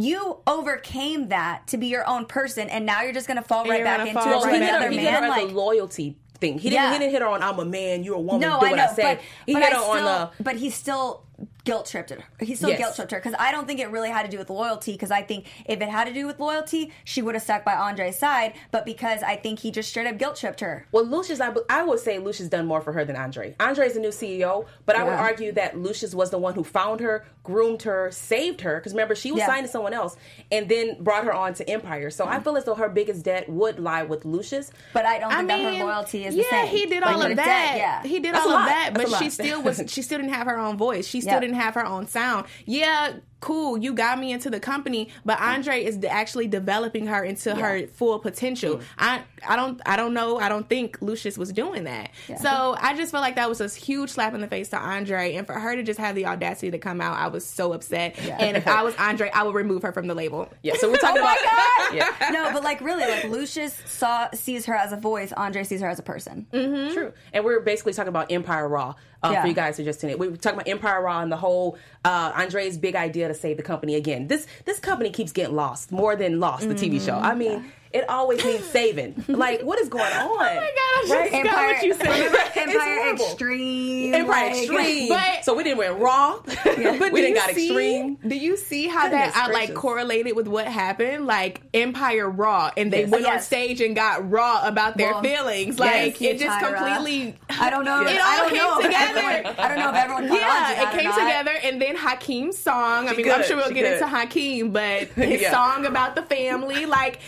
you 0.02 0.38
overcame 0.47 1.28
that 1.28 1.66
to 1.69 1.78
be 1.78 1.87
your 1.88 2.07
own 2.09 2.26
person, 2.26 2.69
and 2.69 2.87
now 2.87 3.02
you're 3.02 3.12
just 3.12 3.28
gonna 3.28 3.42
fall 3.42 3.64
right 3.64 3.85
back 3.85 4.07
into 4.07 4.21
fall 4.21 4.42
it 4.42 4.47
right 4.47 4.54
hit 4.54 4.61
back 4.61 4.71
her, 4.71 4.76
another 4.88 5.00
he 5.00 5.07
her 5.07 5.21
man. 5.21 5.30
Like, 5.30 5.50
a 5.50 5.54
loyalty 5.54 6.16
thing. 6.40 6.59
He 6.59 6.71
didn't. 6.71 6.83
Yeah. 6.83 6.92
He 6.92 6.99
didn't 6.99 7.12
hit 7.12 7.23
her 7.23 7.28
on 7.28 7.42
"I'm 7.42 7.59
a 7.59 7.64
man, 7.64 8.02
you're 8.02 8.16
a 8.16 8.21
woman." 8.21 8.40
No, 8.40 8.61
do 8.61 8.66
I 8.66 8.71
what 8.71 8.76
know, 8.76 8.85
I 8.85 8.87
say. 8.95 9.02
but, 9.02 9.21
he 9.47 9.52
but 9.54 9.62
hit 9.62 9.73
I 9.73 9.76
her 9.76 9.83
still, 9.83 10.09
on 10.09 10.30
the. 10.37 10.42
but 10.45 10.57
he 10.57 10.71
still 10.71 11.25
guilt 11.64 11.87
tripped 11.87 12.11
her. 12.11 12.18
He 12.40 12.54
still 12.54 12.70
Yes. 12.70 12.78
guilt 12.78 12.94
tripped 12.97 13.11
her 13.12 13.18
because 13.18 13.35
I 13.38 13.52
don't 13.52 13.66
think 13.66 13.80
it 13.80 13.90
really 13.90 14.09
had 14.11 14.23
to 14.25 14.28
do 14.30 14.38
with 14.38 14.50
loyalty. 14.50 14.92
Because 14.92 15.11
I 15.11 15.23
think 15.23 15.47
if 15.66 15.80
it 15.80 15.88
had 15.88 16.06
to 16.06 16.12
do 16.12 16.26
with 16.26 16.40
loyalty, 16.40 16.92
she 17.04 17.23
would 17.23 17.35
have 17.35 17.42
stuck 17.42 17.64
by 17.64 17.75
Andre's 17.75 18.16
side. 18.16 18.54
But 18.70 18.85
because 18.85 19.23
I 19.23 19.37
think 19.37 19.59
he 19.61 19.70
just 19.70 19.88
straight 19.88 20.06
up 20.06 20.18
guilt 20.18 20.37
tripped 20.37 20.61
her. 20.61 20.87
Well, 20.92 21.04
Lucious, 21.04 21.40
I, 21.40 21.52
I 21.68 21.82
would 21.82 22.00
say 22.00 22.18
Lucious 22.18 22.49
done 22.49 22.66
more 22.66 22.80
for 22.80 22.92
her 22.92 23.04
than 23.04 23.16
Andre. 23.16 23.54
Andre's 23.61 23.94
the 23.94 24.00
new 24.00 24.09
CEO, 24.09 24.66
but 24.87 24.97
I 24.97 25.04
would 25.04 25.12
argue 25.12 25.52
that 25.52 25.78
Lucious 25.78 26.14
was 26.14 26.30
the 26.30 26.38
one 26.38 26.54
who 26.54 26.64
found 26.64 27.00
her, 27.00 27.25
groomed 27.44 27.82
her, 27.82 28.11
saved 28.11 28.62
her. 28.62 28.76
Because 28.76 28.92
remember, 28.92 29.14
she 29.14 29.30
was 29.32 29.40
Yeah. 29.40 29.47
signed 29.47 29.66
to 29.66 29.73
someone 29.73 29.92
else, 29.92 30.16
and 30.50 30.68
then 30.68 31.02
brought 31.02 31.25
her 31.25 31.32
on 31.32 31.54
to 31.54 31.68
Empire. 31.68 32.11
So 32.11 32.26
I 32.26 32.38
mm. 32.38 32.44
feel 32.44 32.56
as 32.56 32.64
though 32.64 32.75
her 32.75 32.88
biggest 32.88 33.25
debt 33.25 33.49
would 33.49 33.78
lie 33.78 34.02
with 34.02 34.25
Lucious. 34.25 34.70
But 34.92 35.06
I 35.06 35.18
don't 35.18 35.32
I 35.32 35.37
think 35.38 35.49
mean, 35.49 35.64
that 35.64 35.76
her 35.78 35.85
loyalty 35.85 36.25
is 36.25 36.35
yeah, 36.35 36.42
the 36.42 36.49
same. 36.49 36.64
Yeah, 36.64 36.70
he 36.70 36.87
did 36.87 37.02
Like, 37.02 37.14
all 37.14 37.20
the 37.20 37.30
of 37.30 37.37
debt, 37.37 37.47
that. 37.47 37.75
yeah, 37.76 38.02
he 38.02 38.18
did 38.20 38.35
That's 38.35 38.47
all 38.47 38.52
of 38.52 38.66
that, 38.66 38.90
but 38.94 39.09
she 39.18 39.30
still 39.30 39.62
was. 39.70 39.82
She 39.88 40.02
still 40.02 40.18
didn't 40.18 40.32
have 40.32 40.47
her 40.47 40.59
own 40.59 40.76
voice. 40.76 41.06
She 41.06 41.20
still 41.30 41.37
Yep. 41.37 41.40
didn't 41.42 41.60
have 41.60 41.75
her 41.75 41.84
own 41.87 42.06
sound. 42.06 42.46
Yeah, 42.66 43.12
cool. 43.40 43.78
You 43.78 43.94
got 43.94 44.18
me 44.18 44.32
into 44.32 44.50
the 44.50 44.61
company, 44.61 45.09
but 45.25 45.40
Andre 45.40 45.82
is 45.85 45.99
actually 46.09 46.47
developing 46.47 47.06
her 47.06 47.25
into 47.25 47.54
her 47.54 47.87
full 47.88 48.18
potential. 48.18 48.80
I, 48.99 49.23
I 49.49 49.56
don't, 49.56 49.80
I 49.87 49.97
don't 49.97 50.12
know. 50.14 50.38
I 50.38 50.49
don't 50.49 50.68
think 50.68 51.00
Lucious 51.00 51.38
was 51.38 51.52
doing 51.52 51.85
that. 51.85 52.11
So 52.40 52.76
I 52.80 52.94
just 52.97 53.11
felt 53.12 53.23
like 53.23 53.37
that 53.37 53.49
was 53.49 53.61
a 53.61 53.68
huge 53.68 54.11
slap 54.11 54.35
in 54.35 54.40
the 54.40 54.47
face 54.47 54.68
to 54.70 54.78
Andre, 54.78 55.35
and 55.37 55.47
for 55.47 55.54
her 55.54 55.75
to 55.75 55.82
just 55.82 55.99
have 55.99 56.14
the 56.14 56.26
audacity 56.26 56.70
to 56.70 56.78
come 56.78 57.00
out, 57.00 57.16
I 57.18 57.28
was 57.28 57.47
so 57.47 57.73
upset. 57.73 58.18
And 58.18 58.56
if 58.56 58.66
I 58.68 58.82
was 58.85 58.94
Andre, 58.97 59.30
I 59.32 59.42
would 59.42 59.54
remove 59.54 59.82
her 59.82 59.92
from 59.92 60.06
the 60.06 60.14
label. 60.14 60.49
Yeah, 60.62 60.75
so 60.76 60.90
we're 60.90 60.99
talking 60.99 61.23
Oh 61.23 61.25
my 61.25 61.32
about. 61.32 62.18
God! 62.20 62.32
No, 62.32 62.52
but 62.52 62.62
like 62.62 62.80
really, 62.80 63.04
like 63.11 63.25
Lucious 63.25 63.75
saw 63.87 64.28
sees 64.32 64.66
her 64.66 64.75
as 64.75 64.92
a 64.92 64.97
voice. 64.97 65.32
Andre 65.32 65.64
sees 65.64 65.80
her 65.80 65.88
as 65.88 65.99
a 65.99 66.02
person. 66.02 66.47
True. 66.52 67.12
And 67.32 67.44
we're 67.44 67.61
basically 67.61 67.92
talking 67.94 68.09
about 68.11 68.30
Empire 68.30 68.68
Raw. 68.68 68.94
Uh, 69.23 69.30
Yeah. 69.32 69.42
For 69.42 69.49
you 69.49 69.54
guys 69.54 69.76
who 69.76 69.85
just 69.85 70.00
tuned 70.00 70.12
in, 70.14 70.18
we 70.18 70.28
were 70.28 70.37
talking 70.37 70.59
about 70.59 70.68
Empire 70.68 71.02
Raw 71.02 71.20
and 71.20 71.30
the 71.32 71.37
whole 71.37 71.76
uh, 72.04 72.32
Andre's 72.35 72.78
big 72.78 72.94
idea 72.97 73.28
to 73.32 73.38
save 73.38 73.56
the 73.56 73.62
company 73.62 73.94
again. 73.94 74.28
This 74.28 74.46
this 74.64 74.78
company 74.78 75.10
keeps 75.10 75.32
getting 75.32 75.54
lost 75.54 75.92
more 75.92 76.16
than 76.16 76.40
Lost, 76.40 76.68
the 76.68 76.75
TV 76.75 77.04
show. 77.04 77.14
Mm-hmm. 77.14 77.25
I 77.26 77.34
mean, 77.34 77.72
it 77.92 78.09
always 78.09 78.44
needs 78.44 78.64
saving. 78.66 79.25
like, 79.28 79.62
what 79.62 79.78
is 79.80 79.88
going 79.88 80.04
on? 80.04 80.20
Oh 80.30 80.37
my 80.37 80.44
god! 80.47 80.54
I 80.54 81.00
just 81.02 81.12
Right? 81.12 81.30
got 81.32 81.47
Empire, 81.47 81.66
what 81.75 81.82
you 81.82 81.94
said. 81.94 82.56
Empire. 82.56 83.12
Extreme. 83.14 84.14
Empire 84.14 84.47
like- 84.50 84.56
Extreme. 84.59 85.09
But- 85.09 85.44
so 85.44 85.54
we 85.54 85.62
didn't 85.64 85.78
went 85.78 85.99
Raw. 85.99 86.40
But 86.64 86.76
we 87.12 87.20
do 87.20 87.26
didn't 87.26 87.35
got 87.35 87.50
see, 87.54 87.66
Extreme. 87.68 88.18
Do 88.26 88.37
you 88.37 88.56
see 88.56 88.87
how 88.87 89.09
Goodness 89.09 89.35
that 89.35 89.49
I 89.49 89.52
like 89.52 89.75
correlated 89.75 90.37
with 90.37 90.47
what 90.49 90.66
happened? 90.66 91.26
Like 91.26 91.62
Empire 91.75 92.28
Raw, 92.28 92.70
and 92.76 92.92
they 92.92 93.00
Yes. 93.02 93.11
went 93.11 93.26
on 93.26 93.40
stage 93.40 93.80
and 93.80 93.97
got 93.97 94.30
raw 94.30 94.61
about 94.66 94.97
their 94.97 95.12
Well, 95.12 95.23
feelings. 95.23 95.78
Like 95.78 96.20
you, 96.20 96.30
it 96.30 96.38
just 96.38 96.59
Tyra. 96.59 96.76
completely. 96.76 97.37
I 97.49 97.70
don't 97.70 97.85
know. 97.85 98.00
It 98.06 98.20
I 98.20 98.30
all 98.30 98.49
don't 98.49 98.50
came 98.50 98.61
if 98.61 98.87
together. 98.87 99.18
everyone- 99.20 99.54
I 99.59 99.68
don't 99.68 99.78
know 99.78 99.90
if 99.90 99.97
everyone 99.97 100.28
caught 100.28 100.32
on 100.32 100.38
to 100.38 100.44
Yeah, 100.44 100.75
that 100.75 100.78
it 100.78 100.94
or 100.94 100.99
came 101.00 101.09
not. 101.11 101.18
together, 101.18 101.59
and 101.64 101.82
then 101.82 101.97
Hakeem's 101.97 102.59
song. 102.59 103.09
I 103.09 103.14
She 103.14 103.23
mean, 103.23 103.32
I'm 103.32 103.42
sure 103.44 103.56
we'll 103.56 103.68
She 103.68 103.75
get 103.75 103.82
good. 103.85 103.92
into 103.94 104.06
Hakeem, 104.06 104.70
but 104.70 105.09
his 105.09 105.40
Yeah. 105.42 105.50
song 105.52 105.87
about 105.87 106.14
the 106.14 106.23
family, 106.23 106.87
like 106.87 107.18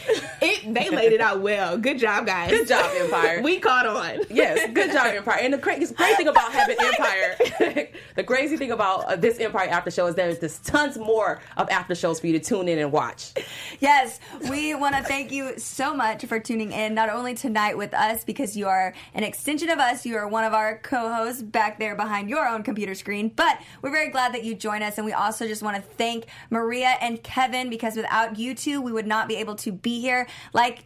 it 0.40 0.51
it, 0.52 0.74
they 0.74 0.90
laid 0.90 1.12
it 1.12 1.20
out 1.20 1.40
well. 1.40 1.76
Good 1.76 1.98
job, 1.98 2.26
guys. 2.26 2.50
Good 2.50 2.68
job, 2.68 2.90
Empire. 2.96 3.40
we 3.44 3.58
caught 3.58 3.86
on. 3.86 4.20
yes, 4.30 4.70
good 4.72 4.92
job, 4.92 5.06
Empire. 5.06 5.38
And 5.40 5.52
the 5.52 5.58
crazy, 5.58 5.94
great 5.94 6.16
thing 6.16 6.28
about 6.28 6.52
having 6.52 6.76
Empire, 6.80 7.88
the 8.16 8.24
crazy 8.24 8.56
thing 8.56 8.70
about 8.70 9.04
uh, 9.04 9.16
this 9.16 9.38
Empire 9.38 9.68
after 9.68 9.90
show 9.90 10.06
is 10.06 10.14
there's 10.14 10.38
just 10.38 10.64
tons 10.64 10.98
more 10.98 11.40
of 11.56 11.68
after 11.70 11.94
shows 11.94 12.20
for 12.20 12.26
you 12.26 12.38
to 12.38 12.40
tune 12.40 12.68
in 12.68 12.78
and 12.78 12.92
watch. 12.92 13.32
Yes, 13.80 14.20
we 14.50 14.74
want 14.74 14.94
to 14.96 15.02
thank 15.02 15.32
you 15.32 15.58
so 15.58 15.94
much 15.94 16.24
for 16.26 16.38
tuning 16.38 16.72
in, 16.72 16.94
not 16.94 17.08
only 17.08 17.34
tonight 17.34 17.76
with 17.76 17.94
us, 17.94 18.24
because 18.24 18.56
you 18.56 18.66
are 18.66 18.94
an 19.14 19.24
extension 19.24 19.70
of 19.70 19.78
us, 19.78 20.04
you 20.06 20.16
are 20.16 20.28
one 20.28 20.44
of 20.44 20.52
our 20.52 20.78
co 20.78 21.12
hosts 21.12 21.42
back 21.42 21.78
there 21.78 21.94
behind 21.96 22.28
your 22.28 22.46
own 22.46 22.62
computer 22.62 22.94
screen, 22.94 23.28
but 23.34 23.60
we're 23.80 23.90
very 23.90 24.10
glad 24.10 24.34
that 24.34 24.44
you 24.44 24.54
join 24.54 24.82
us. 24.82 24.98
And 24.98 25.04
we 25.04 25.12
also 25.12 25.46
just 25.46 25.62
want 25.62 25.76
to 25.76 25.82
thank 25.82 26.26
Maria 26.50 26.96
and 27.00 27.22
Kevin, 27.22 27.70
because 27.70 27.96
without 27.96 28.38
you 28.38 28.54
two, 28.54 28.80
we 28.80 28.92
would 28.92 29.06
not 29.06 29.28
be 29.28 29.36
able 29.36 29.54
to 29.56 29.72
be 29.72 30.00
here. 30.00 30.26
Like 30.52 30.84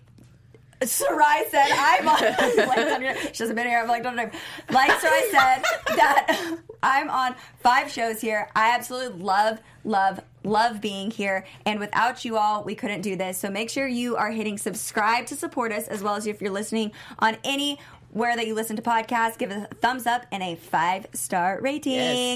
Sarai 0.83 1.45
said, 1.51 1.69
I'm 1.73 2.09
on. 2.09 2.19
she 3.33 3.43
hasn't 3.43 3.57
been 3.57 3.67
here. 3.67 3.81
I'm 3.81 3.89
like, 3.89 4.03
don't 4.03 4.17
know. 4.17 4.31
Like 4.71 5.01
Sarai 5.01 5.23
said, 5.31 5.63
that 5.97 6.59
I'm 6.83 7.09
on 7.09 7.35
five 7.61 7.91
shows 7.91 8.21
here. 8.21 8.49
I 8.55 8.75
absolutely 8.75 9.23
love, 9.23 9.59
love, 9.85 10.21
love 10.45 10.83
being 10.83 11.11
here. 11.11 11.47
And 11.65 11.81
without 11.81 12.27
you 12.27 12.37
all, 12.37 12.63
we 12.63 12.75
couldn't 12.75 13.01
do 13.01 13.17
this. 13.17 13.39
So 13.39 13.49
make 13.49 13.71
sure 13.71 13.87
you 13.87 14.17
are 14.17 14.31
hitting 14.31 14.59
subscribe 14.59 15.27
to 15.27 15.35
support 15.35 15.73
us, 15.73 15.89
as 15.89 16.03
well 16.03 16.15
as 16.15 16.27
if 16.27 16.43
you're 16.43 16.53
listening 16.53 16.93
on 17.21 17.39
any 17.43 17.79
where 18.17 18.35
that 18.35 18.47
you 18.47 18.55
listen 18.55 18.77
to 18.77 18.83
podcasts, 18.83 19.37
give 19.37 19.51
us 19.51 19.67
a 19.71 19.75
thumbs 19.75 20.07
up 20.07 20.25
and 20.33 20.43
a 20.43 20.55
five 20.55 21.07
star 21.13 21.59
rating. 21.61 21.93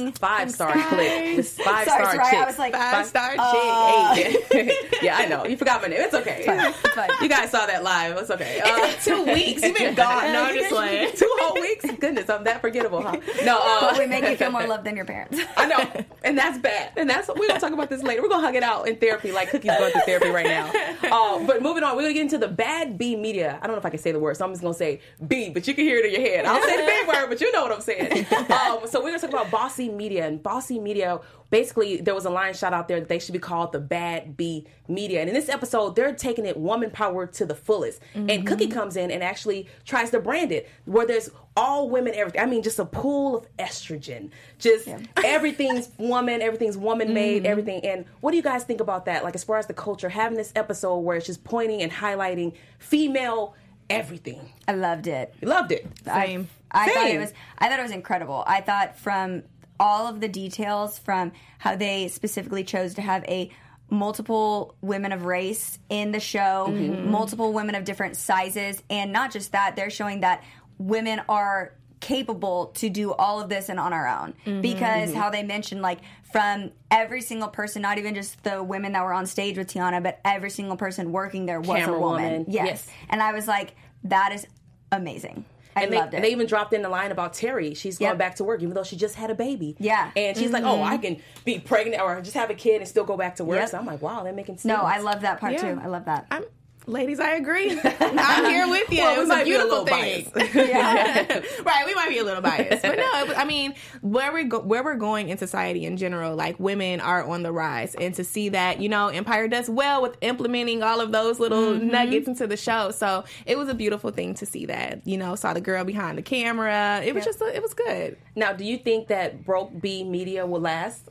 Yes, 0.08 0.18
five 0.18 0.50
star 0.50 0.72
click. 0.72 1.42
Five 1.42 1.44
Sorry, 1.88 2.04
star 2.04 2.12
chick. 2.12 2.34
I 2.34 2.44
was 2.46 2.58
like, 2.58 2.74
Five 2.74 3.06
star 3.06 3.34
Uh, 3.38 4.14
chick. 4.14 4.72
Yeah, 5.02 5.16
I 5.16 5.24
know. 5.26 5.46
You 5.46 5.56
forgot 5.56 5.80
my 5.80 5.88
name. 5.88 6.00
It's 6.02 6.12
okay. 6.14 6.42
fine, 6.44 6.60
it's 6.68 6.94
fine. 6.94 7.08
You 7.22 7.28
guys 7.30 7.50
saw 7.50 7.64
that 7.64 7.82
live. 7.82 8.18
It's 8.18 8.30
okay. 8.30 8.60
Uh, 8.62 8.92
Two 9.02 9.24
weeks. 9.24 9.62
You've 9.62 9.76
been 9.76 9.94
gone. 9.94 10.20
No, 10.30 10.44
I'm 10.44 10.54
just 10.54 10.70
like. 10.70 11.14
two 11.16 11.30
whole 11.40 11.54
weeks. 11.60 11.86
Goodness, 11.98 12.28
I'm 12.28 12.44
that 12.44 12.60
forgettable, 12.60 13.00
huh? 13.02 13.16
No, 13.44 13.58
uh, 13.58 13.80
but 13.80 13.98
we 13.98 14.06
make 14.06 14.24
you 14.24 14.36
feel 14.36 14.50
more 14.50 14.66
loved 14.66 14.84
than 14.84 14.96
your 14.96 15.06
parents. 15.06 15.38
I 15.56 15.66
know, 15.66 16.04
and 16.22 16.36
that's 16.36 16.58
bad. 16.58 16.92
And 16.96 17.08
that's 17.08 17.28
we're 17.28 17.48
gonna 17.48 17.58
talk 17.58 17.72
about 17.72 17.88
this 17.88 18.02
later. 18.02 18.20
We're 18.22 18.28
gonna 18.28 18.44
hug 18.46 18.54
it 18.54 18.62
out 18.62 18.86
in 18.86 18.96
therapy, 18.96 19.32
like 19.32 19.50
Cookie's 19.50 19.70
going 19.78 19.92
through 19.92 20.02
therapy 20.02 20.28
right 20.28 20.46
now. 20.46 20.70
Uh, 21.10 21.44
but 21.46 21.62
moving 21.62 21.82
on, 21.82 21.96
we're 21.96 22.02
gonna 22.02 22.12
get 22.14 22.22
into 22.22 22.38
the 22.38 22.48
bad 22.48 22.98
B 22.98 23.16
media. 23.16 23.58
I 23.62 23.66
don't 23.66 23.74
know 23.76 23.80
if 23.80 23.86
I 23.86 23.90
can 23.90 23.98
say 23.98 24.12
the 24.12 24.18
word, 24.20 24.36
so 24.36 24.44
I'm 24.44 24.50
just 24.52 24.62
gonna 24.62 24.74
say 24.74 25.00
B, 25.26 25.48
but 25.50 25.66
you 25.66 25.69
can 25.74 25.84
hear 25.84 25.98
it 25.98 26.06
in 26.06 26.20
your 26.20 26.30
head. 26.30 26.44
I'll 26.44 26.62
say 26.62 26.76
the 26.76 26.86
big 26.86 27.08
word, 27.08 27.28
but 27.28 27.40
you 27.40 27.52
know 27.52 27.62
what 27.62 27.72
I'm 27.72 27.80
saying. 27.80 28.26
Um, 28.50 28.80
so 28.86 29.00
we're 29.00 29.10
gonna 29.10 29.20
talk 29.20 29.30
about 29.30 29.50
bossy 29.50 29.88
media 29.88 30.26
and 30.26 30.42
bossy 30.42 30.78
media. 30.78 31.20
Basically, 31.50 31.96
there 31.98 32.14
was 32.14 32.24
a 32.24 32.30
line 32.30 32.54
shot 32.54 32.72
out 32.72 32.88
there 32.88 33.00
that 33.00 33.08
they 33.08 33.18
should 33.18 33.32
be 33.32 33.38
called 33.38 33.72
the 33.72 33.78
bad 33.80 34.36
B 34.36 34.66
media. 34.86 35.20
And 35.20 35.28
in 35.28 35.34
this 35.34 35.48
episode, 35.48 35.96
they're 35.96 36.14
taking 36.14 36.46
it 36.46 36.56
woman 36.56 36.90
power 36.90 37.26
to 37.26 37.44
the 37.46 37.54
fullest. 37.54 38.00
And 38.14 38.46
Cookie 38.46 38.66
comes 38.68 38.96
in 38.96 39.10
and 39.10 39.22
actually 39.22 39.68
tries 39.84 40.10
to 40.10 40.20
brand 40.20 40.52
it 40.52 40.68
where 40.84 41.06
there's 41.06 41.30
all 41.56 41.88
women, 41.90 42.14
everything. 42.14 42.40
I 42.40 42.46
mean, 42.46 42.62
just 42.62 42.78
a 42.78 42.84
pool 42.84 43.36
of 43.36 43.56
estrogen. 43.56 44.30
Just 44.58 44.88
everything's 45.24 45.90
woman, 45.98 46.42
everything's 46.42 46.76
woman 46.76 47.12
made, 47.14 47.46
everything. 47.46 47.84
And 47.84 48.04
what 48.20 48.30
do 48.30 48.36
you 48.36 48.42
guys 48.42 48.64
think 48.64 48.80
about 48.80 49.06
that? 49.06 49.24
Like, 49.24 49.34
as 49.34 49.42
far 49.44 49.58
as 49.58 49.66
the 49.66 49.74
culture, 49.74 50.08
having 50.08 50.36
this 50.36 50.52
episode 50.54 50.98
where 50.98 51.16
it's 51.16 51.26
just 51.26 51.44
pointing 51.44 51.82
and 51.82 51.90
highlighting 51.90 52.54
female 52.78 53.54
everything. 53.90 54.52
I 54.68 54.72
loved 54.72 55.06
it. 55.06 55.34
You 55.40 55.48
loved 55.48 55.72
it. 55.72 55.86
Same. 56.04 56.48
I 56.70 56.88
thought 56.90 57.06
it 57.08 57.18
was 57.18 57.32
I 57.58 57.68
thought 57.68 57.78
it 57.80 57.82
was 57.82 57.90
incredible. 57.92 58.44
I 58.46 58.60
thought 58.60 58.98
from 58.98 59.42
all 59.78 60.06
of 60.06 60.20
the 60.20 60.28
details 60.28 60.98
from 60.98 61.32
how 61.58 61.74
they 61.76 62.08
specifically 62.08 62.64
chose 62.64 62.94
to 62.94 63.02
have 63.02 63.24
a 63.24 63.50
multiple 63.88 64.74
women 64.80 65.10
of 65.12 65.24
race 65.24 65.78
in 65.88 66.12
the 66.12 66.20
show, 66.20 66.66
Mm-hmm. 66.68 67.10
multiple 67.10 67.52
women 67.52 67.74
of 67.74 67.84
different 67.84 68.16
sizes, 68.16 68.82
and 68.88 69.12
not 69.12 69.32
just 69.32 69.52
that, 69.52 69.74
they're 69.76 69.90
showing 69.90 70.20
that 70.20 70.44
women 70.78 71.20
are 71.28 71.72
capable 71.98 72.66
to 72.76 72.88
do 72.88 73.12
all 73.12 73.40
of 73.42 73.48
this 73.50 73.68
and 73.68 73.78
on 73.80 73.92
our 73.92 74.06
own 74.08 74.32
Mm-hmm. 74.46 74.60
because 74.62 75.12
how 75.12 75.28
they 75.30 75.42
mentioned 75.42 75.82
like 75.82 75.98
from 76.32 76.70
every 76.90 77.20
single 77.20 77.48
person 77.48 77.82
not 77.82 77.98
even 77.98 78.14
just 78.14 78.42
the 78.44 78.62
women 78.62 78.92
that 78.92 79.04
were 79.04 79.12
on 79.12 79.26
stage 79.26 79.58
with 79.58 79.72
Tiana 79.72 80.02
but 80.02 80.20
every 80.24 80.50
single 80.50 80.76
person 80.76 81.12
working 81.12 81.46
there 81.46 81.60
was 81.60 81.68
Camera 81.68 81.96
a 81.96 82.00
woman 82.00 82.22
woman. 82.22 82.44
yes. 82.48 82.66
Yes. 82.66 82.86
and 83.08 83.22
I 83.22 83.32
was 83.32 83.46
like 83.48 83.74
that 84.04 84.32
is 84.32 84.46
amazing 84.92 85.44
I 85.76 85.84
and 85.84 85.92
they, 85.92 85.96
loved 85.96 86.14
it 86.14 86.22
they 86.22 86.32
even 86.32 86.46
dropped 86.46 86.72
in 86.72 86.82
the 86.82 86.88
line 86.88 87.12
about 87.12 87.32
Teri. 87.32 87.76
She's 87.76 87.98
going 87.98 88.10
Yep. 88.10 88.18
back 88.18 88.34
to 88.36 88.44
work, 88.44 88.60
even 88.60 88.74
though 88.74 88.82
she 88.82 88.96
just 88.96 89.14
had 89.14 89.30
a 89.30 89.36
baby. 89.36 89.76
Yeah. 89.78 90.10
And 90.16 90.36
she's 90.36 90.50
like, 90.50 90.64
oh, 90.64 90.82
I 90.82 90.94
mm-hmm. 90.94 91.02
can 91.02 91.22
be 91.44 91.60
pregnant 91.60 92.02
or 92.02 92.20
just 92.20 92.34
have 92.34 92.50
a 92.50 92.54
kid 92.54 92.80
and 92.80 92.88
still 92.88 93.04
go 93.04 93.16
back 93.16 93.36
to 93.36 93.44
work. 93.44 93.60
Yep. 93.60 93.68
So 93.68 93.78
I'm 93.78 93.86
like, 93.86 94.02
wow, 94.02 94.24
they're 94.24 94.32
making 94.32 94.56
sense. 94.56 94.64
No, 94.64 94.82
I 94.82 94.98
love 94.98 95.20
that 95.20 95.38
part 95.38 95.52
Yeah. 95.52 95.74
too. 95.74 95.80
I 95.80 95.86
love 95.86 96.06
that. 96.06 96.26
I'm, 96.32 96.42
ladies, 96.90 97.20
I 97.20 97.32
agree. 97.32 97.78
I'm 98.00 98.44
here 98.46 98.68
with 98.68 98.90
you. 98.90 98.98
Well, 98.98 99.16
it 99.16 99.20
was 99.20 99.30
a 99.30 99.34
be 99.36 99.40
a 99.40 99.44
beautiful 99.44 99.84
thing. 99.84 100.30
biased. 100.32 101.64
right, 101.64 101.86
we 101.86 101.94
might 101.94 102.08
be 102.08 102.18
a 102.18 102.24
little 102.24 102.42
biased, 102.42 102.82
but 102.82 102.96
no. 102.96 103.24
Was, 103.26 103.36
I 103.36 103.44
mean, 103.44 103.74
where 104.00 104.32
we 104.32 104.44
go, 104.44 104.60
where 104.60 104.82
we're 104.82 104.96
going 104.96 105.28
in 105.28 105.38
society 105.38 105.84
in 105.84 105.96
general, 105.96 106.34
like 106.36 106.58
women 106.60 107.00
are 107.00 107.24
on 107.24 107.42
the 107.42 107.52
rise, 107.52 107.94
and 107.94 108.14
to 108.14 108.24
see 108.24 108.48
that, 108.50 108.80
you 108.80 108.88
know, 108.88 109.08
Empire 109.08 109.48
does 109.48 109.70
well 109.70 110.02
with 110.02 110.16
implementing 110.20 110.82
all 110.82 111.00
of 111.00 111.12
those 111.12 111.40
little 111.40 111.74
mm-hmm. 111.74 111.88
nuggets 111.88 112.28
into 112.28 112.46
the 112.46 112.56
show. 112.56 112.90
So 112.90 113.24
it 113.46 113.56
was 113.56 113.68
a 113.68 113.74
beautiful 113.74 114.10
thing 114.10 114.34
to 114.34 114.46
see 114.46 114.66
that. 114.66 115.06
You 115.06 115.16
know, 115.16 115.34
saw 115.34 115.54
the 115.54 115.60
girl 115.60 115.84
behind 115.84 116.18
the 116.18 116.22
camera. 116.22 117.00
It 117.04 117.14
was 117.14 117.24
just, 117.24 117.40
a, 117.40 117.54
it 117.54 117.62
was 117.62 117.74
good. 117.74 118.16
Now, 118.36 118.52
do 118.52 118.64
you 118.64 118.76
think 118.76 119.08
that 119.08 119.44
broke 119.44 119.80
B 119.80 120.04
media 120.04 120.46
will 120.46 120.60
last? 120.60 121.08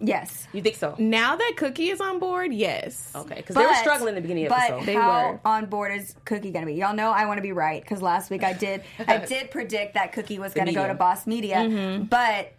Yes. 0.00 0.46
You 0.52 0.62
think 0.62 0.76
so? 0.76 0.94
Now 0.98 1.36
that 1.36 1.54
Cookie 1.56 1.88
is 1.90 2.00
on 2.00 2.18
board, 2.18 2.52
yes. 2.52 3.10
Okay, 3.14 3.36
because 3.36 3.56
they 3.56 3.64
were 3.66 3.74
struggling 3.74 4.10
in 4.10 4.14
the 4.16 4.20
beginning 4.20 4.46
of 4.46 4.50
the 4.50 4.54
but 4.56 4.70
episode. 4.70 4.86
They 4.86 4.94
how 4.94 5.32
were. 5.32 5.40
on 5.44 5.66
board 5.66 5.92
is 5.92 6.14
Cookie 6.24 6.50
going 6.50 6.64
to 6.64 6.72
be? 6.72 6.78
Y'all 6.78 6.94
know 6.94 7.10
I 7.10 7.26
want 7.26 7.38
to 7.38 7.42
be 7.42 7.52
right 7.52 7.82
because 7.82 8.00
last 8.02 8.30
week 8.30 8.42
I 8.44 8.52
did 8.52 8.82
I 9.06 9.18
did 9.26 9.50
predict 9.50 9.94
that 9.94 10.12
Cookie 10.12 10.38
was 10.38 10.54
going 10.54 10.66
to 10.68 10.72
go 10.72 10.86
to 10.86 10.94
Boss 10.94 11.26
Media, 11.26 11.56
Mm-hmm. 11.56 12.04
but 12.04 12.52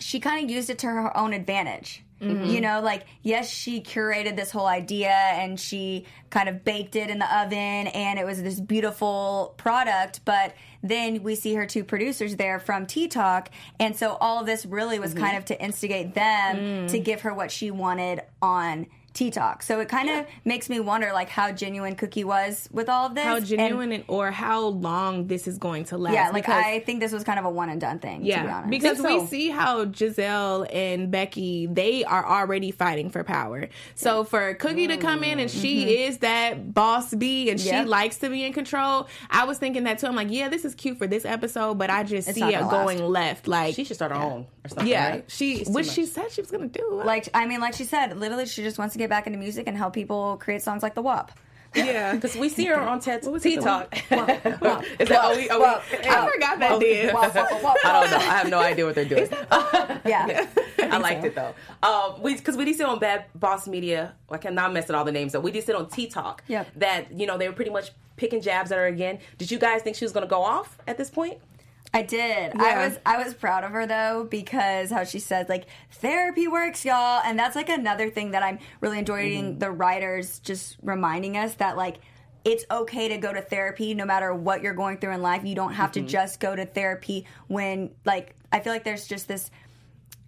she 0.00 0.18
kind 0.20 0.42
of 0.44 0.50
used 0.50 0.70
it 0.70 0.78
to 0.80 0.86
her 0.86 1.16
own 1.16 1.32
advantage. 1.32 2.02
Mm-hmm. 2.22 2.44
You 2.44 2.60
know, 2.60 2.80
like 2.80 3.04
yes, 3.22 3.50
she 3.50 3.80
curated 3.82 4.36
this 4.36 4.50
whole 4.50 4.66
idea 4.66 5.10
and 5.10 5.58
she 5.58 6.06
kind 6.30 6.48
of 6.48 6.64
baked 6.64 6.94
it 6.96 7.10
in 7.10 7.18
the 7.18 7.36
oven, 7.38 7.58
and 7.88 8.18
it 8.18 8.24
was 8.24 8.42
this 8.42 8.60
beautiful 8.60 9.54
product. 9.56 10.20
But 10.24 10.54
then 10.82 11.22
we 11.22 11.34
see 11.34 11.54
her 11.54 11.66
two 11.66 11.84
producers 11.84 12.36
there 12.36 12.58
from 12.58 12.86
Tea 12.86 13.08
Talk, 13.08 13.48
and 13.80 13.96
so 13.96 14.16
all 14.20 14.38
of 14.40 14.46
this 14.46 14.64
really 14.64 14.98
was 14.98 15.12
Mm-hmm. 15.14 15.24
kind 15.24 15.36
of 15.36 15.44
to 15.46 15.60
instigate 15.62 16.14
them 16.14 16.56
Mm. 16.56 16.88
to 16.90 16.98
give 16.98 17.22
her 17.22 17.34
what 17.34 17.50
she 17.50 17.70
wanted 17.70 18.22
on 18.40 18.86
Tea 19.14 19.30
Talk. 19.30 19.62
So 19.62 19.80
it 19.80 19.88
kind 19.88 20.08
of 20.08 20.26
makes 20.44 20.68
me 20.70 20.80
wonder, 20.80 21.10
like, 21.12 21.28
how 21.28 21.52
genuine 21.52 21.96
Cookie 21.96 22.24
was 22.24 22.68
with 22.72 22.88
all 22.88 23.06
of 23.06 23.14
this. 23.14 23.24
How 23.24 23.40
genuine 23.40 23.92
and, 23.92 24.04
or 24.08 24.30
how 24.30 24.62
long 24.66 25.26
this 25.26 25.46
is 25.46 25.58
going 25.58 25.84
to 25.86 25.98
last. 25.98 26.14
yeah, 26.14 26.30
like 26.30 26.44
because- 26.44 26.64
I 26.64 26.80
think 26.80 27.00
this 27.00 27.12
was 27.12 27.22
kind 27.24 27.38
of 27.38 27.44
a 27.44 27.50
one 27.50 27.68
and 27.68 27.80
done 27.80 27.98
thing. 27.98 28.20
to 28.20 28.24
be 28.26 28.32
honest. 28.34 28.70
because 28.70 28.98
Think 29.00 29.22
we 29.22 29.26
see 29.26 29.50
how 29.50 29.90
Giselle 29.92 30.66
and 30.72 31.10
Becky 31.10 31.66
they 31.66 32.04
are 32.04 32.26
already 32.26 32.70
fighting 32.70 33.10
for 33.10 33.22
power. 33.24 33.68
So 33.94 34.24
for 34.24 34.54
Cookie 34.54 34.86
to 34.88 34.96
come 34.96 35.22
in 35.24 35.38
and 35.38 35.50
she 35.50 36.02
is 36.04 36.18
that 36.18 36.72
boss 36.72 37.12
bee 37.14 37.50
and 37.50 37.60
she 37.60 37.70
Mm-hmm. 37.72 37.88
Likes 37.88 38.18
to 38.18 38.28
be 38.30 38.44
in 38.44 38.52
control. 38.52 39.08
I 39.30 39.44
was 39.44 39.58
thinking 39.58 39.84
that 39.84 39.98
too. 39.98 40.06
I'm 40.06 40.14
like, 40.16 40.30
yeah, 40.30 40.48
this 40.48 40.64
is 40.64 40.74
cute 40.74 40.98
for 40.98 41.06
this 41.06 41.24
episode, 41.24 41.78
but 41.78 41.90
I 41.90 42.02
just 42.04 42.28
It's 42.28 42.38
see 42.38 42.44
it 42.44 42.52
gonna 42.52 42.70
going 42.70 43.04
left. 43.06 43.48
Like, 43.48 43.74
she 43.74 43.84
should 43.84 43.96
start 43.96 44.12
her 44.12 44.18
own 44.18 44.46
or 44.64 44.68
something. 44.68 44.86
yeah, 44.86 45.08
right? 45.10 45.24
she 45.28 45.58
She's 45.58 45.68
which 45.68 45.88
she 45.88 46.06
said 46.06 46.30
she 46.30 46.40
was 46.40 46.50
gonna 46.50 46.68
do. 46.68 47.02
like, 47.04 47.28
I 47.34 47.46
mean, 47.46 47.60
like 47.60 47.74
she 47.74 47.84
said, 47.84 48.16
literally, 48.18 48.46
she 48.46 48.62
just 48.62 48.78
wants 48.78 48.92
to 48.94 48.98
get 49.02 49.10
back 49.10 49.26
into 49.26 49.38
music 49.38 49.64
and 49.66 49.76
help 49.76 49.92
people 49.94 50.36
create 50.38 50.62
songs 50.62 50.82
like 50.82 50.94
the 50.94 51.02
WAP. 51.02 51.32
yeah. 51.74 52.14
Because 52.14 52.36
we 52.36 52.48
see 52.48 52.66
her 52.66 52.78
on 52.78 53.00
TED 53.00 53.24
was 53.26 53.42
Tea 53.42 53.54
it? 53.54 53.62
Talk. 53.62 53.92
Is 55.00 55.08
that 55.08 55.24
are 55.24 55.34
we, 55.36 55.48
are 55.48 55.58
we, 55.58 55.64
I 55.64 56.30
forgot 56.32 56.58
that 56.60 56.78
did. 56.80 57.10
I 57.10 57.22
don't 57.32 58.10
know. 58.10 58.16
I 58.16 58.20
have 58.20 58.50
no 58.50 58.58
idea 58.58 58.84
what 58.86 58.94
they're 58.94 59.04
doing. 59.04 59.28
Yeah. 60.04 60.46
I 60.80 60.98
liked 60.98 61.24
it 61.24 61.34
though. 61.34 61.54
Um, 61.82 62.20
we 62.22 62.34
because 62.34 62.56
we 62.56 62.64
did 62.64 62.76
sit 62.76 62.86
on 62.86 62.98
Bad 62.98 63.26
Boss 63.36 63.68
Media. 63.68 64.14
I 64.30 64.36
cannot 64.38 64.72
mess 64.72 64.88
with 64.88 64.96
all 64.96 65.04
the 65.04 65.12
names 65.12 65.32
though. 65.32 65.40
We 65.40 65.52
did 65.52 65.64
sit 65.64 65.76
on 65.76 65.88
T 65.88 66.08
Talk. 66.08 66.42
Yep. 66.48 66.66
That 66.76 67.12
you 67.18 67.26
know 67.26 67.38
they 67.38 67.48
were 67.48 67.54
pretty 67.54 67.70
much 67.70 67.92
picking 68.16 68.40
jabs 68.42 68.72
at 68.72 68.78
her 68.78 68.86
again. 68.86 69.18
Did 69.38 69.50
you 69.50 69.58
guys 69.58 69.82
think 69.82 69.96
she 69.96 70.04
was 70.04 70.12
going 70.12 70.26
to 70.26 70.30
go 70.30 70.42
off 70.42 70.76
at 70.86 70.98
this 70.98 71.08
point? 71.08 71.38
I 71.94 72.02
did. 72.02 72.52
Yeah. 72.54 72.62
I 72.62 72.86
was 72.86 72.98
I 73.04 73.22
was 73.22 73.34
proud 73.34 73.64
of 73.64 73.72
her 73.72 73.86
though 73.86 74.26
because 74.30 74.90
how 74.90 75.04
she 75.04 75.18
said 75.18 75.48
like 75.48 75.66
therapy 75.90 76.48
works, 76.48 76.84
y'all, 76.84 77.20
and 77.24 77.38
that's 77.38 77.54
like 77.54 77.68
another 77.68 78.08
thing 78.08 78.30
that 78.30 78.42
I'm 78.42 78.58
really 78.80 78.98
enjoying 78.98 79.50
mm-hmm. 79.50 79.58
the 79.58 79.70
writers 79.70 80.38
just 80.38 80.76
reminding 80.82 81.36
us 81.36 81.54
that 81.54 81.76
like 81.76 81.98
it's 82.44 82.64
okay 82.70 83.08
to 83.08 83.18
go 83.18 83.32
to 83.32 83.42
therapy 83.42 83.94
no 83.94 84.04
matter 84.04 84.34
what 84.34 84.62
you're 84.62 84.74
going 84.74 84.98
through 84.98 85.12
in 85.12 85.22
life. 85.22 85.44
You 85.44 85.54
don't 85.54 85.74
have 85.74 85.92
to 85.92 86.00
mm-hmm. 86.00 86.08
just 86.08 86.40
go 86.40 86.56
to 86.56 86.64
therapy 86.64 87.26
when 87.48 87.90
like 88.04 88.34
I 88.50 88.60
feel 88.60 88.72
like 88.72 88.84
there's 88.84 89.06
just 89.06 89.28
this 89.28 89.50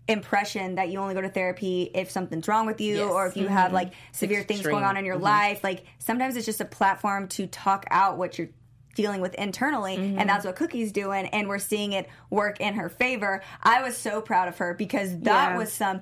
impression 0.06 0.74
that 0.74 0.90
you 0.90 0.98
only 0.98 1.14
go 1.14 1.22
to 1.22 1.30
therapy 1.30 1.90
if 1.94 2.10
something's 2.10 2.46
wrong 2.46 2.66
with 2.66 2.78
you 2.78 2.96
Yes. 2.96 3.10
or 3.10 3.26
if 3.26 3.38
you 3.38 3.48
have 3.48 3.66
mm-hmm. 3.66 3.76
like 3.76 3.92
severe 4.12 4.42
things 4.42 4.60
going 4.60 4.84
on 4.84 4.98
in 4.98 5.06
your 5.06 5.16
life 5.16 5.64
like 5.64 5.86
sometimes 5.98 6.36
it's 6.36 6.44
just 6.44 6.60
a 6.60 6.66
platform 6.66 7.26
to 7.28 7.46
talk 7.46 7.86
out 7.90 8.18
what 8.18 8.36
you're 8.36 8.50
dealing 8.94 9.20
with 9.20 9.34
internally 9.34 9.96
and 9.96 10.28
that's 10.28 10.44
what 10.44 10.56
cookie's 10.56 10.92
doing 10.92 11.26
and 11.26 11.48
we're 11.48 11.58
seeing 11.58 11.92
it 11.92 12.08
work 12.30 12.60
in 12.60 12.74
her 12.74 12.88
favor 12.88 13.42
i 13.62 13.82
was 13.82 13.96
so 13.96 14.20
proud 14.20 14.48
of 14.48 14.56
her 14.58 14.74
because 14.74 15.18
that 15.20 15.50
Yeah. 15.52 15.56
was 15.58 15.72
some 15.72 16.00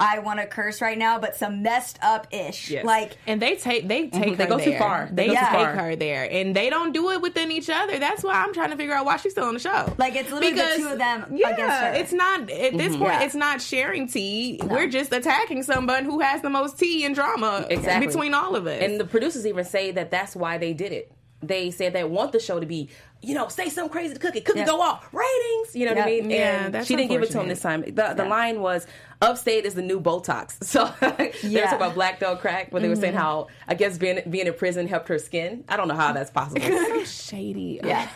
I 0.00 0.18
want 0.18 0.40
to 0.40 0.46
curse 0.46 0.80
right 0.80 0.98
now, 0.98 1.20
but 1.20 1.36
some 1.36 1.62
messed 1.62 1.96
up 2.02 2.26
ish. 2.32 2.70
Yes. 2.70 2.84
Like 2.84 3.18
And 3.24 3.40
they 3.40 3.54
take 3.54 3.86
they 3.86 4.08
take 4.08 4.12
Mm-hmm. 4.12 4.34
They 4.34 4.44
her 4.44 4.50
go 4.50 4.58
too 4.58 4.76
far. 4.76 5.08
They 5.12 5.28
They, 5.28 5.34
go 5.34 5.40
too 5.40 5.46
take 5.52 5.66
her 5.68 5.94
there, 5.94 6.28
and 6.28 6.56
they 6.56 6.70
don't 6.70 6.92
do 6.92 7.10
it 7.10 7.20
within 7.22 7.52
each 7.52 7.70
other. 7.70 8.00
That's 8.00 8.24
why 8.24 8.32
I'm 8.42 8.52
trying 8.52 8.70
to 8.70 8.76
figure 8.76 8.94
out 8.94 9.04
why 9.04 9.18
she's 9.18 9.30
still 9.32 9.44
on 9.44 9.54
the 9.54 9.60
show. 9.60 9.94
Like, 9.98 10.16
it's 10.16 10.32
literally 10.32 10.56
the 10.56 10.74
two 10.76 10.88
of 10.88 10.98
them 10.98 11.26
Yeah, 11.32 11.50
against 11.50 11.76
her. 11.76 11.92
it's 11.92 12.12
not 12.12 12.40
at 12.40 12.48
Mm-hmm. 12.48 12.76
this 12.78 12.96
point. 12.96 13.12
Yeah. 13.12 13.22
It's 13.22 13.34
not 13.36 13.60
sharing 13.62 14.08
tea. 14.08 14.58
We're 14.64 14.88
just 14.88 15.12
attacking 15.12 15.62
someone 15.62 16.04
who 16.04 16.18
has 16.18 16.40
the 16.42 16.50
most 16.50 16.80
tea 16.80 17.04
and 17.04 17.14
drama 17.14 17.64
Exactly. 17.70 18.08
between 18.08 18.34
all 18.34 18.56
of 18.56 18.66
us. 18.66 18.82
And 18.82 18.98
the 18.98 19.04
producers 19.04 19.46
even 19.46 19.64
say 19.64 19.92
that 19.92 20.10
that's 20.10 20.34
why 20.34 20.58
they 20.58 20.72
did 20.72 20.90
it. 20.90 21.12
They 21.42 21.70
said 21.70 21.92
they 21.92 22.04
want 22.04 22.32
the 22.32 22.40
show 22.40 22.60
to 22.60 22.66
be, 22.66 22.88
you 23.20 23.34
know, 23.34 23.48
say 23.48 23.68
something 23.68 23.90
crazy 23.92 24.14
to 24.14 24.20
Cookie. 24.20 24.40
Cookie 24.40 24.60
Yeah. 24.60 24.66
go 24.66 24.80
off 24.80 25.08
ratings. 25.12 25.74
You 25.76 25.86
know 25.86 25.94
what 25.94 26.04
I 26.04 26.06
mean? 26.06 26.30
Yeah, 26.30 26.66
and 26.72 26.86
she 26.86 26.96
didn't 26.96 27.10
give 27.10 27.22
it 27.22 27.30
to 27.32 27.40
him 27.40 27.48
this 27.48 27.60
time. 27.60 27.82
The 27.82 27.90
the 27.90 28.22
Yeah. 28.24 28.28
line 28.28 28.60
was, 28.60 28.86
"Upstate 29.20 29.64
is 29.64 29.74
the 29.74 29.82
new 29.82 30.00
Botox." 30.00 30.56
So 30.64 30.84
they 31.00 31.32
were 31.54 31.60
talking 31.62 31.76
about 31.76 31.94
black 31.94 32.20
dog 32.20 32.40
crack, 32.40 32.70
but 32.70 32.82
they 32.82 32.88
were 32.88 32.96
saying 32.96 33.14
mm-hmm. 33.14 33.22
how 33.22 33.48
I 33.68 33.74
guess 33.74 33.98
being 33.98 34.20
being 34.30 34.46
in 34.46 34.54
prison 34.54 34.86
helped 34.88 35.08
her 35.08 35.18
skin. 35.18 35.64
I 35.68 35.76
don't 35.76 35.88
know 35.88 35.94
how 35.96 36.12
that's 36.12 36.30
possible. 36.30 36.62
so 36.62 37.04
shady. 37.28 37.80
Yeah. 37.82 38.08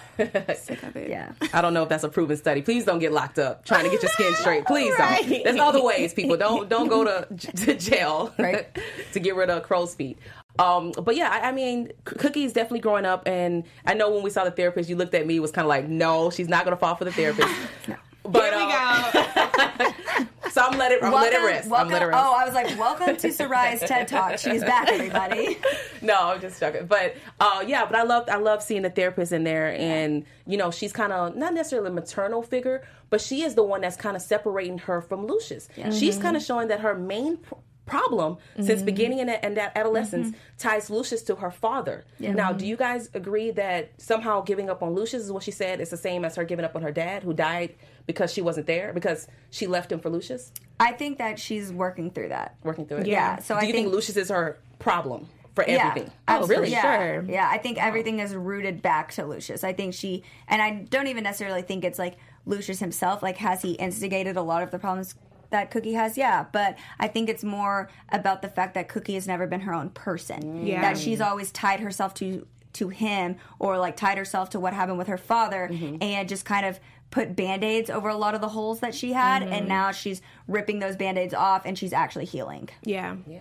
sick 0.55 0.83
of 0.83 0.97
it. 0.97 1.11
yeah. 1.11 1.33
I 1.53 1.61
don't 1.61 1.75
know 1.75 1.83
if 1.83 1.89
that's 1.91 2.05
a 2.05 2.09
proven 2.09 2.37
study. 2.37 2.63
Please 2.63 2.85
don't 2.85 2.99
get 3.01 3.13
locked 3.13 3.39
up 3.39 3.65
trying 3.65 3.85
to 3.85 3.91
get 3.91 4.03
your 4.03 4.11
skin 4.11 4.35
straight. 4.37 4.65
Please 4.67 4.95
Right. 4.99 5.29
don't. 5.29 5.45
There's 5.45 5.61
other 5.61 5.83
ways, 5.83 6.15
people. 6.15 6.37
Don't 6.37 6.69
don't 6.69 6.89
go 6.89 7.05
to, 7.05 7.27
to 7.65 7.75
jail 7.75 8.33
Right. 8.39 8.67
to 9.13 9.21
get 9.21 9.35
rid 9.37 9.51
of 9.51 9.63
crow's 9.65 9.95
feet. 9.95 10.19
Um, 10.59 10.93
but 11.03 11.17
yeah, 11.17 11.31
I, 11.31 11.49
I 11.49 11.53
mean, 11.53 11.93
Cookie's 12.05 12.53
definitely 12.53 12.81
growing 12.81 13.05
up, 13.05 13.27
and 13.27 13.65
I 13.85 13.95
know 13.95 14.11
when 14.11 14.23
we 14.23 14.31
saw 14.31 14.45
the 14.45 14.51
therapist, 14.51 14.89
you 14.89 14.97
looked 14.97 15.15
at 15.15 15.27
me 15.27 15.41
was 15.41 15.51
kind 15.51 15.65
of 15.65 15.69
like, 15.69 15.89
no, 15.89 16.31
she's 16.31 16.49
not 16.49 16.65
going 16.65 16.77
to 16.77 16.81
fall 16.81 16.95
for 16.95 17.05
the 17.05 17.13
therapist. 17.13 17.49
no. 17.89 17.97
But 18.29 18.53
Here 18.55 18.67
we 18.67 18.73
uh, 18.73 19.13
go. 19.13 20.27
so 20.51 20.63
I'm 20.63 20.79
let 20.79 20.91
it. 20.93 21.03
I'm 21.03 21.13
let 21.13 21.33
it 21.33 21.45
rest. 21.45 21.69
welcome- 21.69 21.87
I'm 21.87 21.93
let 21.93 22.03
it 22.03 22.07
rest. 22.07 22.25
Oh, 22.25 22.35
I 22.35 22.45
was 22.45 22.55
like, 22.55 22.79
welcome 22.79 23.17
to 23.17 23.29
Sarai's 23.29 23.81
TED 23.81 24.09
Talk. 24.09 24.39
She's 24.39 24.63
back, 24.63 24.89
everybody. 24.89 25.59
no, 26.03 26.33
I'm 26.33 26.41
just 26.41 26.59
joking. 26.59 26.87
But 26.87 27.17
uh, 27.41 27.63
yeah, 27.67 27.87
but 27.87 27.95
I 27.95 28.03
love 28.03 28.29
I 28.29 28.37
love 28.37 28.63
seeing 28.63 28.83
the 28.83 28.91
therapist 28.91 29.33
in 29.33 29.45
there, 29.45 29.75
and 29.79 30.25
you 30.47 30.57
know 30.57 30.71
she's 30.71 30.93
kind 30.93 31.13
of 31.13 31.37
not 31.37 31.55
necessarily 31.55 31.91
a 31.91 31.93
maternal 31.93 32.43
figure, 32.43 32.87
but 33.11 33.21
she 33.21 33.43
is 33.43 33.55
the 33.55 33.63
one 33.63 33.81
that's 33.83 33.97
kind 33.97 34.17
of 34.17 34.23
separating 34.23 34.79
her 34.79 35.01
from 35.01 35.27
Lucious. 35.27 35.69
She's 35.93 36.19
kind 36.19 36.37
of 36.37 36.43
showing 36.43 36.69
that 36.69 36.81
her 36.81 36.95
main. 36.95 37.39
Pr- 37.87 37.97
Problem 37.97 38.37
since 38.57 38.71
mm-hmm. 38.71 38.85
beginning 38.85 39.19
in, 39.21 39.29
in 39.29 39.55
that 39.55 39.73
adolescence 39.77 40.29
mm-hmm. 40.29 40.39
ties 40.59 40.91
Lucious 40.91 41.23
to 41.23 41.37
her 41.37 41.51
father. 41.51 42.05
Now, 42.19 42.51
mm-hmm. 42.51 42.59
do 42.59 42.67
you 42.67 42.77
guys 42.77 43.09
agree 43.15 43.51
that 43.53 43.91
somehow 43.99 44.43
giving 44.43 44.69
up 44.69 44.83
on 44.83 44.95
Lucious 44.95 45.23
is 45.25 45.33
what 45.33 45.43
she 45.43 45.51
said 45.51 45.81
is 45.81 45.91
the 45.91 45.97
same 45.97 46.25
as 46.25 46.37
her 46.37 46.45
giving 46.45 46.65
up 46.65 46.77
on 46.77 46.83
her 46.83 46.93
dad, 46.93 47.23
who 47.23 47.33
died 47.33 47.75
because 48.07 48.33
she 48.33 48.43
wasn't 48.43 48.67
there 48.67 48.93
because 48.93 49.29
she 49.51 49.67
left 49.67 49.91
him 49.91 50.01
for 50.01 50.11
Lucious? 50.11 50.53
I 50.79 50.93
think 50.93 51.19
that 51.19 51.39
she's 51.39 51.73
working 51.73 52.11
through 52.11 52.29
that. 52.29 52.57
Working 52.63 52.87
through 52.87 52.99
it. 52.99 53.07
Yeah, 53.07 53.39
so 53.39 53.55
do 53.55 53.61
I 53.61 53.63
you 53.63 53.73
think, 53.73 53.87
think- 53.87 53.95
Lucious 53.95 54.17
is 54.17 54.29
her 54.29 54.59
problem 54.79 55.29
for 55.55 55.65
Yeah, 55.67 55.89
everything? 55.89 56.13
absolutely. 56.29 56.57
Oh, 56.57 56.61
really? 56.61 56.73
Yeah, 56.73 56.83
Sure. 56.83 57.25
yeah. 57.29 57.49
I 57.51 57.59
think 57.59 57.83
everything 57.83 58.21
is 58.21 58.35
rooted 58.35 58.83
back 58.83 59.13
to 59.13 59.25
Lucious. 59.25 59.65
I 59.65 59.73
think 59.73 59.95
she, 59.95 60.23
and 60.49 60.61
I 60.61 60.87
don't 60.91 61.07
even 61.07 61.25
necessarily 61.25 61.63
think 61.63 61.83
it's 61.83 61.99
like 61.99 62.17
Lucious 62.45 62.79
himself. 62.79 63.23
Like, 63.23 63.39
has 63.39 63.63
he 63.63 63.73
instigated 63.73 64.37
a 64.37 64.43
lot 64.43 64.63
of 64.63 64.71
the 64.71 64.79
problems 64.79 65.15
that 65.57 65.71
Cookie 65.71 65.95
has? 65.95 66.17
Yeah, 66.17 66.47
but 66.53 66.77
I 66.99 67.09
think 67.09 67.29
it's 67.29 67.45
more 67.45 67.89
about 68.11 68.43
the 68.43 68.49
fact 68.49 68.75
that 68.75 68.89
Cookie 68.89 69.15
has 69.15 69.27
never 69.27 69.47
been 69.47 69.61
her 69.61 69.75
own 69.75 69.91
person. 69.91 70.43
Mm. 70.43 70.67
Yeah. 70.67 70.81
that 70.83 70.99
she's 70.99 71.21
always 71.21 71.51
tied 71.51 71.81
herself 71.81 72.15
to 72.15 72.47
to 72.75 72.91
him, 72.91 73.37
or 73.59 73.79
like 73.79 73.97
tied 73.97 74.19
herself 74.19 74.51
to 74.51 74.61
what 74.61 74.75
happened 74.75 74.99
with 74.99 75.07
her 75.09 75.17
father, 75.17 75.71
mm-hmm. 75.73 75.97
and 76.03 76.29
just 76.29 76.45
kind 76.45 76.67
of 76.67 76.79
put 77.11 77.37
band-aids 77.37 77.89
over 77.89 78.09
a 78.09 78.17
lot 78.17 78.35
of 78.35 78.41
the 78.41 78.49
holes 78.49 78.81
that 78.81 78.95
she 78.95 79.13
had 79.13 79.43
and 79.43 79.53
mm-hmm. 79.53 79.69
now 79.69 79.93
she's 79.93 80.21
ripping 80.49 80.81
those 80.81 80.97
band-aids 80.97 81.33
off 81.33 81.65
and 81.65 81.79
she's 81.79 81.93
actually 81.93 82.25
healing 82.25 82.69
Yeah. 82.83 83.17
Yeah. 83.27 83.41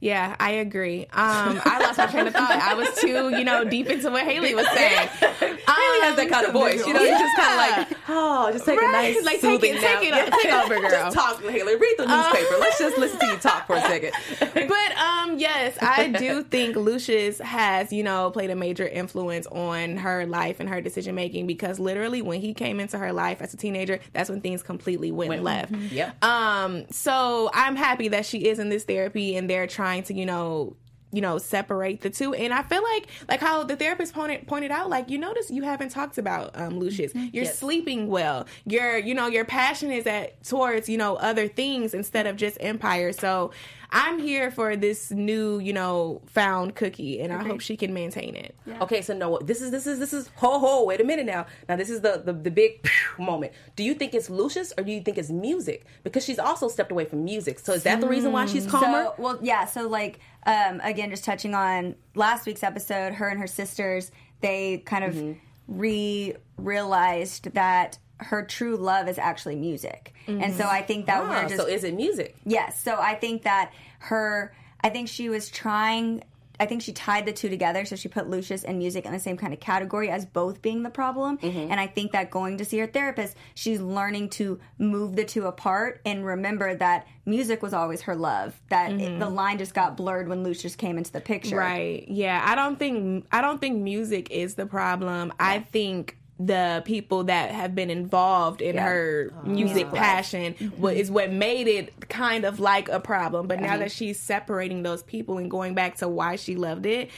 Yeah, 0.00 0.34
I 0.40 0.52
agree. 0.52 1.02
Um, 1.12 1.60
I 1.64 1.78
lost 1.84 1.98
my 1.98 2.06
train 2.06 2.26
of 2.26 2.32
thought. 2.32 2.50
I 2.50 2.72
was 2.74 2.88
too, 3.00 3.30
you 3.36 3.44
know, 3.44 3.64
deep 3.64 3.86
into 3.86 4.10
what 4.10 4.24
Haley 4.24 4.54
was 4.54 4.66
saying. 4.68 5.08
Haley 5.20 6.00
has 6.06 6.16
that 6.16 6.28
kind 6.30 6.46
of 6.46 6.52
voice, 6.54 6.86
you 6.86 6.94
know. 6.94 7.02
You 7.02 7.10
just 7.10 7.36
kind 7.36 7.52
of 7.52 7.88
like, 7.90 7.98
oh, 8.08 8.50
just 8.52 8.64
take 8.64 8.78
a 8.80 8.82
nice, 8.82 9.22
like, 9.24 9.40
take 9.40 9.62
it- 9.62 9.80
take 9.80 10.08
it- 10.10 10.32
take 10.42 10.52
over, 10.54 10.80
girl. 10.80 10.90
Just 10.90 11.16
talk, 11.16 11.42
to 11.42 11.50
Haley. 11.50 11.76
Read 11.76 11.94
the 11.98 12.06
newspaper. 12.06 12.56
Let's 12.58 12.78
just 12.78 12.96
listen 12.98 13.18
to 13.20 13.26
you 13.26 13.36
talk 13.36 13.66
for 13.66 13.76
a 13.76 13.80
second. 13.82 14.12
but 14.40 14.96
um 14.98 15.38
yes 15.38 15.76
i 15.80 16.08
do 16.08 16.42
think 16.42 16.76
lucious 16.76 17.38
has 17.38 17.92
you 17.92 18.02
know 18.02 18.30
played 18.30 18.50
a 18.50 18.56
major 18.56 18.86
influence 18.86 19.46
on 19.48 19.96
her 19.96 20.26
life 20.26 20.60
and 20.60 20.68
her 20.68 20.80
decision 20.80 21.14
making 21.14 21.46
because 21.46 21.78
literally 21.78 22.20
when 22.22 22.40
he 22.40 22.52
came 22.54 22.80
into 22.80 22.98
her 22.98 23.12
life 23.12 23.40
as 23.40 23.52
a 23.54 23.56
teenager 23.56 23.98
that's 24.12 24.28
when 24.30 24.40
things 24.40 24.62
completely 24.62 25.10
went, 25.12 25.42
left 25.42 25.72
Yep. 25.72 26.22
um 26.24 26.84
so 26.90 27.50
i'm 27.54 27.76
happy 27.76 28.08
that 28.08 28.26
she 28.26 28.46
is 28.48 28.58
in 28.58 28.68
this 28.70 28.84
therapy 28.84 29.36
and 29.36 29.48
they're 29.48 29.66
trying 29.66 29.89
to 29.98 30.14
you 30.14 30.26
know 30.26 30.76
you 31.12 31.20
know 31.20 31.38
separate 31.38 32.00
the 32.02 32.10
two. 32.10 32.32
And 32.34 32.54
i 32.54 32.62
feel 32.62 32.82
like 32.94 33.08
like 33.28 33.40
how 33.40 33.64
the 33.64 33.74
therapist 33.74 34.14
pointed 34.14 34.46
pointed 34.46 34.70
out 34.70 34.88
like 34.88 35.10
you 35.10 35.18
notice 35.18 35.50
you 35.50 35.64
haven't 35.64 35.88
talked 35.90 36.18
about 36.18 36.52
um 36.54 36.78
lucious. 36.78 37.12
You're 37.14 37.44
Yes. 37.44 37.58
sleeping 37.58 38.06
well. 38.06 38.46
Your 38.64 38.96
you 38.96 39.14
know 39.14 39.26
your 39.26 39.44
passion 39.44 39.90
is 39.90 40.06
at 40.06 40.42
towards 40.44 40.88
you 40.88 40.96
know 40.98 41.16
other 41.16 41.48
things 41.48 41.94
instead 41.94 42.26
of 42.28 42.36
just 42.36 42.56
empire. 42.60 43.12
So 43.12 43.50
i'm 43.92 44.18
here 44.18 44.50
for 44.50 44.76
this 44.76 45.10
new 45.10 45.58
you 45.58 45.72
know 45.72 46.20
found 46.26 46.74
cookie 46.74 47.20
and 47.20 47.32
i 47.32 47.42
hope 47.42 47.60
she 47.60 47.76
can 47.76 47.92
maintain 47.94 48.34
it 48.36 48.54
Okay, 48.82 49.02
so 49.02 49.12
no, 49.14 49.38
this 49.38 49.60
is 49.60 49.70
this 49.72 49.86
is 49.86 49.98
this 49.98 50.12
is 50.12 50.30
ho 50.36 50.58
ho. 50.58 50.84
Wait 50.84 51.00
a 51.00 51.04
minute 51.04 51.26
now. 51.26 51.44
Now 51.68 51.76
this 51.76 51.90
is 51.90 52.00
the 52.00 52.22
the, 52.24 52.32
the 52.32 52.50
big 52.50 52.88
moment. 53.18 53.52
Do 53.76 53.82
you 53.82 53.94
think 53.94 54.14
it's 54.14 54.30
Lucious 54.30 54.72
or 54.78 54.84
do 54.84 54.92
you 54.92 55.00
think 55.02 55.18
it's 55.18 55.28
music? 55.28 55.84
Because 56.04 56.24
she's 56.24 56.38
also 56.38 56.68
stepped 56.68 56.90
away 56.92 57.04
from 57.04 57.24
music. 57.24 57.58
So 57.58 57.72
is 57.74 57.82
that 57.82 58.00
the 58.00 58.08
reason 58.08 58.30
why 58.32 58.46
she's 58.46 58.66
calmer? 58.66 59.04
So, 59.04 59.14
well, 59.18 59.38
yeah. 59.42 59.66
So, 59.66 59.86
like, 59.88 60.20
um, 60.46 60.80
again, 60.82 61.10
just 61.10 61.24
touching 61.24 61.54
on 61.54 61.94
last 62.14 62.46
week's 62.46 62.62
episode, 62.62 63.12
her 63.14 63.28
and 63.28 63.38
her 63.40 63.46
sisters, 63.48 64.12
they 64.40 64.78
kind 64.86 65.04
of 65.04 65.14
Mm-hmm. 65.14 65.32
re 65.78 66.34
realized 66.56 67.52
that 67.54 67.98
her 68.20 68.44
true 68.44 68.76
love 68.76 69.08
is 69.08 69.18
actually 69.18 69.56
music, 69.56 70.14
and 70.26 70.54
so 70.54 70.64
I 70.64 70.82
think 70.82 71.06
that 71.06 71.22
Ah, 71.22 71.28
we're 71.28 71.48
just 71.48 71.56
so 71.56 71.66
is 71.66 71.84
it 71.84 71.94
music? 71.94 72.36
Yes. 72.44 72.80
So 72.80 72.96
I 72.98 73.14
think 73.14 73.42
that 73.42 73.72
her, 74.00 74.54
I 74.82 74.88
think 74.90 75.08
she 75.08 75.28
was 75.28 75.48
trying. 75.48 76.22
I 76.58 76.66
think 76.66 76.82
she 76.82 76.92
tied 76.92 77.24
the 77.24 77.32
two 77.32 77.48
together, 77.48 77.86
so 77.86 77.96
she 77.96 78.08
put 78.08 78.28
Lucious 78.28 78.64
and 78.64 78.76
music 78.76 79.06
in 79.06 79.12
the 79.12 79.18
same 79.18 79.38
kind 79.38 79.54
of 79.54 79.60
category 79.60 80.10
as 80.10 80.26
both 80.26 80.60
being 80.60 80.82
the 80.82 80.90
problem. 80.90 81.38
Mm-hmm. 81.38 81.70
And 81.70 81.80
I 81.80 81.86
think 81.86 82.12
that 82.12 82.30
going 82.30 82.58
to 82.58 82.66
see 82.66 82.76
her 82.80 82.86
therapist, 82.86 83.34
she's 83.54 83.80
learning 83.80 84.28
to 84.30 84.60
move 84.76 85.16
the 85.16 85.24
two 85.24 85.46
apart 85.46 86.02
and 86.04 86.22
remember 86.22 86.74
that 86.74 87.06
music 87.24 87.62
was 87.62 87.72
always 87.72 88.02
her 88.02 88.14
love. 88.14 88.60
That 88.68 88.92
it, 88.92 89.18
the 89.18 89.30
line 89.30 89.56
just 89.56 89.72
got 89.72 89.96
blurred 89.96 90.28
when 90.28 90.44
Lucious 90.44 90.76
came 90.76 90.98
into 90.98 91.10
the 91.10 91.22
picture. 91.22 91.56
Right. 91.56 92.04
Yeah. 92.06 92.42
I 92.44 92.54
don't 92.54 92.78
think 92.78 93.24
I 93.32 93.40
don't 93.40 93.58
think 93.58 93.80
music 93.80 94.30
is 94.30 94.56
the 94.56 94.66
problem. 94.66 95.32
I 95.40 95.60
think 95.60 96.18
the 96.42 96.82
people 96.86 97.24
that 97.24 97.50
have 97.50 97.74
been 97.74 97.90
involved 97.90 98.62
in 98.62 98.76
Yeah. 98.76 98.84
her 98.84 99.30
uh-huh. 99.32 99.48
music 99.50 99.92
passion 99.92 100.72
wa- 100.78 100.88
is 100.88 101.10
what 101.10 101.30
made 101.30 101.68
it 101.68 102.08
kind 102.08 102.44
of 102.46 102.58
like 102.58 102.88
a 102.88 102.98
problem. 102.98 103.46
But 103.46 103.60
now 103.60 103.76
that 103.76 103.92
she's 103.92 104.18
separating 104.18 104.82
those 104.82 105.02
people 105.02 105.36
and 105.36 105.50
going 105.50 105.74
back 105.74 105.96
to 105.96 106.08
why 106.08 106.36
she 106.36 106.56
loved 106.56 106.86
it, 106.86 107.10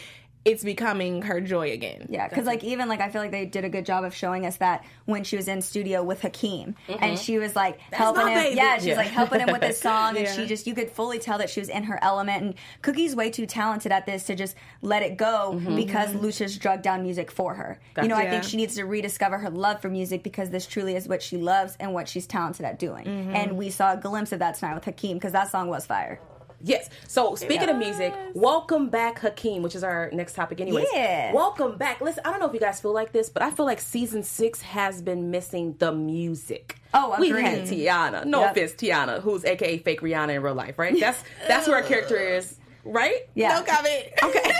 it's 0.44 0.64
becoming 0.64 1.22
her 1.22 1.40
joy 1.40 1.70
again. 1.70 2.06
Yeah, 2.10 2.28
because 2.28 2.46
like 2.46 2.64
even 2.64 2.88
like 2.88 3.00
I 3.00 3.08
feel 3.10 3.22
like 3.22 3.30
they 3.30 3.46
did 3.46 3.64
a 3.64 3.68
good 3.68 3.86
job 3.86 4.02
of 4.04 4.14
showing 4.14 4.44
us 4.44 4.56
that 4.56 4.84
when 5.04 5.22
she 5.22 5.36
was 5.36 5.46
in 5.46 5.62
studio 5.62 6.02
with 6.02 6.20
Hakeem, 6.22 6.74
and 6.88 7.00
mm-hmm. 7.00 7.14
she 7.16 7.38
was 7.38 7.54
like 7.54 7.78
helping 7.92 8.26
him. 8.26 8.34
baby. 8.34 8.56
Yeah, 8.56 8.72
she 8.74 8.76
was 8.76 8.84
Yeah. 8.86 8.96
like 8.96 9.06
helping 9.08 9.40
him 9.40 9.52
with 9.52 9.62
his 9.62 9.78
song, 9.80 10.16
and 10.16 10.26
she 10.28 10.46
just 10.46 10.66
you 10.66 10.74
could 10.74 10.90
fully 10.90 11.20
tell 11.20 11.38
that 11.38 11.48
she 11.48 11.60
was 11.60 11.68
in 11.68 11.84
her 11.84 11.98
element. 12.02 12.42
And 12.42 12.54
Cookie's 12.82 13.14
way 13.14 13.30
too 13.30 13.46
talented 13.46 13.92
at 13.92 14.04
this 14.04 14.24
to 14.24 14.34
just 14.34 14.56
let 14.80 15.02
it 15.02 15.16
go 15.16 15.52
mm-hmm. 15.54 15.76
because 15.76 16.10
mm-hmm. 16.10 16.20
Lucious 16.20 16.56
drugged 16.56 16.82
down 16.82 17.02
music 17.02 17.30
for 17.30 17.54
her. 17.54 17.78
You 18.00 18.08
know, 18.08 18.16
I 18.16 18.28
think 18.28 18.42
she 18.42 18.56
needs 18.56 18.74
to 18.76 18.84
rediscover 18.84 19.38
her 19.38 19.50
love 19.50 19.80
for 19.80 19.88
music 19.88 20.24
because 20.24 20.50
this 20.50 20.66
truly 20.66 20.96
is 20.96 21.06
what 21.06 21.22
she 21.22 21.36
loves 21.36 21.76
and 21.78 21.94
what 21.94 22.08
she's 22.08 22.26
talented 22.26 22.66
at 22.66 22.78
doing. 22.78 23.06
And 23.06 23.56
we 23.56 23.70
saw 23.70 23.92
a 23.92 23.96
glimpse 23.96 24.32
of 24.32 24.40
that 24.40 24.56
tonight 24.56 24.74
with 24.74 24.84
Hakeem 24.84 25.18
because 25.18 25.32
that 25.32 25.50
song 25.50 25.68
was 25.68 25.86
fire. 25.86 26.18
Yes. 26.64 26.88
So 27.08 27.34
speaking 27.34 27.68
of 27.68 27.76
music, 27.76 28.14
welcome 28.34 28.88
back 28.88 29.18
Hakeem, 29.18 29.62
which 29.62 29.74
is 29.74 29.82
our 29.82 30.10
next 30.12 30.34
topic 30.34 30.60
anyways. 30.60 30.86
Yeah. 30.92 31.32
Welcome 31.32 31.76
back. 31.76 32.00
Listen, 32.00 32.22
I 32.24 32.30
don't 32.30 32.40
know 32.40 32.46
if 32.46 32.54
you 32.54 32.60
guys 32.60 32.80
feel 32.80 32.92
like 32.94 33.12
this, 33.12 33.28
but 33.28 33.42
I 33.42 33.50
feel 33.50 33.66
like 33.66 33.80
season 33.80 34.22
six 34.22 34.62
has 34.62 35.02
been 35.02 35.30
missing 35.30 35.74
the 35.78 35.92
music. 35.92 36.76
Oh, 36.94 37.16
we 37.18 37.30
agreed. 37.30 37.44
had 37.44 37.62
Tiana. 37.64 38.24
No 38.24 38.40
Yep. 38.42 38.50
offense, 38.52 38.72
Tiana, 38.72 39.20
who's 39.20 39.44
aka 39.44 39.78
fake 39.78 40.00
Rihanna 40.02 40.36
in 40.36 40.42
real 40.42 40.54
life, 40.54 40.78
right? 40.78 40.98
That's 40.98 41.22
that's 41.48 41.66
who 41.66 41.72
her 41.72 41.82
character 41.82 42.16
is, 42.36 42.56
right? 42.84 43.16
Yeah. 43.34 43.58
No 43.58 43.62
comment. 43.64 44.04
Okay. 44.22 44.52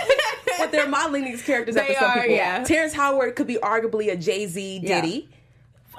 but 0.59 0.71
they're 0.71 0.87
modeling 0.89 1.23
these 1.25 1.41
characters 1.41 1.75
after 1.75 1.93
They 1.93 1.99
some 1.99 2.09
are, 2.11 2.21
people. 2.21 2.35
yeah. 2.35 2.63
Terrence 2.63 2.93
Howard 2.93 3.35
could 3.35 3.47
be 3.47 3.55
arguably 3.55 4.11
a 4.11 4.15
Jay 4.17 4.45
Z 4.45 4.81
Yeah. 4.83 5.01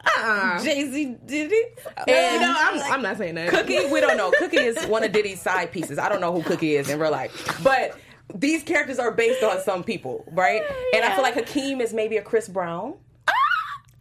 Uh-uh. 0.07 0.63
Jay 0.63 0.91
Z 0.91 1.17
Diddy. 1.27 1.55
you 1.55 2.15
And 2.15 2.41
know, 2.43 2.55
I'm, 2.57 2.93
I'm 2.93 3.03
not 3.03 3.17
saying 3.19 3.35
that. 3.37 3.49
Cookie, 3.51 3.87
we 3.87 4.01
don't 4.01 4.17
know. 4.17 4.31
Cookie 4.39 4.59
is 4.59 4.85
one 4.87 5.03
of 5.05 5.13
Diddy's 5.13 5.41
side 5.41 5.73
pieces. 5.73 5.99
I 5.99 6.09
don't 6.09 6.21
know 6.21 6.33
who 6.33 6.43
Cookie 6.43 6.77
is 6.77 6.89
in 6.91 6.99
real 6.99 7.11
life, 7.11 7.61
but 7.63 7.99
these 8.35 8.63
characters 8.63 8.99
are 8.99 9.11
based 9.11 9.43
on 9.43 9.61
some 9.61 9.85
people, 9.85 10.25
right? 10.33 10.63
And 10.95 11.05
I 11.05 11.15
feel 11.15 11.23
like 11.23 11.35
Hakeem 11.35 11.81
is 11.81 11.93
maybe 11.95 12.17
a 12.17 12.23
Chris 12.23 12.49
Brown. 12.49 12.95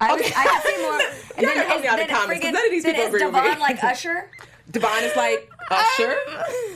I, 0.01 0.13
was, 0.15 0.21
I 0.35 0.45
could 0.47 0.63
see 0.63 0.81
more. 0.81 0.99
Y'all 1.47 1.55
gotta 1.55 1.67
help 1.69 1.81
me 1.81 1.87
out 1.87 1.99
in 1.99 1.99
then 1.99 2.07
the 2.07 2.13
comments, 2.13 2.45
friggin- 2.45 2.53
none 2.53 2.65
of 2.65 2.71
these 2.71 2.83
then 2.83 2.95
people 2.95 3.07
agree 3.07 3.23
with 3.25 3.33
me. 3.33 3.39
Devon 3.41 3.59
like 3.59 3.83
Usher? 3.83 4.29
Divine 4.71 5.03
is 5.03 5.15
like 5.15 5.49
Uh, 5.71 5.83
sure. 5.97 6.15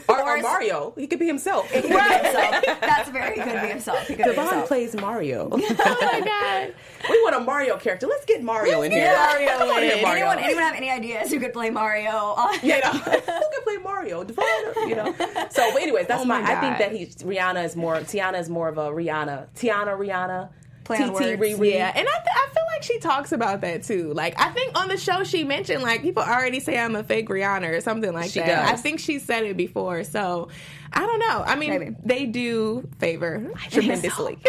Or, 0.08 0.20
or 0.22 0.38
Or- 0.38 0.42
Mario. 0.42 0.92
He 0.96 1.06
could 1.06 1.18
be 1.18 1.26
himself. 1.26 1.70
He 1.70 1.80
could 1.82 1.90
be 1.90 1.96
himself. 1.98 2.64
That's 2.80 3.08
very 3.10 3.34
good 3.36 3.44
to 3.52 3.60
be 3.60 3.66
himself. 3.68 4.00
He 4.06 4.14
could 4.14 4.24
be 4.24 4.30
Devon 4.30 4.44
himself. 4.44 4.68
plays 4.68 4.94
Mario. 4.96 5.48
oh 5.52 5.56
my 5.58 6.20
god. 6.20 6.74
we 7.10 7.22
want 7.22 7.36
a 7.36 7.40
Mario 7.40 7.76
character. 7.78 8.06
Let's 8.06 8.24
get 8.24 8.42
Mario 8.42 8.82
in 8.82 8.90
here. 8.92 9.12
Mario 9.14 9.48
I 9.50 9.58
wanna. 9.58 10.02
Mario. 10.02 10.06
Anyone, 10.06 10.38
anyone 10.38 10.62
have 10.62 10.74
any 10.74 10.90
ideas 10.90 11.30
who 11.30 11.38
could 11.40 11.52
play 11.52 11.70
Mario? 11.70 12.10
On- 12.10 12.54
you 12.62 12.80
know, 12.82 12.90
who 12.90 13.10
could 13.10 13.64
play 13.64 13.76
Mario? 13.82 14.24
Devon, 14.24 14.44
you 14.88 14.96
know. 14.96 15.14
So, 15.50 15.70
but 15.72 15.82
anyways, 15.82 16.06
that's 16.06 16.22
Oh 16.22 16.24
my. 16.24 16.40
my 16.40 16.56
I 16.56 16.60
think 16.60 16.78
that 16.78 16.92
he's 16.92 17.16
Rihanna 17.16 17.64
is 17.64 17.76
more. 17.76 17.96
Tiana 18.00 18.38
is 18.40 18.48
more 18.48 18.68
of 18.68 18.78
a 18.78 18.88
Rihanna. 18.90 19.48
Tiana 19.56 19.96
Rihanna. 19.98 20.48
Play 20.88 20.98
TT. 20.98 21.38
Riri. 21.40 21.72
Yeah, 21.74 21.92
and 21.94 22.06
I, 22.08 22.18
th- 22.18 22.34
I 22.34 22.48
feel 22.54 22.62
like 22.74 22.82
she 22.82 22.98
talks 22.98 23.32
about 23.32 23.60
that 23.60 23.82
too. 23.84 24.12
Like, 24.12 24.34
I 24.40 24.50
think 24.50 24.76
on 24.78 24.88
the 24.88 24.96
show 24.96 25.22
she 25.24 25.44
mentioned 25.44 25.82
like 25.82 26.02
people 26.02 26.22
already 26.22 26.60
say 26.60 26.78
I'm 26.78 26.96
a 26.96 27.04
fake 27.04 27.28
Rihanna 27.28 27.68
or 27.76 27.80
something 27.80 28.12
like 28.12 28.30
She 28.30 28.40
that. 28.40 28.46
does. 28.66 28.70
I 28.70 28.76
think 28.82 28.98
she 29.00 29.18
said 29.18 29.44
it 29.44 29.56
before, 29.56 30.02
so 30.04 30.48
I 30.92 31.00
don't 31.00 31.18
know. 31.20 31.44
I 31.46 31.56
mean, 31.56 31.70
Maybe. 31.78 31.96
they 32.04 32.26
do 32.26 32.88
favor 32.98 33.52
tremendously. 33.70 34.38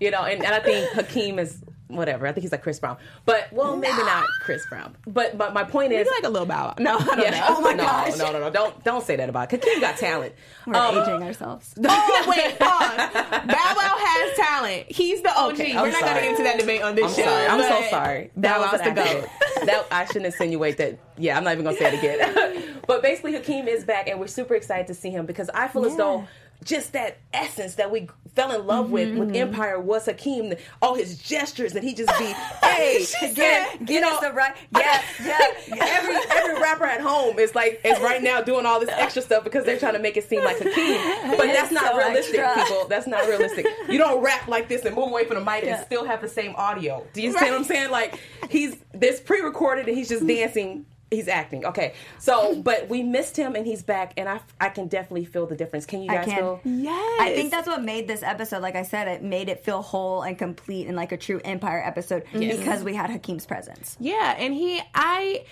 You 0.00 0.10
know, 0.10 0.22
and, 0.24 0.42
and 0.42 0.54
I 0.54 0.60
think 0.60 0.90
Hakeem 0.94 1.38
is 1.38 1.60
whatever. 1.90 2.26
I 2.26 2.32
think 2.32 2.42
he's 2.42 2.52
like 2.52 2.62
Chris 2.62 2.78
Brown, 2.80 2.96
but 3.24 3.52
well, 3.52 3.76
maybe 3.76 3.96
not 3.98 4.24
Chris 4.42 4.64
Brown. 4.68 4.96
But 5.06 5.36
but 5.38 5.52
my 5.54 5.64
point 5.64 5.92
is, 5.92 6.08
like 6.16 6.24
a 6.24 6.28
little 6.28 6.46
bow. 6.46 6.74
No, 6.78 6.96
I 6.98 7.04
don't 7.04 7.18
yeah. 7.20 7.30
know. 7.30 7.46
Oh 7.48 7.60
my 7.60 7.72
no, 7.72 7.84
gosh. 7.84 8.16
no, 8.18 8.32
no, 8.32 8.40
no, 8.40 8.50
don't 8.50 8.84
don't 8.84 9.04
say 9.04 9.16
that 9.16 9.28
about 9.28 9.50
Hakeem. 9.50 9.80
Got 9.80 9.96
talent. 9.98 10.34
We're 10.66 10.74
Um, 10.76 10.98
aging 10.98 11.22
ourselves. 11.22 11.74
Oh 11.84 12.24
wait, 12.28 12.58
pause. 12.58 12.96
Bow 12.96 13.74
Wow 13.76 13.96
has 13.98 14.36
talent. 14.36 14.84
He's 14.90 15.22
the 15.22 15.30
OG. 15.36 15.52
Okay, 15.54 15.74
We're 15.76 15.90
not 15.90 16.00
sorry. 16.00 16.02
going 16.04 16.14
to 16.14 16.20
get 16.20 16.30
into 16.30 16.42
that 16.44 16.58
debate 16.58 16.82
on 16.82 16.94
this 16.94 17.04
I'm 17.18 17.24
show. 17.24 17.30
sorry. 17.30 17.46
I'm 17.46 17.60
so 17.82 17.90
sorry. 17.90 18.30
Bow 18.36 18.40
That 18.48 18.60
Wow's 18.60 18.72
was 18.72 18.80
the 18.82 18.90
goat. 18.90 19.66
that 19.66 19.86
I 19.90 20.04
shouldn't 20.06 20.26
insinuate 20.26 20.76
that. 20.78 20.98
Yeah, 21.18 21.36
I'm 21.36 21.44
not 21.44 21.52
even 21.52 21.64
gonna 21.64 21.76
say 21.76 21.92
it 21.92 21.98
again. 21.98 22.80
but 22.86 23.02
basically, 23.02 23.32
Hakeem 23.34 23.68
is 23.68 23.84
back, 23.84 24.08
and 24.08 24.18
we're 24.18 24.26
super 24.26 24.54
excited 24.54 24.86
to 24.86 24.94
see 24.94 25.10
him 25.10 25.26
because 25.26 25.50
I 25.50 25.68
feel 25.68 25.84
as 25.84 25.96
though 25.96 26.26
just 26.64 26.92
that 26.92 27.18
essence 27.32 27.76
that 27.76 27.90
we 27.90 28.08
fell 28.34 28.52
in 28.52 28.66
love 28.66 28.90
with 28.90 29.16
with 29.16 29.28
mm-hmm. 29.28 29.36
Empire 29.36 29.80
was 29.80 30.06
Hakeem. 30.06 30.54
All 30.82 30.94
his 30.94 31.18
gestures, 31.18 31.74
and 31.74 31.84
he 31.84 31.94
just 31.94 32.16
be, 32.18 32.24
hey, 32.62 33.04
Get, 33.34 33.80
you 33.80 33.86
get 33.86 34.04
us 34.04 34.20
the 34.20 34.32
right. 34.32 34.54
Yeah, 34.76 35.02
yeah. 35.22 35.38
every 35.80 36.16
every 36.36 36.60
rapper 36.60 36.84
at 36.84 37.00
home 37.00 37.38
is 37.38 37.54
like 37.54 37.80
is 37.84 37.98
right 38.00 38.22
now 38.22 38.40
doing 38.40 38.66
all 38.66 38.80
this 38.80 38.90
extra 38.90 39.22
stuff 39.22 39.44
because 39.44 39.64
they're 39.64 39.78
trying 39.78 39.94
to 39.94 39.98
make 39.98 40.16
it 40.16 40.28
seem 40.28 40.44
like 40.44 40.58
Hakeem. 40.58 41.36
But 41.36 41.46
that's 41.46 41.72
not 41.72 41.92
so 41.92 41.98
realistic, 41.98 42.38
extra. 42.38 42.64
people. 42.64 42.88
That's 42.88 43.06
not 43.06 43.26
realistic. 43.26 43.66
You 43.88 43.98
don't 43.98 44.22
rap 44.22 44.48
like 44.48 44.68
this 44.68 44.84
and 44.84 44.94
move 44.94 45.08
away 45.08 45.24
from 45.24 45.38
the 45.38 45.44
mic 45.44 45.64
Yeah. 45.64 45.76
and 45.76 45.86
still 45.86 46.04
have 46.04 46.20
the 46.20 46.28
same 46.28 46.54
audio. 46.56 47.06
Do 47.12 47.22
you 47.22 47.32
see 47.32 47.44
what 47.44 47.54
I'm 47.54 47.64
saying? 47.64 47.90
Like 47.90 48.20
he's 48.48 48.76
this 48.92 49.20
pre-recorded 49.20 49.88
and 49.88 49.96
he's 49.96 50.08
just 50.08 50.26
dancing. 50.26 50.86
He's 51.10 51.26
acting. 51.28 51.64
Okay. 51.66 51.94
So, 52.18 52.54
but 52.62 52.88
we 52.88 53.02
missed 53.02 53.36
him 53.36 53.54
and 53.56 53.66
he's 53.66 53.82
back 53.82 54.12
and 54.16 54.28
I 54.28 54.40
I 54.60 54.68
can 54.68 54.86
definitely 54.88 55.24
feel 55.24 55.46
the 55.46 55.56
difference. 55.56 55.86
Can 55.86 56.02
you 56.02 56.10
I 56.10 56.16
guys 56.16 56.24
can. 56.26 56.36
feel? 56.36 56.60
Yes. 56.64 57.20
I 57.20 57.34
think 57.34 57.50
that's 57.50 57.66
what 57.66 57.82
made 57.82 58.06
this 58.06 58.22
episode, 58.22 58.62
like 58.62 58.76
I 58.76 58.82
said, 58.82 59.08
it 59.08 59.22
made 59.22 59.48
it 59.48 59.64
feel 59.64 59.82
whole 59.82 60.22
and 60.22 60.38
complete 60.38 60.86
and 60.86 60.96
like 60.96 61.12
a 61.12 61.16
true 61.16 61.40
Empire 61.44 61.82
episode 61.84 62.24
because 62.32 62.84
we 62.84 62.94
had 62.94 63.10
Hakeem's 63.10 63.46
presence. 63.46 63.96
Yeah, 64.00 64.36
and 64.38 64.54
he, 64.54 64.80
I, 64.94 65.44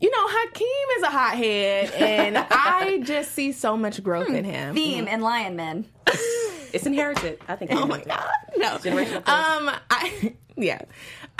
you 0.00 0.10
know, 0.10 0.26
Hakeem 0.28 0.96
is 0.98 1.02
a 1.02 1.10
hothead, 1.10 1.90
and 1.92 2.36
I 2.50 2.98
just 3.04 3.32
see 3.32 3.52
so 3.52 3.76
much 3.76 4.02
growth 4.02 4.30
in 4.30 4.44
him. 4.44 4.74
Theme 4.74 5.08
in 5.08 5.20
Lyon 5.20 5.56
Men. 5.56 5.86
It's 6.72 6.86
inherited. 6.86 7.38
I 7.48 7.56
think. 7.56 7.70
Oh 7.74 7.86
my 7.86 8.00
god, 8.02 8.30
no. 8.56 8.76
Generational. 8.78 9.26
Um, 9.28 9.70
I 9.90 10.34
yeah. 10.56 10.82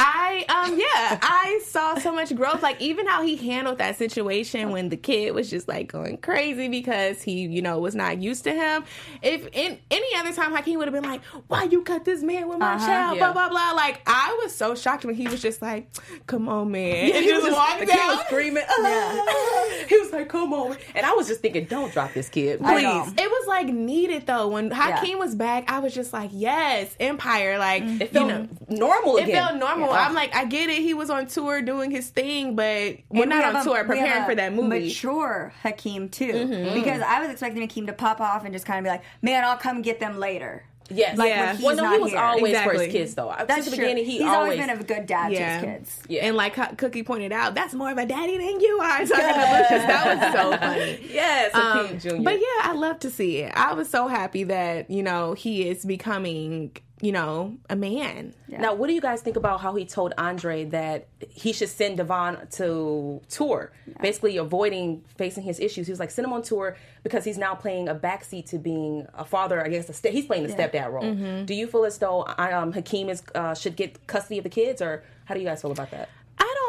I 0.03 0.47
um 0.49 0.79
yeah, 0.79 1.19
I 1.23 1.61
saw 1.67 1.95
so 1.99 2.11
much 2.13 2.35
growth. 2.35 2.63
Like 2.63 2.81
even 2.81 3.07
how 3.07 3.23
he 3.23 3.37
handled 3.37 3.79
that 3.79 3.97
situation 3.97 4.71
when 4.71 4.89
the 4.89 4.97
kid 4.97 5.35
was 5.35 5.51
just 5.51 5.69
like 5.69 5.93
going 5.93 6.17
crazy 6.17 6.69
because 6.69 7.21
he, 7.21 7.43
you 7.43 7.61
know, 7.61 7.79
was 7.79 7.95
not 7.95 8.19
used 8.19 8.45
to 8.45 8.53
him. 8.53 8.85
If 9.21 9.47
in 9.53 9.79
any 9.91 10.17
other 10.17 10.33
time 10.33 10.53
Hakeem 10.55 10.79
would 10.79 10.89
have 10.89 10.95
been 10.95 11.09
like, 11.11 11.23
Why 11.49 11.65
you 11.65 11.83
cut 11.83 12.07
this 12.07 12.23
man 12.23 12.49
with 12.49 12.59
my 12.59 12.75
Uh-huh. 12.77 12.87
child? 12.87 13.19
Yeah. 13.19 13.33
Blah 13.33 13.49
blah 13.49 13.49
blah. 13.51 13.73
Like 13.77 14.01
I 14.07 14.39
was 14.43 14.55
so 14.55 14.75
shocked 14.75 15.05
when 15.05 15.15
he 15.15 15.29
was 15.29 15.43
just 15.43 15.61
like, 15.61 15.91
Come 16.27 16.49
on, 16.49 16.71
man. 16.71 17.11
and 17.13 17.25
he 17.25 17.33
was 17.33 17.43
just 17.45 17.47
just 17.47 17.57
walked 17.59 17.81
the 17.81 17.87
kid 17.87 18.01
was 18.07 18.19
out. 18.21 18.27
screaming. 18.27 18.65
"Ah." 18.71 19.67
He 19.91 19.99
was 19.99 20.13
like, 20.13 20.29
"Come 20.29 20.53
on!" 20.53 20.77
And 20.95 21.05
I 21.05 21.13
was 21.15 21.27
just 21.27 21.41
thinking, 21.41 21.65
"Don't 21.65 21.93
drop 21.93 22.13
this 22.15 22.29
kid, 22.29 22.61
please." 22.61 23.13
It 23.19 23.29
was 23.31 23.47
like 23.49 23.67
needed 23.67 24.27
though. 24.27 24.49
When 24.49 24.71
Hakeem 24.71 25.19
was 25.19 25.35
back, 25.35 25.71
I 25.71 25.81
was 25.81 25.93
just 25.95 26.13
like, 26.13 26.31
Yes, 26.33 26.95
Empire. 27.01 27.59
Like 27.59 27.83
It 27.83 28.01
you 28.01 28.07
felt 28.07 28.29
know. 28.29 28.49
normal 28.69 29.17
It 29.17 29.25
again. 29.25 29.35
felt 29.49 29.57
normal. 29.59 29.90
Yeah. 29.93 30.07
I'm 30.07 30.15
like, 30.15 30.35
I 30.35 30.45
get 30.45 30.69
it. 30.71 30.83
He 30.83 30.95
was 30.95 31.11
on 31.11 31.27
tour 31.27 31.63
doing 31.63 31.91
his 31.91 32.09
thing, 32.11 32.57
but 32.57 32.97
we're 33.09 33.23
And 33.23 33.31
not 33.31 33.45
have 33.45 33.55
on 33.57 33.61
a- 33.61 33.65
tour 33.65 33.83
we 33.83 33.89
preparing 33.89 34.25
for 34.25 34.35
that 34.35 34.53
movie. 34.53 34.87
Mature 34.87 35.53
Hakeem 35.63 36.09
too, 36.09 36.71
because 36.75 37.03
I 37.03 37.21
was 37.21 37.31
expecting 37.31 37.63
Hakeem 37.63 37.87
to 37.87 37.93
pop 37.93 38.21
off 38.21 38.45
and 38.45 38.53
just 38.53 38.67
kind 38.67 38.79
of 38.79 38.85
be 38.85 38.91
like, 38.91 39.03
"Man, 39.23 39.45
I'll 39.45 39.57
come 39.57 39.83
get 39.83 40.01
them 40.01 40.19
later." 40.19 40.65
Yes. 40.93 41.17
Like 41.17 41.29
Yeah. 41.29 41.57
well, 41.63 41.77
no, 41.77 41.89
he 41.93 41.99
was 41.99 42.11
here. 42.11 42.19
always 42.21 42.61
for 42.63 42.73
his 42.73 42.91
kids, 42.91 43.15
though. 43.15 43.33
That's 43.39 43.55
Since 43.63 43.67
the 43.67 43.77
beginning, 43.77 44.05
he 44.05 44.13
He's 44.19 44.23
always. 44.23 44.35
always 44.37 44.59
been 44.59 44.71
a 44.71 44.83
good 44.83 45.07
dad 45.07 45.31
Yeah. 45.33 45.61
to 45.61 45.67
his 45.69 45.77
kids. 45.79 46.03
Yeah. 46.09 46.25
And 46.27 46.37
like 46.37 46.57
Cookie 46.79 47.05
pointed 47.05 47.31
out, 47.31 47.55
that's 47.55 47.75
more 47.75 47.93
of 47.93 47.97
a 47.99 48.05
daddy 48.07 48.37
than 48.39 48.59
you 48.59 48.81
are. 48.83 48.99
Talking 49.07 49.07
to 49.07 49.57
Lucious. 49.69 49.87
That 49.87 50.33
was 50.35 50.41
so 50.41 50.57
funny. 50.59 50.99
yes, 51.13 51.55
Um, 51.55 51.97
Jr. 52.01 52.23
but 52.25 52.35
yeah, 52.41 52.63
I 52.65 52.73
love 52.75 52.99
to 53.01 53.11
see 53.11 53.37
it. 53.37 53.53
I 53.55 53.73
was 53.75 53.89
so 53.89 54.09
happy 54.09 54.43
that 54.45 54.91
you 54.91 55.05
know 55.05 55.35
he 55.35 55.69
is 55.69 55.85
becoming 55.85 56.73
you 57.01 57.13
know 57.13 57.57
a 57.69 57.77
man. 57.77 58.35
Now, 58.49 58.75
what 58.75 58.89
do 58.89 58.93
you 58.93 59.01
guys 59.01 59.23
think 59.23 59.37
about 59.37 59.61
how 59.61 59.75
he 59.75 59.85
told 59.85 60.13
Andre 60.19 60.65
that 60.67 61.09
he 61.29 61.53
should 61.53 61.69
send 61.69 61.97
Devon 61.97 62.47
to 62.53 63.23
tour, 63.29 63.73
basically 64.01 64.37
avoiding 64.37 65.03
facing 65.17 65.45
his 65.45 65.61
issues? 65.61 65.87
He 65.87 65.93
was 65.93 66.01
like, 66.01 66.11
send 66.11 66.27
him 66.27 66.33
on 66.33 66.43
tour 66.43 66.77
because 67.03 67.25
he's 67.25 67.39
now 67.39 67.55
playing 67.55 67.89
a 67.89 67.95
backseat 67.95 68.51
to 68.51 68.59
being 68.59 69.07
a 69.15 69.25
father. 69.25 69.65
I 69.65 69.69
guess 69.69 69.89
a 69.89 69.93
st- 69.95 70.13
he's 70.13 70.27
playing 70.27 70.47
the 70.47 70.53
stepdad 70.53 70.93
role. 70.93 71.05
Mm-hmm. 71.05 71.47
Do 71.47 71.55
you 71.55 71.67
feel 71.67 71.85
as 71.85 71.99
though 71.99 72.27
um, 72.37 72.73
Hakeem 72.73 73.09
is 73.09 73.23
uh, 73.35 73.55
should 73.55 73.77
get 73.77 74.07
custody 74.07 74.39
of 74.39 74.45
the 74.45 74.51
kids, 74.51 74.83
or 74.83 75.03
how 75.25 75.35
do 75.35 75.41
you 75.41 75.47
guys 75.47 75.63
feel 75.63 75.73
about 75.73 75.91
that? 75.93 76.09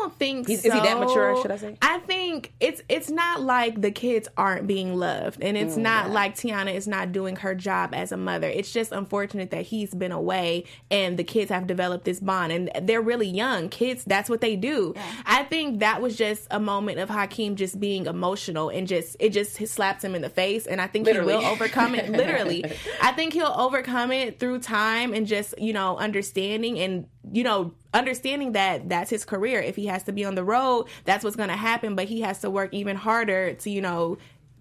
I 0.02 0.06
don't 0.06 0.18
think 0.18 0.48
He's- 0.48 0.62
so. 0.64 0.70
is 0.70 0.74
he 0.74 0.80
that 0.80 1.00
mature, 1.00 1.40
should 1.42 1.52
I 1.52 1.58
say? 1.58 1.78
I 1.82 2.00
think 2.00 2.54
it's 2.60 2.82
it's 2.90 3.10
not 3.12 3.42
like 3.42 3.82
the 3.82 3.92
kids 3.92 4.28
aren't 4.36 4.66
being 4.66 4.96
loved, 4.96 5.44
and 5.44 5.56
Mm, 5.56 5.62
it's 5.62 5.78
not 5.78 6.10
like 6.10 6.36
Tiana 6.36 6.74
is 6.74 6.88
not 6.88 7.12
doing 7.12 7.36
her 7.38 7.54
job 7.54 7.94
as 7.94 8.12
a 8.12 8.18
mother. 8.18 8.48
It's 8.48 8.72
just 8.74 8.92
unfortunate 8.92 9.52
that 9.52 9.64
he's 9.68 9.94
been 9.94 10.12
away, 10.12 10.64
and 10.90 11.18
the 11.18 11.24
kids 11.24 11.52
have 11.52 11.68
developed 11.68 12.06
this 12.06 12.20
bond, 12.20 12.52
and 12.52 12.72
they're 12.88 13.02
really 13.02 13.28
young 13.28 13.70
kids. 13.70 14.04
That's 14.06 14.28
what 14.30 14.42
they 14.42 14.56
do. 14.56 14.96
I 15.26 15.44
think 15.44 15.80
that 15.82 16.02
was 16.02 16.16
just 16.16 16.48
a 16.50 16.60
moment 16.60 16.98
of 17.00 17.10
Hakeem 17.10 17.56
just 17.56 17.80
being 17.80 18.08
emotional, 18.08 18.70
and 18.70 18.88
just 18.88 19.16
it 19.20 19.30
just 19.34 19.56
slaps 19.68 20.04
him 20.04 20.16
in 20.16 20.24
the 20.24 20.30
face, 20.30 20.66
and 20.66 20.82
I 20.82 20.88
think 20.88 21.06
Literally. 21.06 21.34
he 21.34 21.40
will 21.40 21.46
overcome 21.46 21.94
it. 21.94 22.10
Literally, 22.10 22.66
I 23.04 23.12
think 23.12 23.34
he'll 23.34 23.54
overcome 23.56 24.12
it 24.12 24.40
through 24.40 24.60
time 24.60 25.14
and 25.14 25.28
just 25.28 25.54
you 25.60 25.74
know 25.74 25.98
understanding 25.98 26.80
and 26.80 27.06
you 27.32 27.44
know 27.44 27.74
understanding 27.94 28.54
that 28.54 28.90
that's 28.90 29.10
his 29.10 29.26
career. 29.26 29.60
If 29.62 29.76
he 29.76 29.86
has 29.88 30.04
to 30.04 30.12
be 30.12 30.26
on 30.26 30.36
the 30.36 30.44
road 30.44 30.88
that's 31.06 31.24
what's 31.24 31.36
going 31.36 31.50
to 31.50 31.56
happen 31.56 31.96
but 31.96 32.06
he 32.06 32.22
has 32.22 32.40
to 32.40 32.50
work 32.50 32.74
even 32.74 32.96
harder 32.96 33.54
to 33.54 33.70
you 33.70 33.82
know 33.82 34.18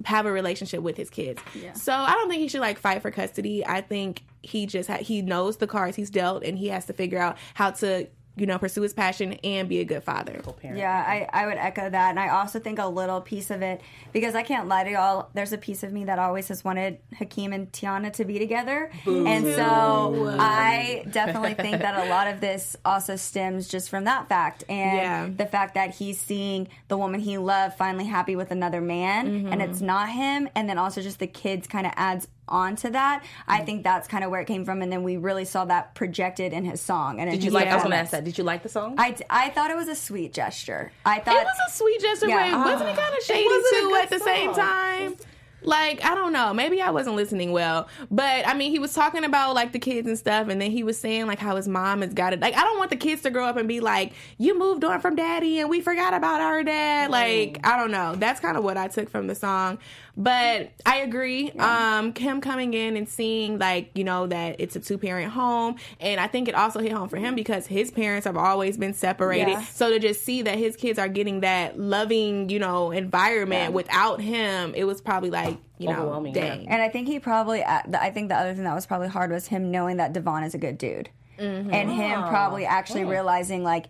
have 0.07 0.25
a 0.27 0.33
relationship 0.33 0.83
with 0.83 0.97
his 0.97 1.11
kids. 1.11 1.41
So 1.75 1.93
i 1.93 2.13
don't 2.13 2.29
think 2.29 2.41
he 2.41 2.49
should 2.49 2.61
like 2.61 2.79
fight 2.79 3.03
for 3.03 3.11
custody. 3.11 3.67
I 3.67 3.81
think 3.81 4.23
he 4.43 4.67
just 4.67 4.89
ha- 4.89 4.99
he 4.99 5.21
knows 5.23 5.59
the 5.59 5.67
cards 5.67 5.97
he's 5.97 6.11
dealt 6.11 6.43
and 6.45 6.57
he 6.57 6.69
has 6.69 6.87
to 6.87 6.93
figure 6.95 7.19
out 7.19 7.37
how 7.55 7.71
to 7.73 8.07
you 8.37 8.47
know 8.47 8.59
pursue 8.59 8.83
his 8.83 8.95
passion 8.95 9.35
and 9.45 9.69
be 9.69 9.81
a 9.81 9.85
good 9.85 10.03
father 10.03 10.41
Yeah, 10.77 10.93
I, 10.93 11.29
I 11.33 11.47
would 11.47 11.59
echo 11.59 11.89
that. 11.89 12.11
And 12.11 12.19
I 12.19 12.29
also 12.29 12.59
think 12.59 12.79
a 12.79 12.87
little 12.87 13.21
piece 13.21 13.51
of 13.51 13.63
it, 13.63 13.81
because 14.13 14.35
I 14.35 14.43
can't 14.43 14.69
lie 14.69 14.85
to 14.85 14.91
y'all, 14.91 15.29
there's 15.35 15.53
a 15.53 15.59
piece 15.59 15.83
of 15.83 15.93
me 15.93 16.05
that 16.05 16.19
always 16.19 16.49
has 16.49 16.65
wanted 16.65 16.99
Hakeem 17.19 17.53
and 17.53 17.71
Tiana 17.73 18.13
to 18.15 18.25
be 18.25 18.39
together. 18.39 18.91
And 19.07 19.45
so 19.47 20.37
I 20.39 21.05
definitely 21.11 21.55
think 21.55 21.83
that 21.83 22.07
a 22.07 22.09
lot 22.09 22.29
of 22.29 22.41
this 22.41 22.77
also 22.85 23.17
stems 23.17 23.69
just 23.69 23.91
from 23.91 24.05
that 24.05 24.29
fact. 24.29 24.65
And 24.69 24.97
Yeah. 24.97 25.29
the 25.37 25.47
fact 25.47 25.75
that 25.75 25.95
he's 25.95 26.19
seeing 26.21 26.69
the 26.89 26.97
woman 26.97 27.21
he 27.21 27.39
loved 27.39 27.77
finally 27.77 28.07
happy 28.07 28.37
with 28.37 28.51
another 28.51 28.81
man 28.81 29.27
and 29.27 29.47
mm-hmm. 29.47 29.61
it's 29.61 29.81
not 29.81 30.09
him. 30.09 30.49
And 30.55 30.69
then 30.69 30.79
also 30.79 31.03
just 31.03 31.19
the 31.19 31.27
kids 31.27 31.67
kind 31.67 31.87
of 31.87 31.93
adds 31.97 32.29
onto 32.51 32.91
that. 32.91 33.25
I 33.47 33.57
mm-hmm. 33.57 33.67
think 33.67 33.85
that's 33.85 34.09
kind 34.09 34.25
of 34.25 34.31
where 34.31 34.41
it 34.41 34.47
came 34.47 34.65
from. 34.65 34.83
And 34.83 34.93
then 34.93 35.03
we 35.03 35.17
really 35.17 35.45
saw 35.45 35.65
that 35.67 35.95
projected 35.95 36.53
in 36.53 36.65
his 36.65 36.81
song. 36.81 37.21
And 37.21 37.31
Did 37.31 37.45
you 37.45 37.51
like? 37.51 37.69
I 37.69 37.75
was 37.75 37.83
going 37.83 37.93
to 37.93 37.99
ask 37.99 38.11
that. 38.13 38.25
Did 38.25 38.39
you 38.39 38.45
like 38.45 38.63
the 38.63 38.69
song? 38.69 38.95
I, 38.99 39.17
I 39.29 39.51
thought 39.51 39.71
it 39.71 39.77
was 39.77 39.89
a 39.89 39.95
sweet 39.95 40.33
gesture. 40.33 40.93
I 41.05 41.21
thought 41.21 41.37
it 41.37 41.45
was 41.45 41.59
a 41.69 41.77
sweet 41.77 42.01
gesture 42.01 42.29
Yeah. 42.29 42.51
but 42.51 42.73
wasn't 42.73 42.91
ah. 42.91 42.93
it 42.93 42.97
kind 42.97 43.15
of 43.17 43.23
shady 43.23 43.47
wasn't 43.47 43.75
too 43.75 43.95
at 44.03 44.11
the 44.11 44.19
same 44.19 44.55
time 44.55 45.17
Like, 45.63 46.05
I 46.05 46.15
don't 46.15 46.33
know. 46.33 46.55
Maybe 46.55 46.81
I 46.81 46.91
wasn't 46.91 47.17
listening 47.17 47.53
well. 47.53 47.89
But 48.11 48.47
I 48.47 48.55
mean, 48.55 48.71
he 48.71 48.79
was 48.79 48.93
talking 48.93 49.25
about 49.25 49.55
like 49.55 49.73
the 49.73 49.79
kids 49.79 50.09
and 50.09 50.19
stuff, 50.19 50.49
and 50.49 50.61
then 50.61 50.71
he 50.71 50.83
was 50.83 50.99
saying 50.99 51.27
like 51.27 51.39
how 51.39 51.57
his 51.57 51.69
mom 51.69 52.03
has 52.03 52.15
got 52.15 52.33
it. 52.33 52.41
Like, 52.41 52.57
I 52.57 52.63
don't 52.63 52.79
want 52.79 52.91
the 52.91 52.97
kids 52.97 53.23
to 53.23 53.31
grow 53.31 53.45
up 53.45 53.57
and 53.57 53.69
be 53.69 53.81
like, 53.81 54.13
You 54.39 54.59
moved 54.59 54.85
on 54.85 55.01
from 55.01 55.17
daddy 55.17 55.61
and 55.61 55.69
we 55.69 55.81
forgot 55.81 56.15
about 56.15 56.41
our 56.41 56.63
dad. 56.63 57.11
Like, 57.11 57.61
I 57.65 57.77
don't 57.77 57.91
know. 57.91 58.15
That's 58.17 58.41
kind 58.41 58.57
of 58.57 58.65
what 58.65 58.77
I 58.77 58.89
took 58.89 59.11
from 59.11 59.27
the 59.27 59.35
song. 59.35 59.79
But 60.21 60.73
I 60.85 60.99
agree. 60.99 61.51
Um, 61.53 62.15
him 62.15 62.43
coming 62.43 62.75
in 62.75 62.99
and 62.99 63.09
seeing 63.09 63.59
like, 63.59 63.91
you 63.95 64.05
know, 64.05 64.27
that 64.27 64.57
it's 64.59 64.77
a 64.77 64.81
two 64.81 64.99
parent 64.99 65.33
home. 65.33 65.77
And 65.99 66.21
I 66.21 66.27
think 66.27 66.47
it 66.47 66.55
also 66.55 66.79
hit 66.81 66.93
home 66.93 67.09
for 67.09 67.17
him 67.17 67.35
because 67.35 67.67
his 67.67 67.91
parents 67.91 68.27
have 68.27 68.37
always 68.37 68.77
been 68.77 68.93
separated. 68.93 69.49
Yeah. 69.49 69.65
So 69.65 69.89
to 69.89 69.99
just 69.99 70.23
see 70.23 70.43
that 70.43 70.59
his 70.59 70.77
kids 70.77 70.99
are 70.99 71.09
getting 71.09 71.41
that 71.41 71.81
loving, 71.81 72.51
you 72.51 72.59
know, 72.59 72.91
environment 72.91 73.73
without 73.73 74.21
him, 74.21 74.75
it 74.75 74.85
was 74.85 75.01
probably 75.01 75.31
like, 75.31 75.57
you 75.79 75.89
know, 75.89 76.03
Overwhelming, 76.03 76.35
yeah. 76.35 76.49
dang. 76.49 76.69
And 76.69 76.83
I 76.83 76.91
think 76.91 77.09
he 77.09 77.19
probably, 77.19 77.63
uh, 77.63 77.81
I 77.99 78.11
think 78.11 78.29
the 78.29 78.37
other 78.37 78.53
thing 78.53 78.65
that 78.65 78.75
was 78.75 78.85
probably 78.85 79.09
hard 79.09 79.31
was 79.31 79.47
him 79.47 79.71
knowing 79.71 79.97
that 79.97 80.13
Devon 80.13 80.45
is 80.45 80.55
a 80.55 80.59
good 80.59 80.77
dude. 80.77 81.09
Mm-hmm. 81.39 81.73
And 81.73 81.91
him 81.91 82.21
probably 82.25 82.67
actually 82.67 83.05
realizing, 83.05 83.63
like, 83.63 83.87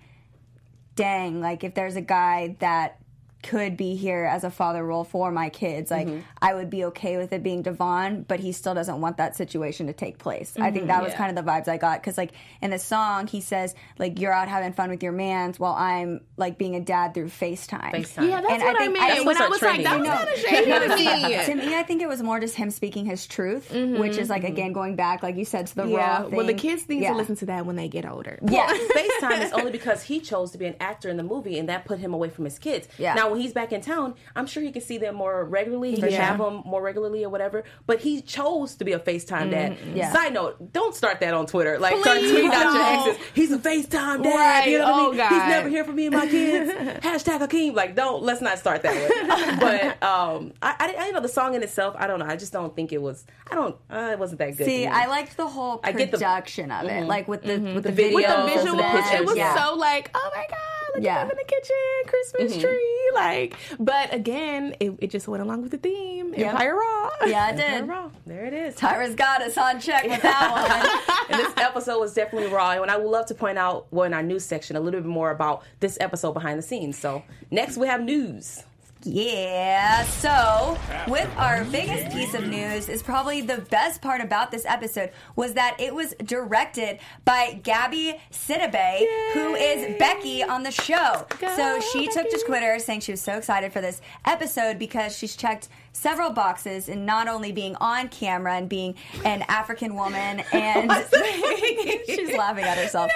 dang, 0.95 1.41
like, 1.41 1.65
if 1.65 1.75
there's 1.75 1.97
a 1.97 2.01
guy 2.01 2.55
that 2.61 3.00
could 3.43 3.77
be 3.77 3.97
here 3.97 4.25
as 4.25 4.45
a 4.45 4.51
father 4.51 4.85
role 4.85 5.05
for 5.05 5.31
my 5.33 5.49
kids, 5.49 5.91
like, 5.91 6.07
Mm-hmm. 6.07 6.21
I 6.43 6.55
would 6.55 6.71
be 6.71 6.85
okay 6.87 7.17
with 7.19 7.33
it 7.33 7.43
being 7.43 7.63
Devon, 7.63 8.23
but 8.27 8.41
he 8.41 8.53
still 8.53 8.75
doesn't 8.75 9.01
want 9.01 9.19
that 9.19 9.37
situation 9.37 9.87
to 9.89 9.93
take 9.93 10.19
place. 10.19 10.55
I 10.59 10.71
think 10.71 10.87
that 10.89 11.03
was 11.03 11.13
kind 11.15 11.37
of 11.37 11.45
the 11.45 11.51
vibes 11.51 11.69
I 11.69 11.77
got. 11.77 12.01
Because, 12.01 12.17
like, 12.19 12.33
in 12.63 12.71
the 12.71 12.79
song, 12.79 13.27
he 13.27 13.41
says, 13.41 13.75
like, 13.99 14.19
you're 14.21 14.33
out 14.33 14.49
having 14.49 14.73
fun 14.73 14.91
with 14.91 15.03
your 15.03 15.13
mans 15.13 15.59
while 15.61 15.75
I'm, 15.75 16.21
like, 16.37 16.57
being 16.59 16.75
a 16.77 16.81
dad 16.81 17.13
through 17.15 17.29
FaceTime. 17.29 17.93
FaceTime. 17.93 18.29
Yeah, 18.29 18.41
that's 18.41 18.53
And 18.53 18.63
what 18.63 18.67
I 18.67 18.71
I, 18.71 18.79
think- 18.79 18.93
meant. 18.99 19.13
I 19.13 19.21
when 19.23 19.37
I 19.37 19.49
was 19.49 19.63
are 19.63 19.67
like, 19.67 19.83
that 19.85 19.99
was 20.01 20.09
I 20.09 20.13
know. 20.13 20.17
kind 20.19 20.29
of 20.29 20.39
shady 20.39 20.71
to 20.71 20.89
me. 21.57 21.63
to 21.63 21.67
me, 21.69 21.75
I 21.77 21.83
think 21.83 22.03
it 22.03 22.09
was 22.09 22.23
more 22.23 22.41
just 22.41 22.55
him 22.57 22.71
speaking 22.71 23.05
his 23.07 23.27
truth, 23.27 23.71
which 23.73 24.17
is 24.17 24.29
like 24.31 24.45
again 24.45 24.73
going 24.73 24.97
back, 24.97 25.23
like 25.23 25.37
you 25.37 25.45
said, 25.45 25.67
to 25.69 25.75
the 25.77 25.83
Mm-hmm. 25.83 25.93
Yeah, 25.93 26.19
raw 26.23 26.23
thing. 26.29 26.37
well, 26.37 26.47
the 26.47 26.55
kids 26.55 26.89
need 26.89 27.03
Yeah. 27.03 27.13
to 27.13 27.17
listen 27.17 27.37
to 27.37 27.47
that 27.47 27.65
when 27.67 27.77
they 27.77 27.89
get 27.89 28.05
older. 28.11 28.39
Yeah, 28.47 28.67
FaceTime 28.95 29.45
is 29.45 29.53
only 29.53 29.71
because 29.73 30.03
he 30.03 30.21
chose 30.21 30.51
to 30.53 30.59
be 30.59 30.67
an 30.67 30.77
actor 30.81 31.09
in 31.09 31.17
the 31.17 31.23
movie, 31.23 31.59
and 31.59 31.69
that 31.69 31.85
put 31.85 31.99
him 31.99 32.13
away 32.15 32.29
from 32.31 32.45
his 32.45 32.59
kids. 32.59 32.87
Yeah. 32.99 33.15
Now, 33.15 33.30
when 33.31 33.41
he's 33.41 33.53
back 33.53 33.73
in 33.73 33.81
town, 33.81 34.15
I'm 34.37 34.47
sure 34.47 34.63
he 34.63 34.71
can 34.73 34.83
see 34.83 34.99
them 34.99 35.15
more 35.15 35.45
regularly. 35.45 35.93
He 35.93 36.01
can 36.01 36.11
Yeah. 36.11 36.25
have 36.25 36.39
them 36.39 36.63
more 36.65 36.83
regularly 36.83 37.25
or 37.25 37.29
whatever. 37.31 37.65
But 37.87 38.01
he 38.01 38.21
chose 38.23 38.77
to 38.77 38.85
be 38.85 38.93
a 38.93 38.99
FaceTime 38.99 39.51
dad. 39.51 39.73
Mm-hmm. 39.79 39.97
Yeah. 39.97 40.13
Side 40.13 40.33
note: 40.35 40.73
Don't 40.73 40.95
start 40.95 41.21
that 41.21 41.35
on 41.35 41.47
Twitter. 41.47 41.79
Like, 41.79 41.97
start 41.99 42.19
Please 42.19 42.33
tweeting 42.33 42.53
out 42.53 42.75
your 42.75 43.11
exes. 43.11 43.27
He's 43.35 43.53
a 43.53 43.59
FaceTime 43.59 44.23
dad. 44.23 44.35
Right. 44.35 44.69
You 44.69 44.79
know 44.79 44.85
what 44.91 44.95
I 44.95 45.01
Oh, 45.01 45.09
mean? 45.09 45.17
God. 45.17 45.29
He's 45.31 45.49
never 45.49 45.69
here 45.69 45.85
for 45.85 45.93
me 45.93 46.07
and 46.07 46.15
my 46.17 46.27
kids. 46.27 46.71
Hashtag 47.05 47.39
Hakeem. 47.39 47.75
Like, 47.75 47.95
don't. 47.95 48.23
Let's 48.23 48.41
not 48.41 48.59
start 48.59 48.83
that 48.83 48.95
way. 48.95 49.57
but 49.61 50.03
um, 50.07 50.53
I, 50.63 50.75
I, 50.79 50.95
I, 50.99 51.07
you 51.07 51.13
know, 51.13 51.21
the 51.21 51.29
song 51.29 51.55
in 51.55 51.63
itself. 51.63 51.95
I 51.99 52.07
don't 52.07 52.19
know. 52.19 52.27
I 52.27 52.37
just 52.37 52.53
don't 52.53 52.75
think 52.75 52.93
it 52.93 53.01
was. 53.01 53.25
I 53.51 53.55
don't. 53.55 53.77
Uh, 53.91 54.11
it 54.13 54.19
wasn't 54.19 54.39
that 54.41 54.57
good. 54.57 54.67
See. 54.67 54.87
I 54.87 55.07
liked 55.07 55.37
the 55.37 55.47
whole 55.47 55.81
I 55.85 55.93
get 55.93 56.11
the- 56.11 56.19
production 56.19 56.71
of 56.71 56.85
it, 56.87 57.05
like 57.07 57.29
with 57.29 57.43
the 57.43 57.59
with 57.59 57.85
the, 57.85 57.93
The 57.93 58.03
videos, 58.03 58.15
With 58.15 58.27
the 58.27 58.43
visual. 58.47 58.79
visuals, 58.79 58.93
the 58.95 59.01
pictures, 59.03 59.21
it 59.21 59.27
was 59.27 59.37
yeah. 59.37 59.55
so 59.65 59.75
like, 59.75 60.11
oh 60.15 60.31
my 60.35 60.47
god, 60.49 60.59
look 60.95 61.05
Yeah. 61.05 61.19
them 61.23 61.31
in 61.31 61.37
the 61.37 61.45
kitchen, 61.45 61.77
Christmas 62.07 62.53
mm-hmm. 62.53 62.61
tree, 62.61 63.11
like. 63.15 63.57
But 63.79 64.13
again, 64.15 64.75
it, 64.81 64.93
it 64.99 65.11
just 65.11 65.29
went 65.29 65.43
along 65.43 65.63
with 65.63 65.71
the 65.73 65.79
theme, 65.79 66.35
Yep. 66.35 66.53
Empire 66.53 66.75
Raw. 66.75 67.11
Yeah, 67.27 67.51
it 67.51 67.57
Very 67.57 67.71
did. 67.81 67.89
raw. 67.89 68.11
There 68.27 68.45
it 68.45 68.53
is. 68.53 68.75
Tyra's 68.77 69.15
got 69.15 69.43
us 69.43 69.57
on 69.59 69.81
check 69.81 70.05
with 70.05 70.23
that 70.23 70.51
one. 71.29 71.39
and 71.39 71.41
this 71.47 71.53
episode 71.65 71.99
was 72.01 72.15
definitely 72.15 72.51
raw. 72.53 72.71
And 72.73 72.91
I 72.91 72.97
would 72.97 73.09
love 73.11 73.27
to 73.27 73.35
point 73.35 73.59
out, 73.59 73.87
well, 73.91 74.05
in 74.05 74.15
our 74.15 74.23
news 74.23 74.45
section, 74.45 74.77
a 74.77 74.81
little 74.81 75.01
bit 75.01 75.09
more 75.09 75.31
about 75.31 75.63
this 75.81 75.97
episode 76.01 76.33
behind 76.33 76.59
the 76.59 76.63
scenes. 76.63 76.97
So 76.99 77.23
next 77.51 77.77
we 77.77 77.87
have 77.87 78.03
news. 78.03 78.63
Yeah, 79.03 80.05
so 80.05 80.77
with 81.09 81.29
our 81.39 81.65
biggest 81.65 82.15
piece 82.15 82.35
of 82.35 82.47
news 82.47 82.91
is 82.91 83.03
probably 83.03 83.41
the 83.41 83.57
best 83.71 84.03
part 84.03 84.21
about 84.21 84.51
this 84.51 84.67
episode 84.67 85.11
was 85.37 85.55
that 85.55 85.77
it 85.79 85.95
was 85.95 86.15
directed 86.23 86.99
by 87.25 87.59
Gabby 87.63 88.21
Sidibe, 88.31 89.07
who 89.33 89.55
is 89.55 89.99
Becky 89.99 90.43
on 90.43 90.65
the 90.65 90.71
show. 90.71 91.27
so 91.57 91.81
she 91.93 92.09
took 92.09 92.29
to 92.29 92.43
Twitter 92.47 92.79
saying 92.79 93.01
she 93.01 93.13
was 93.13 93.23
so 93.23 93.39
excited 93.39 93.73
for 93.73 93.81
this 93.81 94.03
episode 94.27 94.79
because 94.79 95.17
she's 95.17 95.35
checked 95.35 95.69
several 95.93 96.31
boxes 96.31 96.89
in 96.89 97.05
not 97.05 97.29
only 97.29 97.53
being 97.53 97.75
on 97.77 98.09
camera 98.09 98.55
and 98.55 98.69
being 98.69 98.95
an 99.25 99.45
African 99.49 99.95
woman 99.95 100.41
and 100.53 100.91
she's 102.07 102.37
laughing 102.37 102.65
at 102.65 102.79
herself. 102.79 103.11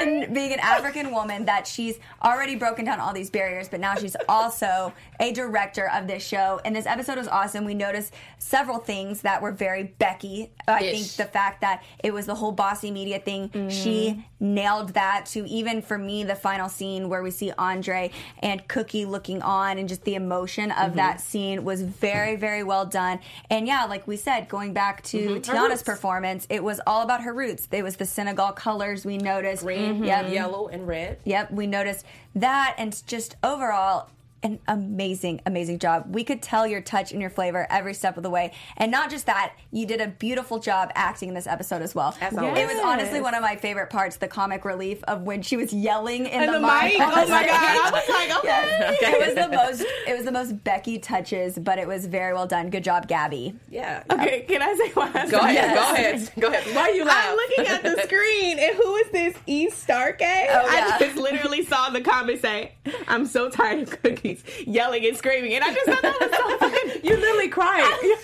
and 0.00 0.32
being 0.34 0.52
an 0.52 0.60
African 0.60 1.10
woman 1.10 1.44
that 1.44 1.66
she's 1.66 1.98
already 2.22 2.54
broken 2.56 2.84
down 2.84 3.00
all 3.00 3.12
these 3.12 3.30
barriers, 3.30 3.68
but 3.68 3.80
now 3.80 3.94
she's 3.94 4.16
also 4.28 4.92
a 5.20 5.32
director 5.32 5.90
of 5.90 6.06
this 6.06 6.26
show. 6.26 6.60
And 6.64 6.74
this 6.74 6.86
episode 6.86 7.18
was 7.18 7.28
awesome. 7.28 7.64
We 7.64 7.74
noticed 7.74 8.12
several 8.38 8.78
things 8.78 9.22
that 9.22 9.42
were 9.42 9.52
very 9.52 9.84
Becky. 9.98 10.50
I 10.66 10.82
Ish. 10.82 11.16
think 11.16 11.28
the 11.28 11.32
fact 11.32 11.60
that 11.60 11.82
it 12.02 12.12
was 12.12 12.26
the 12.26 12.34
whole 12.34 12.52
bossy 12.52 12.90
media 12.90 13.18
thing, 13.18 13.50
she 13.70 14.24
nailed 14.40 14.90
that 14.90 15.26
to 15.26 15.44
even 15.48 15.82
for 15.82 15.98
me, 15.98 16.24
the 16.24 16.34
final 16.34 16.68
scene 16.68 17.08
where 17.08 17.22
we 17.22 17.30
see 17.30 17.52
Andre 17.58 18.10
and 18.40 18.66
Cookie 18.68 19.04
looking 19.04 19.42
on 19.42 19.78
and 19.78 19.88
just 19.88 20.04
the 20.04 20.14
emotion 20.14 20.70
of 20.72 20.94
that 20.94 21.20
scene 21.20 21.64
was 21.64 21.82
very, 21.98 22.36
very 22.36 22.62
well 22.62 22.86
done. 22.86 23.20
And 23.50 23.66
yeah, 23.66 23.84
like 23.84 24.06
we 24.06 24.16
said, 24.16 24.48
going 24.48 24.72
back 24.72 25.02
to 25.04 25.18
mm-hmm. 25.18 25.50
Tiana's 25.50 25.82
performance, 25.82 26.46
it 26.50 26.62
was 26.62 26.80
all 26.86 27.02
about 27.02 27.22
her 27.22 27.32
roots. 27.32 27.68
It 27.70 27.82
was 27.82 27.96
the 27.96 28.06
Senegal 28.06 28.52
colors 28.52 29.04
we 29.04 29.18
noticed. 29.18 29.62
Green, 29.62 30.04
Yep. 30.04 30.32
yellow, 30.32 30.68
and 30.68 30.86
red. 30.86 31.18
Yep, 31.24 31.52
we 31.52 31.66
noticed 31.66 32.04
that, 32.34 32.74
and 32.78 33.00
just 33.06 33.36
overall, 33.42 34.08
an 34.42 34.58
amazing, 34.68 35.40
amazing 35.46 35.78
job. 35.78 36.14
We 36.14 36.22
could 36.24 36.42
tell 36.42 36.66
your 36.66 36.80
touch 36.80 37.12
and 37.12 37.20
your 37.20 37.30
flavor 37.30 37.66
every 37.70 37.94
step 37.94 38.16
of 38.16 38.22
the 38.22 38.30
way. 38.30 38.52
And 38.76 38.90
not 38.90 39.10
just 39.10 39.26
that, 39.26 39.54
you 39.72 39.84
did 39.86 40.00
a 40.00 40.08
beautiful 40.08 40.58
job 40.58 40.90
acting 40.94 41.28
in 41.28 41.34
this 41.34 41.46
episode 41.46 41.82
as 41.82 41.94
well. 41.94 42.16
As 42.20 42.32
It 42.32 42.40
was 42.40 42.80
honestly 42.84 43.20
one 43.20 43.34
of 43.34 43.42
my 43.42 43.56
favorite 43.56 43.90
parts, 43.90 44.16
the 44.16 44.28
comic 44.28 44.64
relief 44.64 45.02
of 45.04 45.22
when 45.22 45.42
she 45.42 45.56
was 45.56 45.72
yelling 45.72 46.26
in 46.26 46.40
And 46.42 46.48
the, 46.48 46.52
the 46.52 46.60
mic, 46.60 46.98
mic. 46.98 47.00
oh 47.00 47.26
my 47.28 47.46
god, 47.46 47.50
I 47.50 47.90
was 47.92 48.08
like, 48.08 48.38
okay. 48.44 48.96
Yes. 49.00 49.14
It 49.14 49.26
was 49.26 49.34
the 49.34 49.48
most 49.56 49.80
it 50.06 50.16
was 50.16 50.24
the 50.24 50.32
most 50.32 50.64
Becky 50.64 50.98
touches, 50.98 51.58
but 51.58 51.78
it 51.78 51.86
was 51.88 52.06
very 52.06 52.32
well 52.32 52.46
done. 52.46 52.70
Good 52.70 52.84
job, 52.84 53.08
Gabby. 53.08 53.54
Yeah. 53.70 54.02
Okay, 54.10 54.42
can 54.48 54.62
I 54.62 54.74
say 54.74 54.92
one? 54.92 55.12
Go 55.12 55.38
ahead. 55.40 55.74
Go 55.74 55.92
ahead. 55.94 56.30
Go 56.38 56.48
ahead. 56.48 56.74
Why 56.74 56.82
are 56.82 56.90
you 56.90 57.04
laughing? 57.04 57.30
I'm 57.30 57.36
looking 57.36 57.66
at 57.66 57.82
the 57.82 58.02
screen, 58.04 58.58
and 58.58 58.76
who 58.76 58.96
is 58.96 59.10
this 59.10 59.34
E 59.46 59.68
Starkey? 59.70 60.24
Oh, 60.24 60.70
yeah. 60.72 60.92
I 60.94 60.98
just 61.00 61.16
literally 61.16 61.64
saw 61.64 61.90
the 61.90 62.00
comment 62.00 62.40
say, 62.40 62.72
"I'm 63.06 63.26
so 63.26 63.48
tired 63.50 63.80
of 63.82 63.90
cookies 64.36 64.66
yelling 64.66 65.04
and 65.06 65.16
screaming," 65.16 65.54
and 65.54 65.64
I 65.64 65.72
just 65.74 65.86
thought 65.86 66.02
that 66.02 66.20
was 66.20 66.30
so 66.30 66.58
funny. 66.58 67.00
you 67.08 67.16
literally 67.16 67.48
crying. 67.48 68.14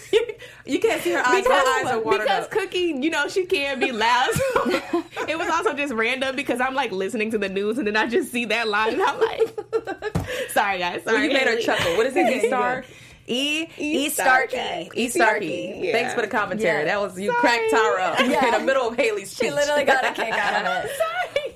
you 0.66 0.78
can't 0.80 1.02
see 1.02 1.12
her 1.12 1.22
eyes. 1.26 1.46
her 1.46 1.52
eyes 1.52 1.86
are 1.86 2.00
watered 2.00 2.22
because 2.22 2.44
up. 2.44 2.50
Cookie, 2.50 2.78
you 3.00 3.10
know, 3.10 3.28
she 3.28 3.46
can 3.46 3.80
be 3.80 3.92
loud. 3.92 4.28
So 4.54 5.02
it 5.28 5.38
was 5.38 5.48
also 5.48 5.72
just 5.74 5.92
random 5.94 6.36
because 6.36 6.60
I'm 6.60 6.74
like 6.74 6.92
listening 6.92 7.30
to 7.30 7.38
the 7.38 7.48
news 7.48 7.78
and 7.78 7.86
then 7.86 7.96
I 7.96 8.06
just 8.06 8.30
see 8.30 8.44
that 8.46 8.68
line 8.68 8.92
and 8.94 9.02
I'm 9.02 9.18
like, 9.20 10.16
sorry 10.50 10.78
guys, 10.78 11.02
Well, 11.06 11.18
you 11.22 11.28
made 11.32 11.46
her 11.46 11.58
chuckle. 11.60 11.96
What 11.96 12.06
is 12.06 12.14
it? 12.16 12.26
E 12.44 12.46
star. 12.48 12.84
E 13.26 13.66
E 13.78 14.08
Starkey. 14.10 14.56
Starkey. 14.56 14.90
E 15.02 15.08
Starkey. 15.08 15.80
Yeah. 15.84 15.92
Thanks 15.92 16.12
for 16.14 16.20
the 16.20 16.26
commentary. 16.26 16.80
Yeah. 16.80 16.84
That 16.84 17.00
was 17.00 17.18
you 17.18 17.30
Sorry. 17.30 17.40
cracked 17.40 17.70
Tara 17.70 18.02
up 18.02 18.18
Yeah. 18.20 18.44
in 18.46 18.60
the 18.60 18.66
middle 18.66 18.88
of 18.88 18.96
Haley's 18.96 19.30
speech. 19.30 19.48
She 19.48 19.54
literally 19.54 19.84
got 19.84 20.04
a 20.04 20.12
kick 20.12 20.32
out 20.32 20.64
of 20.66 20.84
it. 20.84 20.90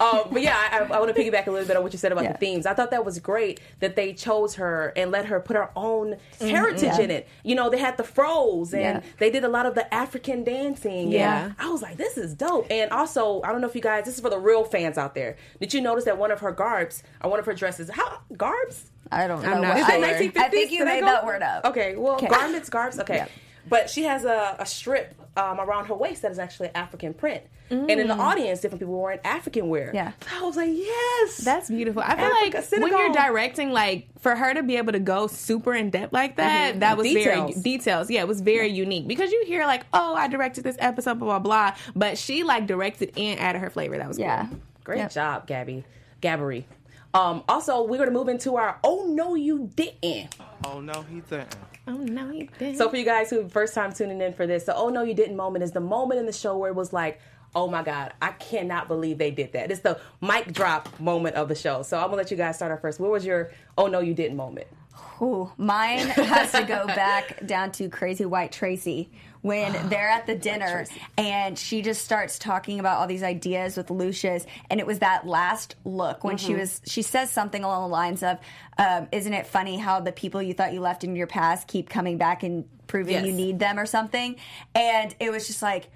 Um, 0.00 0.22
but 0.32 0.42
yeah, 0.42 0.56
I, 0.56 0.78
I 0.94 1.00
want 1.00 1.14
to 1.14 1.20
piggyback 1.20 1.46
a 1.46 1.50
little 1.50 1.66
bit 1.66 1.76
on 1.76 1.82
what 1.82 1.92
you 1.92 1.98
said 1.98 2.12
about 2.12 2.24
Yeah. 2.24 2.32
the 2.32 2.38
themes. 2.38 2.66
I 2.66 2.74
thought 2.74 2.90
that 2.90 3.04
was 3.04 3.18
great 3.18 3.60
that 3.80 3.96
they 3.96 4.12
chose 4.12 4.54
her 4.56 4.92
and 4.96 5.10
let 5.10 5.26
her 5.26 5.40
put 5.40 5.56
her 5.56 5.70
own 5.76 6.16
heritage 6.40 6.78
Mm-hmm. 6.90 6.98
Yeah. 6.98 7.04
in 7.04 7.10
it. 7.10 7.28
You 7.42 7.54
know, 7.54 7.70
they 7.70 7.78
had 7.78 7.96
the 7.96 8.04
froze 8.04 8.72
and 8.72 8.82
Yeah. 8.82 9.00
they 9.18 9.30
did 9.30 9.44
a 9.44 9.48
lot 9.48 9.66
of 9.66 9.74
the 9.74 9.92
African 9.92 10.44
dancing. 10.44 11.10
Yeah. 11.10 11.52
I 11.58 11.68
was 11.70 11.82
like, 11.82 11.96
this 11.96 12.16
is 12.16 12.34
dope. 12.34 12.66
And 12.70 12.90
also, 12.90 13.42
I 13.42 13.52
don't 13.52 13.60
know 13.60 13.68
if 13.68 13.74
you 13.74 13.80
guys, 13.80 14.04
this 14.04 14.14
is 14.14 14.20
for 14.20 14.30
the 14.30 14.38
real 14.38 14.64
fans 14.64 14.98
out 14.98 15.14
there. 15.14 15.36
Did 15.60 15.74
you 15.74 15.80
notice 15.80 16.04
that 16.04 16.18
one 16.18 16.30
of 16.30 16.40
her 16.40 16.52
garbs 16.52 17.02
or 17.22 17.30
one 17.30 17.38
of 17.38 17.46
her 17.46 17.54
dresses, 17.54 17.90
how 17.90 18.20
garbs? 18.36 18.90
I 19.10 19.26
don't 19.26 19.42
know. 19.42 19.52
I'm 19.52 19.62
not 19.62 19.76
sure. 19.78 19.86
I, 20.04 20.10
it 20.10 20.34
1950s? 20.34 20.36
I 20.38 20.48
think 20.48 20.70
you 20.70 20.78
Did 20.80 20.84
made 20.84 21.02
that 21.02 21.24
word 21.24 21.42
up. 21.42 21.64
Okay, 21.64 21.96
well, 21.96 22.14
Okay. 22.16 22.28
garments, 22.28 22.68
garbs, 22.68 22.98
okay. 23.00 23.16
Yeah. 23.16 23.28
But 23.68 23.90
she 23.90 24.04
has 24.04 24.24
a, 24.24 24.56
a 24.58 24.66
strip 24.66 25.14
um, 25.38 25.60
around 25.60 25.86
her 25.86 25.94
waist 25.94 26.22
that 26.22 26.30
is 26.32 26.38
actually 26.38 26.70
African 26.74 27.14
print. 27.14 27.42
And 27.70 27.90
in 27.90 28.08
the 28.08 28.14
audience, 28.14 28.60
different 28.60 28.80
people 28.80 28.94
were 28.94 29.02
wearing 29.02 29.20
African 29.24 29.68
wear. 29.68 29.88
Mm. 29.88 29.94
Yeah. 29.94 30.12
I 30.32 30.42
was 30.42 30.56
like, 30.56 30.70
yes. 30.74 31.36
That's 31.44 31.68
beautiful. 31.68 32.00
I 32.00 32.16
feel 32.16 32.24
Africa, 32.24 32.64
like 32.72 32.80
when 32.80 32.88
you're 32.90 33.12
directing, 33.12 33.72
like 33.72 34.08
for 34.20 34.34
her 34.34 34.54
to 34.54 34.62
be 34.62 34.78
able 34.78 34.92
to 34.92 34.98
go 34.98 35.26
super 35.26 35.74
in 35.74 35.90
depth 35.90 36.14
like 36.14 36.36
that, 36.36 36.76
Mhm. 36.76 36.80
that 36.80 36.96
was 36.96 37.04
Details. 37.06 37.50
very 37.52 37.62
details. 37.62 38.10
Yeah, 38.10 38.22
it 38.22 38.28
was 38.28 38.40
very 38.40 38.68
unique 38.68 39.06
because 39.06 39.30
you 39.32 39.44
hear 39.46 39.66
like, 39.66 39.84
oh, 39.92 40.14
I 40.14 40.28
directed 40.28 40.64
this 40.64 40.76
episode, 40.78 41.18
blah 41.18 41.38
blah 41.38 41.72
blah, 41.72 41.74
but 41.94 42.16
she 42.16 42.42
like 42.42 42.66
directed 42.66 43.12
and 43.18 43.38
added 43.38 43.58
her 43.60 43.68
flavor. 43.68 43.98
That 43.98 44.08
was 44.08 44.18
Yeah. 44.18 44.46
cool. 44.46 44.58
Great 44.84 44.98
Yep. 44.98 45.10
job, 45.12 45.46
Gabby. 45.46 45.84
Gabbery. 46.22 46.64
Um, 47.12 47.42
also, 47.48 47.82
we're 47.82 47.96
going 47.98 48.08
to 48.08 48.14
move 48.14 48.28
into 48.28 48.56
our 48.56 48.78
Oh 48.82 49.04
No 49.06 49.34
You 49.34 49.70
Didn't. 49.76 50.34
Oh 50.64 50.80
no, 50.80 51.02
he 51.02 51.20
didn't. 51.20 51.54
Oh 51.88 51.96
no, 51.96 52.30
you 52.30 52.48
didn't! 52.58 52.76
So, 52.76 52.90
for 52.90 52.96
you 52.96 53.04
guys 53.04 53.30
who 53.30 53.48
first 53.48 53.74
time 53.74 53.92
tuning 53.92 54.20
in 54.20 54.34
for 54.34 54.46
this, 54.46 54.64
the 54.64 54.76
Oh 54.76 54.90
No 54.90 55.02
You 55.02 55.14
Didn't 55.14 55.36
moment 55.36 55.64
is 55.64 55.72
the 55.72 55.80
moment 55.80 56.20
in 56.20 56.26
the 56.26 56.32
show 56.32 56.56
where 56.58 56.70
it 56.70 56.76
was 56.76 56.92
like, 56.92 57.18
oh 57.54 57.66
my 57.66 57.82
God, 57.82 58.12
I 58.20 58.32
cannot 58.32 58.88
believe 58.88 59.16
they 59.16 59.30
did 59.30 59.54
that. 59.54 59.70
It's 59.70 59.80
the 59.80 59.98
mic 60.20 60.52
drop 60.52 61.00
moment 61.00 61.36
of 61.36 61.48
the 61.48 61.54
show. 61.54 61.82
So, 61.82 61.98
I'm 61.98 62.10
to 62.10 62.16
let 62.16 62.30
you 62.30 62.36
guys 62.36 62.56
start 62.56 62.72
out 62.72 62.82
first. 62.82 63.00
What 63.00 63.10
was 63.10 63.24
your 63.24 63.50
Oh 63.78 63.86
No 63.86 64.00
You 64.00 64.12
Didn't 64.12 64.36
moment? 64.36 64.66
Ooh, 65.20 65.50
mine 65.56 65.98
has 66.08 66.52
to 66.52 66.62
go 66.64 66.86
back 66.86 67.44
down 67.46 67.72
to 67.72 67.88
Crazy 67.88 68.24
White 68.24 68.52
Tracy 68.52 69.10
when 69.40 69.72
they're 69.88 70.08
at 70.08 70.26
the 70.26 70.34
dinner 70.34 70.86
and 71.16 71.58
she 71.58 71.82
just 71.82 72.04
starts 72.04 72.38
talking 72.38 72.80
about 72.80 72.98
all 72.98 73.06
these 73.06 73.22
ideas 73.22 73.76
with 73.76 73.90
Lucious, 73.90 74.46
and 74.70 74.80
it 74.80 74.86
was 74.86 75.00
that 75.00 75.26
last 75.26 75.76
look 75.84 76.24
when 76.24 76.36
she 76.36 76.54
was 76.54 76.80
she 76.86 77.02
says 77.02 77.30
something 77.30 77.64
along 77.64 77.82
the 77.82 77.92
lines 77.92 78.22
of, 78.22 78.38
um, 78.78 79.08
"Isn't 79.12 79.32
it 79.32 79.46
funny 79.46 79.76
how 79.76 80.00
the 80.00 80.12
people 80.12 80.40
you 80.42 80.54
thought 80.54 80.72
you 80.72 80.80
left 80.80 81.04
in 81.04 81.16
your 81.16 81.26
past 81.26 81.66
keep 81.68 81.88
coming 81.88 82.18
back 82.18 82.42
and 82.42 82.64
proving 82.86 83.14
Yes. 83.14 83.26
you 83.26 83.32
need 83.32 83.58
them 83.58 83.78
or 83.78 83.86
something?" 83.86 84.36
And 84.74 85.14
it 85.20 85.30
was 85.30 85.46
just 85.46 85.62
like, 85.62 85.90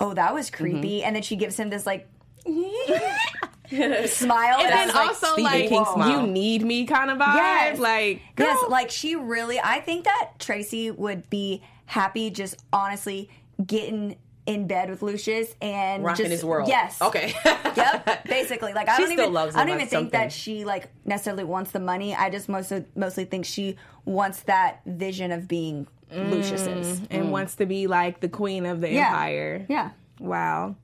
"Oh, 0.00 0.14
that 0.14 0.34
was 0.34 0.50
creepy," 0.50 1.02
and 1.02 1.14
then 1.16 1.22
she 1.22 1.36
gives 1.36 1.58
him 1.58 1.70
this 1.70 1.86
like. 1.86 2.08
smile 4.06 4.60
And 4.60 4.68
then 4.68 4.88
like, 4.88 4.96
also 4.96 5.42
like 5.42 5.70
you 5.70 6.26
need 6.26 6.62
me 6.64 6.86
kind 6.86 7.10
of 7.10 7.18
vibe. 7.18 7.34
Yes. 7.34 7.78
Like 7.78 8.22
Yes, 8.38 8.58
like 8.68 8.90
she 8.90 9.16
really. 9.16 9.60
I 9.60 9.80
think 9.80 10.04
that 10.04 10.32
Tracy 10.38 10.90
would 10.90 11.28
be 11.30 11.62
happy 11.86 12.30
just 12.30 12.56
honestly 12.72 13.30
getting 13.64 14.16
in 14.46 14.66
bed 14.66 14.88
with 14.90 15.02
Lucious 15.02 15.54
and 15.60 16.04
Rocking 16.04 16.24
just, 16.24 16.30
his 16.30 16.44
world. 16.44 16.68
Yes. 16.68 17.00
Okay. 17.02 17.34
yep. 17.44 18.24
Basically, 18.28 18.72
like 18.72 18.88
I 18.88 18.96
She 18.96 19.02
don't 19.02 19.12
even. 19.12 19.36
I 19.36 19.64
don't 19.64 19.74
even 19.74 19.88
think 19.88 20.12
that 20.12 20.32
she 20.32 20.64
like 20.64 20.88
necessarily 21.04 21.44
wants 21.44 21.72
the 21.72 21.80
money. 21.80 22.14
I 22.14 22.30
just 22.30 22.48
mostly 22.48 22.84
mostly 22.94 23.24
think 23.24 23.44
she 23.44 23.76
wants 24.04 24.42
that 24.42 24.82
vision 24.86 25.32
of 25.32 25.48
being 25.48 25.86
Lucious's. 26.12 27.00
Mm, 27.00 27.06
and 27.10 27.24
mm. 27.26 27.30
wants 27.30 27.56
to 27.56 27.66
be 27.66 27.86
like 27.86 28.20
the 28.20 28.28
queen 28.28 28.66
of 28.66 28.80
the 28.80 28.90
Yeah. 28.90 29.08
empire. 29.08 29.66
Yeah. 29.68 29.90
Wow. 30.20 30.76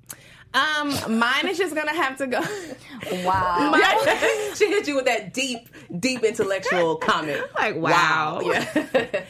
Um, 0.55 1.19
mine 1.19 1.49
is 1.49 1.57
just 1.57 1.75
gonna 1.75 1.95
have 1.95 2.17
to 2.19 2.27
go. 2.27 2.43
Wow. 3.25 3.75
she 4.55 4.69
hit 4.69 4.87
you 4.87 4.95
with 4.95 5.07
that 5.07 5.35
deep, 5.35 5.69
deep 5.99 6.23
intellectual 6.23 6.95
comment. 7.09 7.43
Like, 7.53 7.75
wow. 7.75 8.41
Yeah. 8.45 9.25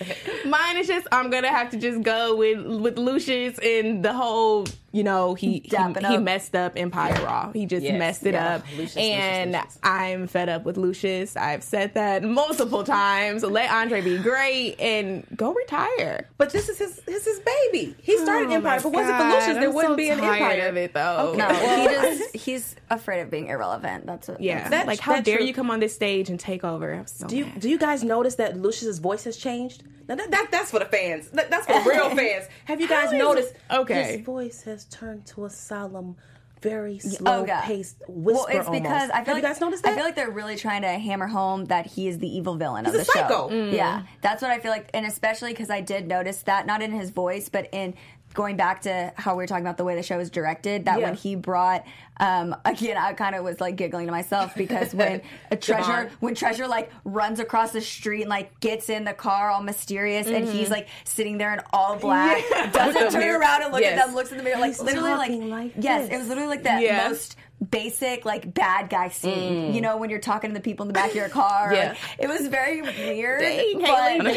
Mine 0.45 0.77
is 0.77 0.87
just 0.87 1.07
I'm 1.11 1.31
gonna 1.31 1.49
have 1.49 1.71
to 1.71 1.79
just 1.79 2.03
go 2.03 2.37
with 2.37 2.65
with 2.67 2.99
Lucious 2.99 3.59
and 3.61 4.05
the 4.05 4.13
whole 4.13 4.67
you 4.93 5.03
know 5.03 5.35
he 5.35 5.63
he, 5.65 5.77
he 6.07 6.19
messed 6.19 6.55
up 6.55 6.75
Empire 6.77 7.15
Raw. 7.25 7.51
He 7.53 7.67
just 7.67 7.83
Yes. 7.85 7.99
messed 7.99 8.27
it 8.27 8.35
Yeah. 8.35 8.57
up, 8.57 8.65
Lucious, 8.77 8.97
and 8.97 9.53
Lucious, 9.53 9.65
Lucious. 9.67 9.79
I'm 9.83 10.27
fed 10.27 10.49
up 10.49 10.65
with 10.65 10.77
Lucious. 10.77 11.37
I've 11.37 11.63
said 11.63 11.95
that 11.95 12.23
multiple 12.23 12.85
times. 12.85 13.43
Let 13.43 13.71
Andre 13.71 14.01
be 14.03 14.19
great 14.19 14.77
and 14.81 15.27
go 15.37 15.53
retire. 15.53 16.29
But 16.39 16.51
this 16.51 16.69
is 16.69 16.79
his, 16.79 16.97
this 17.07 17.27
is 17.27 17.37
his 17.37 17.41
baby. 17.41 17.95
He 18.03 18.19
started 18.19 18.49
Oh 18.51 18.55
Empire. 18.55 18.61
my 18.63 18.77
If 18.77 18.85
it 18.85 18.93
wasn't 18.93 19.17
for 19.17 19.23
God, 19.23 19.35
Lucious, 19.35 19.55
there 19.55 19.69
I'm 19.69 19.75
wouldn't 19.75 19.93
so 19.93 19.97
be 19.97 20.09
an 20.11 20.19
tired 20.19 20.43
Empire. 20.43 20.69
of 20.69 20.77
it 20.77 20.95
though. 20.95 21.35
No, 21.37 21.49
he 21.49 21.85
just 22.19 22.37
he's 22.37 22.77
afraid 22.91 23.21
of 23.23 23.31
being 23.31 23.47
irrelevant. 23.49 24.07
That's 24.07 24.29
what. 24.29 24.41
Yeah, 24.41 24.69
That- 24.69 24.87
like 24.87 25.01
how 25.01 25.15
that 25.15 25.25
dare 25.25 25.39
true. 25.39 25.47
you 25.47 25.55
come 25.55 25.71
on 25.71 25.81
this 25.81 25.95
stage 25.95 26.29
and 26.31 26.39
take 26.39 26.65
over? 26.65 26.93
I'm 26.93 27.07
so 27.07 27.27
Do 27.27 27.37
you 27.37 27.47
mad. 27.47 27.61
do 27.61 27.71
you 27.71 27.79
guys 27.79 28.05
notice 28.05 28.35
that 28.37 28.57
Lucious's 28.59 28.99
voice 28.99 29.25
has 29.25 29.37
changed? 29.37 29.85
Now 30.09 30.17
that, 30.17 30.31
that 30.33 30.49
that's 30.51 30.71
for 30.73 30.81
the 30.81 30.85
fans. 30.85 31.29
That, 31.31 31.49
that's 31.49 31.65
for 31.65 31.89
real 31.89 32.11
fans. 32.17 32.47
Have 32.67 32.81
you 32.81 32.89
guys 32.89 33.07
How 33.11 33.13
is- 33.13 33.19
noticed? 33.19 33.55
okay. 33.71 34.17
his 34.17 34.27
voice 34.27 34.63
has 34.65 34.82
turned 34.85 35.27
to 35.27 35.45
a 35.45 35.51
solemn, 35.51 36.17
very 36.61 36.99
slow 37.01 37.45
Oh 37.45 37.61
paced 37.65 37.97
whisper. 38.09 38.45
Well, 38.45 38.47
it's 38.47 38.71
because 38.71 38.85
almost. 38.85 38.95
I 38.95 39.07
feel 39.07 39.15
Have 39.15 39.27
like 39.29 39.37
you 39.37 39.43
guys 39.43 39.61
noticed 39.61 39.83
that? 39.83 39.93
I 39.93 39.95
feel 39.97 40.05
like 40.05 40.15
they're 40.15 40.31
really 40.31 40.57
trying 40.57 40.83
to 40.83 40.89
hammer 40.89 41.27
home 41.27 41.65
that 41.67 41.87
he 41.87 42.07
is 42.07 42.19
the 42.19 42.29
evil 42.29 42.55
villain 42.55 42.85
He's 42.85 42.95
of 42.95 43.01
a 43.01 43.05
the 43.05 43.05
psycho. 43.07 43.49
show. 43.49 43.55
Mm. 43.55 43.73
Yeah, 43.73 44.03
that's 44.21 44.43
what 44.43 44.51
I 44.53 44.61
feel 44.61 44.71
like, 44.71 44.89
and 44.95 45.05
especially 45.05 45.53
because 45.53 45.71
I 45.71 45.81
did 45.81 46.07
notice 46.07 46.43
that 46.43 46.67
not 46.67 46.81
in 46.83 46.93
his 46.93 47.11
voice, 47.11 47.49
but 47.49 47.69
in 47.73 47.95
going 48.35 48.57
back 48.57 48.83
to 48.83 49.13
how 49.17 49.33
we 49.35 49.43
were 49.43 49.47
talking 49.47 49.65
about 49.65 49.77
the 49.77 49.85
way 49.85 49.95
the 49.95 50.03
show 50.03 50.19
is 50.19 50.31
directed. 50.31 50.85
That 50.87 50.99
Yeah. 51.01 51.07
when 51.07 51.15
he 51.15 51.35
brought, 51.37 51.85
um, 52.19 52.55
again, 52.65 52.97
I 52.97 53.13
kind 53.13 53.35
of 53.35 53.45
was 53.45 53.61
like 53.61 53.77
giggling 53.77 54.07
to 54.07 54.13
myself 54.13 54.55
because 54.55 54.95
when 54.95 55.23
a 55.51 55.57
treasure, 55.57 56.11
when 56.21 56.35
treasure 56.35 56.67
like 56.67 56.91
runs 57.05 57.41
across 57.41 57.73
the 57.73 57.81
street 57.81 58.23
and 58.23 58.31
like 58.31 58.59
gets 58.61 58.89
in 58.89 59.05
the 59.05 59.13
car 59.13 59.51
all 59.51 59.63
mysterious, 59.63 60.27
and 60.27 60.47
he's 60.49 60.71
like 60.71 60.89
sitting 61.05 61.39
there 61.39 61.53
in 61.53 61.61
all 61.73 61.97
black, 61.97 62.43
doesn't 62.73 62.73
Mm-hmm. 62.73 62.87
With 62.87 62.95
the 62.95 63.11
turn 63.11 63.21
mirror. 63.21 63.39
around 63.39 63.63
and 63.63 63.73
look 63.73 63.81
Yes. 63.83 63.99
at 64.01 64.07
them, 64.07 64.15
looks 64.15 64.31
in 64.33 64.39
the 64.39 64.45
mirror, 64.45 64.59
like 64.61 64.79
literally 64.81 65.11
like, 65.11 65.31
like 65.33 65.73
yes, 65.79 66.03
this. 66.09 66.15
it 66.15 66.19
was 66.19 66.29
literally 66.29 66.49
like 66.49 66.63
the 66.63 66.81
Yeah. 66.83 67.09
most 67.09 67.37
basic 67.71 68.25
like 68.25 68.53
bad 68.53 68.91
guy 68.91 69.09
scene. 69.09 69.75
You 69.75 69.81
know, 69.81 69.97
when 69.97 70.11
you're 70.11 70.19
talking 70.19 70.51
to 70.51 70.55
the 70.55 70.61
people 70.61 70.85
in 70.85 70.89
the 70.89 70.95
back 70.95 71.11
of 71.11 71.17
your 71.17 71.29
car. 71.29 71.71
Mm. 71.71 71.73
Yeah. 71.83 71.89
like, 71.91 71.99
it 72.19 72.29
was 72.29 72.49
very 72.49 72.83
weird. 72.83 73.41
Dang, 73.41 73.81
but 73.81 74.37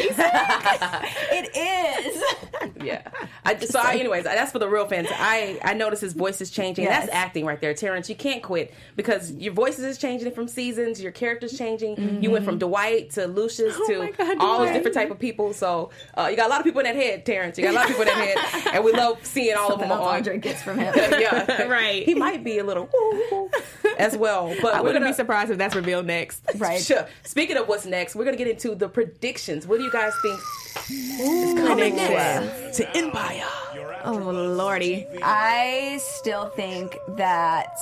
it 1.30 1.56
is. 1.56 2.72
yeah. 2.84 3.02
I, 3.44 3.58
so, 3.58 3.78
I, 3.80 3.94
anyways, 3.96 4.24
that's 4.24 4.52
for 4.52 4.58
the 4.58 4.68
real 4.68 4.86
fans. 4.86 5.08
I 5.12 5.58
I 5.62 5.74
notice 5.74 6.00
his 6.00 6.12
voice 6.12 6.40
is 6.40 6.50
changing. 6.50 6.84
Yes. 6.84 7.02
That's 7.06 7.14
acting 7.14 7.44
right 7.44 7.60
there, 7.60 7.74
Terrence. 7.74 8.08
You 8.08 8.16
can't 8.16 8.42
quit 8.42 8.72
because 8.96 9.32
your 9.32 9.52
voices 9.52 9.84
is 9.84 9.98
changing 9.98 10.32
from 10.32 10.48
seasons. 10.48 11.00
Your 11.02 11.12
character's 11.12 11.56
changing. 11.56 12.22
You 12.22 12.30
went 12.30 12.44
from 12.44 12.58
Dwight 12.58 13.10
to 13.10 13.26
Lucious 13.26 13.76
to 13.86 14.12
God, 14.16 14.36
all 14.40 14.60
those 14.60 14.72
different 14.72 14.94
type 14.94 15.10
of 15.10 15.18
people. 15.18 15.52
So 15.52 15.90
uh, 16.16 16.28
you 16.30 16.36
got 16.36 16.46
a 16.46 16.50
lot 16.50 16.60
of 16.60 16.64
people 16.64 16.80
in 16.80 16.86
that 16.86 16.96
head, 16.96 17.24
Terrence. 17.26 17.58
You 17.58 17.64
got 17.64 17.72
a 17.72 17.74
lot 17.74 17.84
of 17.84 17.96
people 17.96 18.02
in 18.02 18.08
that 18.08 18.38
head, 18.38 18.74
and 18.76 18.84
we 18.84 18.92
love 18.92 19.24
seeing 19.24 19.54
all 19.56 19.72
of 19.72 19.78
them 19.80 19.88
Something 19.88 20.04
else 20.04 20.08
on. 20.08 20.16
Andre 20.16 20.38
gets 20.38 20.62
from 20.62 20.78
him. 20.78 20.94
yeah, 20.96 21.62
Right. 21.64 22.04
He 22.04 22.14
might 22.14 22.42
be 22.44 22.58
a 22.58 22.64
little 22.64 22.88
woo 22.92 23.15
as 23.98 24.16
well, 24.16 24.54
but 24.60 24.74
I 24.74 24.80
we're 24.80 24.88
wouldn't 24.88 25.02
gonna 25.04 25.12
be 25.12 25.16
surprised 25.16 25.50
if 25.50 25.58
that's 25.58 25.74
revealed 25.74 26.06
next. 26.06 26.42
Right. 26.56 26.80
Sure. 26.80 27.06
Speaking 27.22 27.56
of 27.58 27.68
what's 27.68 27.84
next, 27.86 28.14
we're 28.16 28.24
gonna 28.24 28.36
get 28.36 28.48
into 28.48 28.74
the 28.74 28.88
predictions. 28.88 29.66
What 29.66 29.78
do 29.78 29.84
you 29.84 29.92
guys 29.92 30.12
think 30.22 30.40
is 31.20 31.54
coming 31.54 31.96
next 31.96 32.78
to 32.78 32.96
Empire? 32.96 33.44
Oh 34.04 34.14
lordy. 34.16 35.06
I 35.22 36.00
still 36.02 36.48
think 36.50 36.96
that 37.16 37.76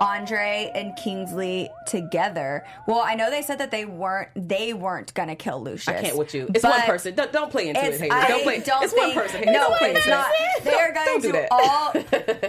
Andre 0.00 0.70
and 0.74 0.96
Kingsley 0.96 1.70
together. 1.86 2.64
Well, 2.86 3.02
I 3.04 3.14
know 3.14 3.30
they 3.30 3.42
said 3.42 3.58
that 3.58 3.70
they 3.70 3.84
weren't 3.84 4.28
they 4.34 4.72
weren't 4.72 5.12
gonna 5.14 5.36
kill 5.36 5.62
Lucious. 5.62 5.88
I 5.88 6.02
can't 6.02 6.16
with 6.16 6.34
you. 6.34 6.50
It's 6.54 6.64
one 6.64 6.80
person. 6.82 7.14
Don't, 7.14 7.32
don't 7.32 7.50
play 7.50 7.68
into 7.68 7.80
it, 7.84 7.88
It's, 7.88 8.00
Haley. 8.00 8.10
Don't 8.28 8.42
play. 8.42 8.60
don't 8.60 8.82
it's 8.84 8.92
think, 8.92 9.14
one 9.14 9.24
person. 9.24 9.42
Haley. 9.44 9.52
No, 9.52 9.76
it's 9.80 10.06
not. 10.06 10.26
They 10.62 10.74
are 10.74 10.92
going 10.94 11.06
Don't 11.06 11.22
do 11.22 11.32
to 11.32 11.48
all 11.50 11.92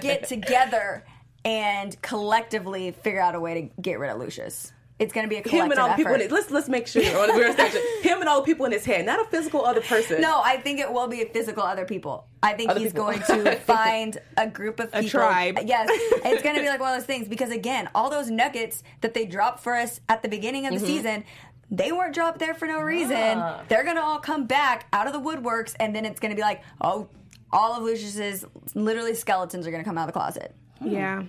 get 0.01 0.27
together 0.27 1.03
and 1.45 1.99
collectively 2.01 2.91
figure 2.91 3.21
out 3.21 3.35
a 3.35 3.39
way 3.39 3.61
to 3.61 3.81
get 3.81 3.99
rid 3.99 4.09
of 4.11 4.19
Lucious. 4.19 4.73
It's 4.99 5.13
going 5.13 5.25
to 5.25 5.29
be 5.29 5.35
a 5.35 5.43
collective 5.43 5.65
Him 5.65 5.71
and 5.71 5.79
all 5.79 5.89
the 5.89 5.93
people 5.95 6.13
in 6.15 6.21
effort. 6.21 6.31
it. 6.31 6.33
Let's 6.33 6.49
let's 6.49 6.67
make 6.67 6.87
sure 6.87 7.03
on 7.21 7.27
the 7.27 7.53
station. 7.53 7.81
Him 8.01 8.19
and 8.19 8.27
all 8.27 8.41
the 8.41 8.45
people 8.45 8.65
in 8.65 8.71
his 8.71 8.83
head, 8.83 9.05
not 9.05 9.19
a 9.21 9.25
physical 9.25 9.63
other 9.63 9.81
person. 9.81 10.21
No, 10.21 10.41
I 10.43 10.57
think 10.57 10.79
it 10.79 10.91
will 10.91 11.07
be 11.07 11.21
a 11.21 11.27
physical 11.27 11.61
other 11.61 11.85
people. 11.85 12.25
I 12.41 12.53
think 12.53 12.71
Other 12.71 12.79
he's 12.79 12.93
people. 12.93 13.05
going 13.05 13.19
to 13.27 13.55
find 13.57 14.17
a 14.37 14.47
group 14.47 14.79
of 14.79 14.91
people. 14.91 15.07
tribe. 15.07 15.59
Yes. 15.65 15.87
It's 15.91 16.41
going 16.41 16.55
to 16.55 16.61
be 16.61 16.67
like 16.73 16.79
one 16.79 16.93
of 16.93 16.97
those 16.99 17.05
things 17.05 17.27
because, 17.27 17.51
again, 17.51 17.89
all 17.93 18.09
those 18.09 18.31
nuggets 18.31 18.81
that 19.01 19.13
they 19.13 19.25
dropped 19.27 19.59
for 19.59 19.75
us 19.75 19.99
at 20.09 20.23
the 20.23 20.29
beginning 20.29 20.65
of 20.65 20.71
the 20.73 20.77
Mm-hmm. 20.79 20.87
season, 20.87 21.23
they 21.69 21.91
weren't 21.91 22.15
dropped 22.15 22.39
there 22.39 22.55
for 22.55 22.65
no 22.67 22.79
reason. 22.81 23.15
Ah. 23.37 23.61
They're 23.69 23.83
going 23.83 23.97
to 23.97 24.01
all 24.03 24.17
come 24.19 24.47
back 24.47 24.87
out 24.93 25.05
of 25.05 25.13
the 25.13 25.19
woodworks, 25.19 25.75
and 25.79 25.95
then 25.95 26.05
it's 26.05 26.19
going 26.19 26.31
to 26.31 26.35
be 26.35 26.41
like, 26.41 26.63
oh, 26.81 27.07
all 27.51 27.75
of 27.77 27.83
Lucious's 27.83 28.45
literally 28.73 29.13
skeletons 29.13 29.67
are 29.67 29.71
going 29.71 29.83
to 29.83 29.87
come 29.87 29.97
out 29.99 30.07
of 30.07 30.13
the 30.13 30.19
closet. 30.19 30.55
Hmm. 30.79 30.87
Yeah. 30.89 31.23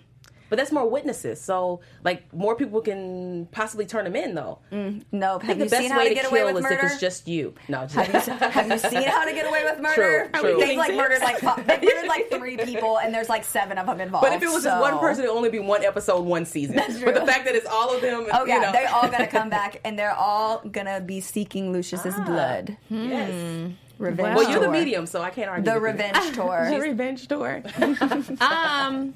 but 0.50 0.56
that's 0.58 0.72
more 0.72 0.88
witnesses. 0.88 1.38
So 1.40 1.80
like 2.04 2.32
more 2.32 2.54
people 2.56 2.80
can 2.80 3.46
possibly 3.52 3.84
turn 3.84 4.04
them 4.04 4.16
in 4.16 4.34
though. 4.34 4.60
Mm, 4.72 5.04
nope. 5.12 5.42
I 5.44 5.46
Have 5.48 5.58
think 5.58 5.58
you 5.58 5.64
the 5.66 5.70
best 5.70 5.82
seen 5.88 5.96
way 5.96 6.04
to 6.04 6.08
to 6.08 6.14
get 6.14 6.24
kill 6.24 6.32
away 6.32 6.44
with 6.52 6.56
is 6.56 6.62
murder? 6.70 6.86
if 6.86 6.92
it's 6.92 7.00
just 7.00 7.28
you. 7.28 7.54
No, 7.68 7.82
just, 7.86 7.94
Have 7.96 8.08
you, 8.26 8.32
have 8.48 8.66
you 8.70 8.78
seen 8.78 9.02
how 9.02 9.24
to 9.26 9.32
get 9.32 9.46
away 9.46 9.62
with 9.64 9.78
murder? 9.82 10.30
True, 10.32 10.40
true. 10.40 10.58
They've 10.58 10.78
like 10.78 10.94
murdered 10.94 11.20
like 11.20 11.40
they've 11.40 11.82
murdered 11.82 12.08
like 12.08 12.30
three 12.30 12.56
people, 12.56 12.98
and 12.98 13.12
there's 13.14 13.28
like 13.28 13.44
seven 13.44 13.76
of 13.76 13.84
them 13.86 14.00
involved. 14.00 14.24
But 14.26 14.32
if 14.34 14.42
it 14.42 14.48
was 14.48 14.64
just 14.64 14.80
one 14.80 14.98
person, 14.98 15.24
it'd 15.24 15.36
only 15.36 15.50
be 15.50 15.58
one 15.60 15.84
episode, 15.84 16.22
one 16.24 16.46
season. 16.46 16.76
That's 16.76 16.98
But 16.98 17.14
the 17.14 17.26
fact 17.26 17.44
that 17.44 17.54
it's 17.54 17.66
all 17.66 17.94
of 17.94 18.00
them, 18.00 18.26
Oh 18.32 18.46
yeah, 18.46 18.54
you 18.56 18.60
know, 18.62 18.72
they're 18.72 18.88
all 18.88 19.08
gonna 19.10 19.26
come 19.26 19.50
back, 19.58 19.80
and 19.84 19.98
they're 19.98 20.14
all 20.14 20.60
gonna 20.60 21.02
be 21.02 21.20
seeking 21.20 21.72
Lucious's 21.74 22.14
ah, 22.16 22.24
blood. 22.24 22.76
yes. 22.88 23.30
Hmm. 23.32 23.72
Revenge. 23.98 24.36
Well, 24.36 24.50
you're 24.50 24.60
the 24.60 24.70
medium, 24.70 25.06
so 25.06 25.20
I 25.22 25.30
can't 25.30 25.48
argue. 25.50 25.64
The 25.64 25.80
with 25.80 25.82
you. 25.82 26.04
revenge 26.06 26.36
The 26.36 26.78
revenge 26.80 27.28
tour. 27.28 27.62
um, 28.40 29.14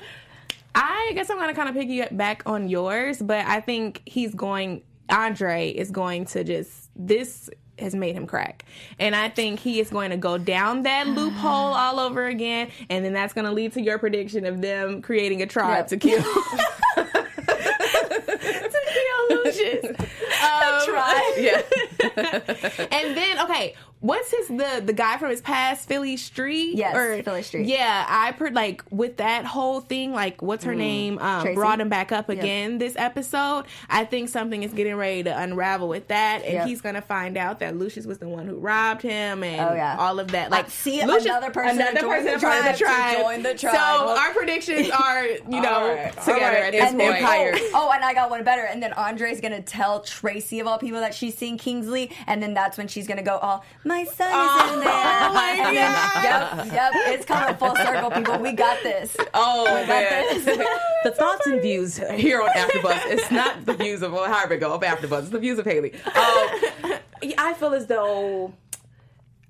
I 0.75 1.13
guess 1.15 1.31
I'm 1.31 1.39
gonna 1.39 1.55
kind 1.55 1.69
of 1.69 1.75
piggyback 1.75 2.43
on 2.47 2.69
yours, 2.69 3.21
but 3.23 3.47
I 3.47 3.61
think 3.61 4.03
he's 4.07 4.35
going. 4.35 4.83
Andre 5.09 5.69
is 5.69 5.91
going 5.91 6.25
to 6.27 6.43
just 6.45 6.89
this 6.97 7.51
has 7.79 7.95
made 7.95 8.15
him 8.15 8.27
crack, 8.27 8.65
and 8.99 9.15
I 9.15 9.29
think 9.29 9.59
he 9.61 9.79
is 9.81 9.91
going 9.91 10.11
to 10.11 10.17
go 10.17 10.39
down 10.39 10.85
that 10.85 11.07
loophole 11.07 11.49
all 11.51 12.01
over 12.01 12.27
again, 12.27 12.71
and 12.89 13.05
then 13.05 13.13
that's 13.13 13.33
going 13.35 13.45
to 13.45 13.51
lead 13.53 13.73
to 13.75 13.81
your 13.83 13.99
prediction 13.99 14.47
of 14.47 14.63
them 14.63 15.03
creating 15.03 15.43
a 15.43 15.47
tribe 15.47 15.79
Yep. 15.79 15.87
to 15.89 15.97
kill. 15.99 16.23
to 16.95 18.81
kill 18.95 19.37
Lucious. 19.45 19.85
Um, 19.91 20.85
Try. 20.87 21.35
Yeah. 21.39 21.63
and 22.17 23.17
then 23.17 23.39
okay 23.41 23.75
what's 24.01 24.33
his 24.33 24.49
the 24.49 24.83
the 24.85 24.93
guy 24.93 25.17
from 25.17 25.31
his 25.31 25.41
past 25.41 25.87
Philly 25.89 26.17
Street? 26.17 26.75
Yes, 26.75 26.97
or, 26.97 27.23
Philly 27.23 27.43
Street. 27.43 27.67
Yeah, 27.67 28.05
I 28.09 28.33
heard 28.33 28.53
like 28.53 28.83
with 28.91 29.19
that 29.19 29.45
whole 29.45 29.81
thing, 29.81 30.13
like 30.13 30.43
what's 30.43 30.65
her 30.65 30.75
name? 30.75 31.19
Um, 31.21 31.55
brought 31.55 31.81
him 31.81 31.89
back 31.89 32.11
up 32.11 32.29
again 32.29 32.79
this 32.79 32.97
episode. 32.97 33.65
I 33.89 34.05
think 34.05 34.29
something 34.29 34.65
is 34.65 34.73
getting 34.73 34.97
ready 34.97 35.23
to 35.23 35.39
unravel 35.41 35.89
with 35.89 36.09
that, 36.09 36.43
and 36.43 36.53
Yep. 36.55 36.67
he's 36.67 36.81
gonna 36.81 37.01
find 37.01 37.37
out 37.39 37.61
that 37.61 37.77
Lucious 37.77 38.05
was 38.05 38.19
the 38.19 38.29
one 38.29 38.47
who 38.47 38.57
robbed 38.57 39.03
him, 39.03 39.45
and 39.45 39.61
Oh, 39.61 39.75
yeah. 39.75 39.97
all 39.97 40.19
of 40.19 40.33
that. 40.33 40.51
Like, 40.51 40.69
see, 40.69 41.01
another 41.01 41.51
person 41.53 41.81
another 41.81 42.01
person 42.09 42.33
the 42.35 42.41
tribe 42.41 42.73
to 42.77 42.85
tribe. 42.85 43.19
join 43.19 43.43
the 43.45 43.55
tribe. 43.55 43.77
So 43.77 43.81
our 44.19 44.33
predictions 44.33 44.91
are, 45.01 45.27
you 45.27 45.61
know, 45.61 45.95
right, 45.95 46.13
together 46.17 46.41
right. 46.41 46.65
at 46.65 46.73
this 46.73 46.91
And 46.91 46.99
then- 46.99 47.13
point. 47.13 47.23
Empire. 47.23 47.53
oh, 47.55 47.71
oh, 47.75 47.93
and 47.93 48.03
I 48.05 48.15
got 48.15 48.31
one 48.31 48.43
better. 48.43 48.63
And 48.63 48.83
then 48.83 48.93
Andre's 48.95 49.41
gonna 49.41 49.63
tell 49.63 50.01
Tracy 50.01 50.59
of 50.59 50.67
all 50.67 50.79
people 50.79 50.99
that 51.01 51.15
she's 51.15 51.37
seen 51.39 51.57
Kingsley, 51.93 52.17
and 52.27 52.43
then 52.43 52.55
that's 52.55 52.79
when 52.79 52.89
she's 52.89 53.07
gonna 53.07 53.23
go, 53.23 53.39
"Oh, 53.43 53.63
my 53.85 54.05
son 54.05 54.29
is 54.29 54.75
in 54.75 54.81
there." 54.85 54.89
Oh, 54.89 55.33
my 55.35 55.51
and 55.59 55.77
then, 55.77 55.93
yep, 56.23 56.73
yep, 56.73 56.93
it's 56.95 57.25
coming 57.25 57.55
full 57.57 57.77
circle, 57.77 58.11
people. 58.11 58.39
We 58.39 58.53
got 58.53 58.83
this. 58.83 59.17
Oh 59.35 59.65
got 59.67 59.89
man, 59.89 60.45
this. 60.45 60.45
the 61.05 61.11
thoughts 61.11 61.47
and 61.47 61.61
views 61.61 61.99
here 61.99 62.41
on 62.43 62.49
AfterBuzz. 62.51 63.01
It's 63.07 63.31
not 63.31 63.65
the 63.67 63.75
views 63.75 64.03
of 64.03 64.13
well, 64.13 64.25
however 64.25 64.55
we 64.55 64.61
go 64.61 64.73
of 64.73 64.83
AfterBuzz. 64.83 65.21
It's 65.23 65.31
the 65.31 65.39
views 65.39 65.59
of 65.59 65.67
Haley. 65.67 65.93
Um, 65.95 66.99
I 67.39 67.55
feel 67.59 67.75
as 67.75 67.87
though 67.87 68.53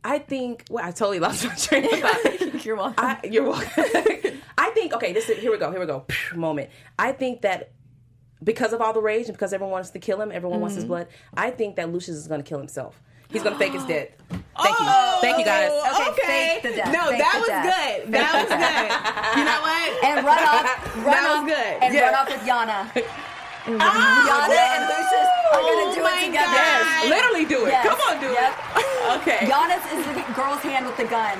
I 0.05 0.19
think. 0.19 0.65
Well, 0.71 0.85
I 0.85 0.91
totally 0.91 1.21
lost 1.21 1.45
my 1.45 1.55
train 1.55 1.85
of 1.85 2.01
thought. 2.01 2.65
You're 2.65 2.77
welcome. 2.77 3.05
I, 3.05 3.19
you're 3.25 3.43
welcome. 3.43 3.85
I 4.57 4.71
think 4.71 4.95
okay. 4.95 5.13
This 5.13 5.29
is 5.29 5.39
here 5.39 5.51
we 5.51 5.59
go. 5.59 5.71
Here 5.73 5.81
we 5.81 5.87
go. 5.87 6.05
Moment. 6.35 6.71
I 6.97 7.11
think 7.11 7.43
that 7.43 7.73
because 8.45 8.73
of 8.73 8.81
all 8.81 8.93
the 8.93 9.01
rage 9.01 9.27
and 9.27 9.35
because 9.35 9.53
everyone 9.53 9.73
wants 9.73 9.91
to 9.91 9.99
kill 9.99 10.21
him, 10.21 10.31
everyone 10.33 10.61
wants 10.61 10.77
his 10.77 10.85
blood. 10.85 11.07
I 11.35 11.51
think 11.51 11.77
that 11.77 11.93
Lucious 11.93 12.17
is 12.17 12.27
going 12.29 12.43
to 12.43 12.49
kill 12.49 12.59
himself. 12.59 13.01
He's 13.31 13.43
going 13.43 13.55
to 13.55 13.59
fake 13.59 13.73
his 13.73 13.85
death. 13.87 14.09
Thank 14.29 14.79
you. 14.79 14.87
Thank 15.21 15.39
you, 15.39 15.45
guys. 15.45 15.71
Okay, 15.71 16.11
Okay. 16.11 16.61
fake 16.61 16.63
the 16.63 16.77
death, 16.77 16.93
No, 16.93 17.09
fake 17.11 17.19
that 17.19 17.37
was 17.41 17.49
death. 17.49 17.65
good. 18.05 18.13
That 18.13 18.33
was 18.37 18.51
good. 18.53 18.89
You 19.39 19.45
know 19.49 19.61
what? 19.65 19.89
and 20.05 20.27
run 20.27 20.43
off, 20.45 20.97
run 20.97 21.05
That 21.07 21.25
was 21.33 21.41
off, 21.41 21.47
good. 21.49 21.83
and 21.83 21.95
Yeah. 21.95 22.05
run 22.11 22.15
off 22.15 22.29
with 22.29 22.43
Yana. 22.43 23.05
Ah, 23.65 24.27
Yana 24.27 24.59
and 24.75 24.85
Lucious 24.91 25.29
are 25.55 25.63
gonna 25.63 25.95
do 25.95 26.03
Oh 26.03 26.19
it 26.19 26.27
together. 26.27 26.51
God. 26.51 26.59
Yes, 26.59 27.09
literally 27.15 27.45
do 27.47 27.65
it. 27.67 27.71
Yes. 27.71 27.87
Come 27.87 28.01
on, 28.11 28.21
do 28.21 28.27
Yep. 28.27 28.53
it. 28.77 28.87
Okay. 29.23 29.47
Giannis 29.47 29.85
is 29.95 30.03
the 30.05 30.33
girl's 30.35 30.59
hand 30.67 30.85
with 30.85 30.97
the 30.97 31.05
gun. 31.05 31.39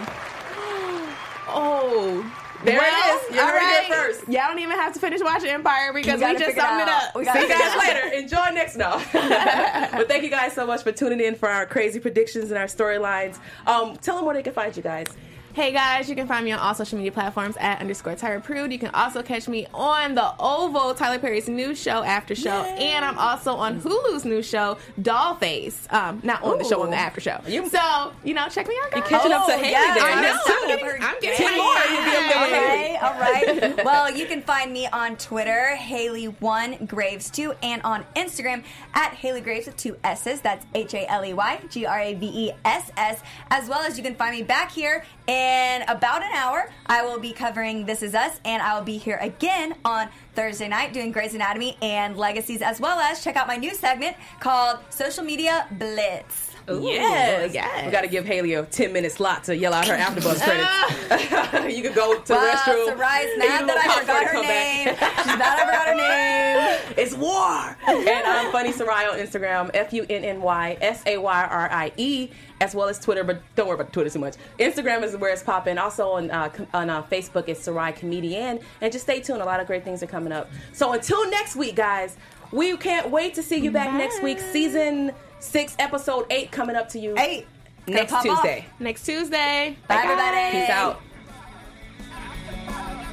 Oh, 1.49 2.25
there 2.65 2.79
well, 2.79 3.19
it 3.19 3.31
is. 3.31 3.35
You're 3.35 3.45
all 3.45 3.51
right 3.51 3.57
right. 3.57 3.85
here 3.85 3.97
first. 3.97 4.29
Y'all 4.29 4.49
don't 4.49 4.59
even 4.59 4.77
have 4.77 4.93
to 4.95 5.01
finish 5.01 5.21
watching 5.23 5.51
Empire 5.51 5.93
because 5.93 6.21
we 6.21 6.27
just 6.33 6.45
figure 6.45 6.51
it 6.51 6.57
summed 6.57 6.83
it 6.83 6.89
up. 6.89 7.15
We 7.15 7.25
See 7.33 7.41
you 7.41 7.49
guys 7.49 7.79
later. 7.79 8.15
Enjoy 8.15 8.55
next 8.55 8.77
no. 8.77 9.03
but 9.13 10.09
thank 10.09 10.23
you 10.23 10.31
guys 10.31 10.53
so 10.53 10.67
much 10.67 10.83
for 10.83 10.93
tuning 10.93 11.21
in 11.21 11.35
for 11.35 11.49
our 11.49 11.67
crazy 11.67 12.01
predictions 12.01 12.51
and 12.51 12.59
our 12.59 12.67
storylines. 12.67 13.39
Um, 13.67 13.97
tell 13.97 14.17
them 14.17 14.25
where 14.25 14.35
they 14.35 14.43
can 14.43 14.53
find 14.53 14.77
you 14.77 14.83
guys. 14.83 15.07
Hey 15.55 15.71
guys, 15.71 16.09
you 16.09 16.17
can 16.17 16.27
find 16.27 16.47
me 16.47 16.53
on 16.53 16.59
all 16.59 16.75
social 16.75 16.97
media 16.97 17.13
platforms 17.13 17.59
at 17.61 17.79
underscore 17.79 18.15
Tyra 18.15 18.43
Prude. 18.43 18.73
You 18.73 18.79
can 18.79 18.89
also 18.95 19.23
catch 19.23 19.49
me 19.49 19.67
on 19.75 20.15
the 20.15 20.33
Oval, 20.41 20.95
Tyler 20.95 21.19
Perry's 21.19 21.47
new 21.47 21.75
show, 21.75 22.03
After 22.03 22.35
Show, 22.35 22.63
and 22.63 23.05
I'm 23.05 23.19
also 23.19 23.53
on 23.57 23.79
Hulu's 23.79 24.25
new 24.25 24.43
show, 24.43 24.79
Dollface. 24.99 25.93
Um, 25.93 26.21
not 26.23 26.43
on 26.43 26.57
the 26.57 26.65
show, 26.65 26.83
on 26.83 26.89
the 26.89 26.97
After 26.97 27.21
Show. 27.21 27.39
You- 27.47 27.69
so 27.69 28.15
you 28.25 28.33
know, 28.33 28.49
check 28.49 28.67
me 28.67 28.75
out. 28.83 28.93
Guys. 28.93 29.03
You 29.03 29.09
catching 29.19 29.33
up 29.33 29.47
to 29.47 29.53
Oh, 29.53 29.59
Haley 29.59 29.73
yeah, 29.73 29.95
there. 29.95 30.05
I 30.05 30.23
know. 30.23 30.39
I'm 30.47 30.69
getting, 30.69 31.03
I'm 31.03 31.21
getting 31.21 31.47
Ten 31.47 31.59
more, 31.59 31.75
you'll 31.91 32.05
be 32.05 32.17
up 32.17 32.33
there 32.33 32.41
with 32.41 32.53
Okay, 32.73 32.97
all 32.97 33.21
right. 33.21 33.85
Well, 33.85 34.11
you 34.11 34.25
can 34.27 34.41
find 34.41 34.73
me 34.73 34.87
on 34.87 35.17
Twitter, 35.17 35.77
Haley1 35.77 36.87
Graves 36.89 37.29
2, 37.31 37.53
and 37.63 37.83
on 37.83 38.05
Instagram 38.17 38.65
at 38.95 39.13
Haley 39.13 39.43
Graves 39.43 39.67
with 39.67 39.77
two 39.77 39.99
S's. 40.03 40.41
That's 40.41 40.65
H 40.75 40.95
A 40.95 41.07
L 41.11 41.25
E 41.27 41.35
Y 41.35 41.61
G 41.69 41.85
R 41.85 41.99
A 42.01 42.15
V 42.15 42.27
E 42.27 42.53
S 42.65 42.91
S. 42.97 43.21
As 43.51 43.69
well 43.69 43.81
as 43.81 43.99
you 43.99 44.03
can 44.03 44.15
find 44.15 44.35
me 44.35 44.43
back 44.43 44.71
here 44.71 45.05
in 45.27 45.42
about 45.89 46.23
an 46.23 46.33
hour. 46.35 46.71
I 46.87 47.03
will 47.03 47.19
be 47.19 47.33
covering 47.33 47.85
This 47.85 48.03
Is 48.03 48.15
Us, 48.15 48.41
and 48.45 48.63
I 48.63 48.77
will 48.77 48.85
be 48.85 48.97
here 48.97 49.19
again 49.21 49.75
on 49.85 50.09
Thursday 50.35 50.69
night 50.69 50.93
doing 50.93 51.13
Grey's 51.13 51.35
Anatomy 51.35 51.77
and 51.83 52.17
Legacies, 52.17 52.63
as 52.63 52.81
well 52.81 52.99
as 52.99 53.23
check 53.23 53.37
out 53.37 53.47
my 53.47 53.57
new 53.57 53.75
segment 53.75 54.17
called 54.41 54.79
Social 54.91 55.25
Media 55.25 55.67
Blitz. 55.73 56.52
Yes, 56.69 57.55
yes. 57.55 57.87
We 57.87 57.93
got 57.93 58.03
to 58.03 58.09
give 58.09 58.25
Haley 58.25 58.55
a 58.55 58.65
ten 58.65 58.93
minute 58.93 59.13
slot 59.13 59.45
to 59.45 59.57
yell 59.57 59.73
out 59.75 59.87
her 59.89 59.97
AfterBuzz 59.97 60.41
credits. 60.43 61.77
you 61.77 61.83
can 61.83 61.95
go 61.95 62.19
to 62.19 62.27
the 62.27 62.35
restroom. 62.35 62.87
Sarai's 62.87 63.31
eat 63.31 63.37
a 63.37 63.39
mad 63.39 63.61
little 63.61 63.67
that 63.67 63.97
I 63.97 64.01
forgot 64.01 64.27
her 64.27 64.43
name. 64.43 64.89
She's 64.89 65.41
I 65.41 65.59
forgot 65.65 65.87
her 65.89 65.95
name. 65.95 66.95
It's 66.97 67.15
war. 67.15 67.77
and 67.87 68.27
I'm 68.27 68.53
Funny 68.53 68.73
Sarai 68.73 69.07
on 69.07 69.19
Instagram, 69.19 69.71
F 69.75 69.93
U 69.93 70.07
N 70.09 70.25
N 70.25 70.43
Y 70.43 70.77
S 70.81 71.03
A 71.07 71.19
Y 71.19 71.45
R 71.45 71.71
I 71.71 71.93
E, 71.97 72.31
as 72.61 72.75
well 72.75 72.89
as 72.89 72.99
Twitter, 72.99 73.25
but 73.25 73.41
don't 73.57 73.67
worry 73.67 73.75
about 73.75 73.93
Twitter 73.93 74.11
too 74.11 74.19
much. 74.19 74.35
Instagram 74.59 75.03
is 75.03 75.17
where 75.17 75.33
it's 75.33 75.43
popping. 75.43 75.79
Also 75.79 76.11
on 76.11 76.31
uh, 76.31 76.51
on 76.75 76.91
uh, 76.91 77.03
Facebook, 77.05 77.49
it's 77.49 77.61
Sarai 77.61 77.93
Comedian. 77.93 78.61
And 78.81 78.93
just 78.93 79.05
stay 79.05 79.21
tuned. 79.21 79.43
A 79.43 79.45
lot 79.45 79.61
of 79.61 79.67
great 79.67 79.85
things 79.85 80.03
are 80.03 80.07
coming 80.07 80.33
up. 80.33 80.51
So 80.73 80.93
until 80.93 81.29
next 81.31 81.57
week, 81.57 81.77
guys, 81.77 82.17
we 82.53 82.77
can't 82.77 83.11
wait 83.11 83.35
to 83.35 83.43
see 83.43 83.57
you 83.57 83.71
back 83.71 83.93
next 83.95 84.23
week. 84.23 84.39
Season 84.39 85.13
six, 85.43 85.75
episode 85.79 86.27
eight, 86.31 86.51
coming 86.51 86.77
up 86.77 86.89
to 86.91 86.99
you 86.99 87.15
Eight. 87.19 87.47
Gonna 87.87 87.99
next 87.99 88.13
pop 88.13 88.27
off. 88.27 88.43
Tuesday. 88.43 88.67
Next 88.79 89.05
Tuesday. 89.05 89.77
Bye, 89.89 90.03
everybody. 90.05 90.59
Peace 90.59 90.71
out. 90.71 91.03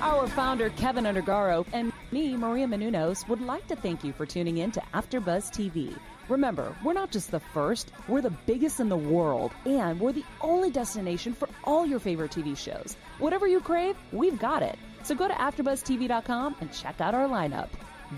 Our 0.02 0.28
founder, 0.28 0.70
Kevin 0.72 1.04
Undergaro, 1.04 1.66
and 1.74 1.92
me, 2.12 2.38
Maria 2.38 2.68
Menounos, 2.68 3.28
would 3.28 3.42
like 3.42 3.68
to 3.68 3.76
thank 3.76 4.04
you 4.04 4.14
for 4.14 4.26
tuning 4.26 4.60
in 4.60 4.72
to 4.72 4.82
AfterBuzz 4.94 5.52
TV. 5.52 5.94
Remember, 6.30 6.74
we're 6.86 6.94
not 6.94 7.12
just 7.12 7.32
the 7.32 7.40
first, 7.40 7.92
we're 8.08 8.22
the 8.22 8.30
biggest 8.30 8.80
in 8.80 8.88
the 8.88 8.96
world, 8.96 9.52
and 9.66 10.00
we're 10.00 10.14
the 10.14 10.24
only 10.40 10.70
destination 10.70 11.34
for 11.34 11.50
all 11.66 11.86
your 11.86 12.00
favorite 12.00 12.32
TV 12.32 12.56
shows. 12.56 12.96
Whatever 13.18 13.48
you 13.48 13.60
crave, 13.60 13.98
we've 14.14 14.40
got 14.40 14.64
it. 14.64 14.78
So 15.04 15.16
go 15.16 15.28
to 15.28 15.34
AfterBuzzTV.com 15.34 16.56
and 16.62 16.72
check 16.72 17.02
out 17.02 17.14
our 17.14 17.28
lineup. 17.28 17.70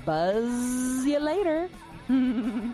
Buzz 0.06 1.06
you 1.06 1.20
later. 1.20 1.70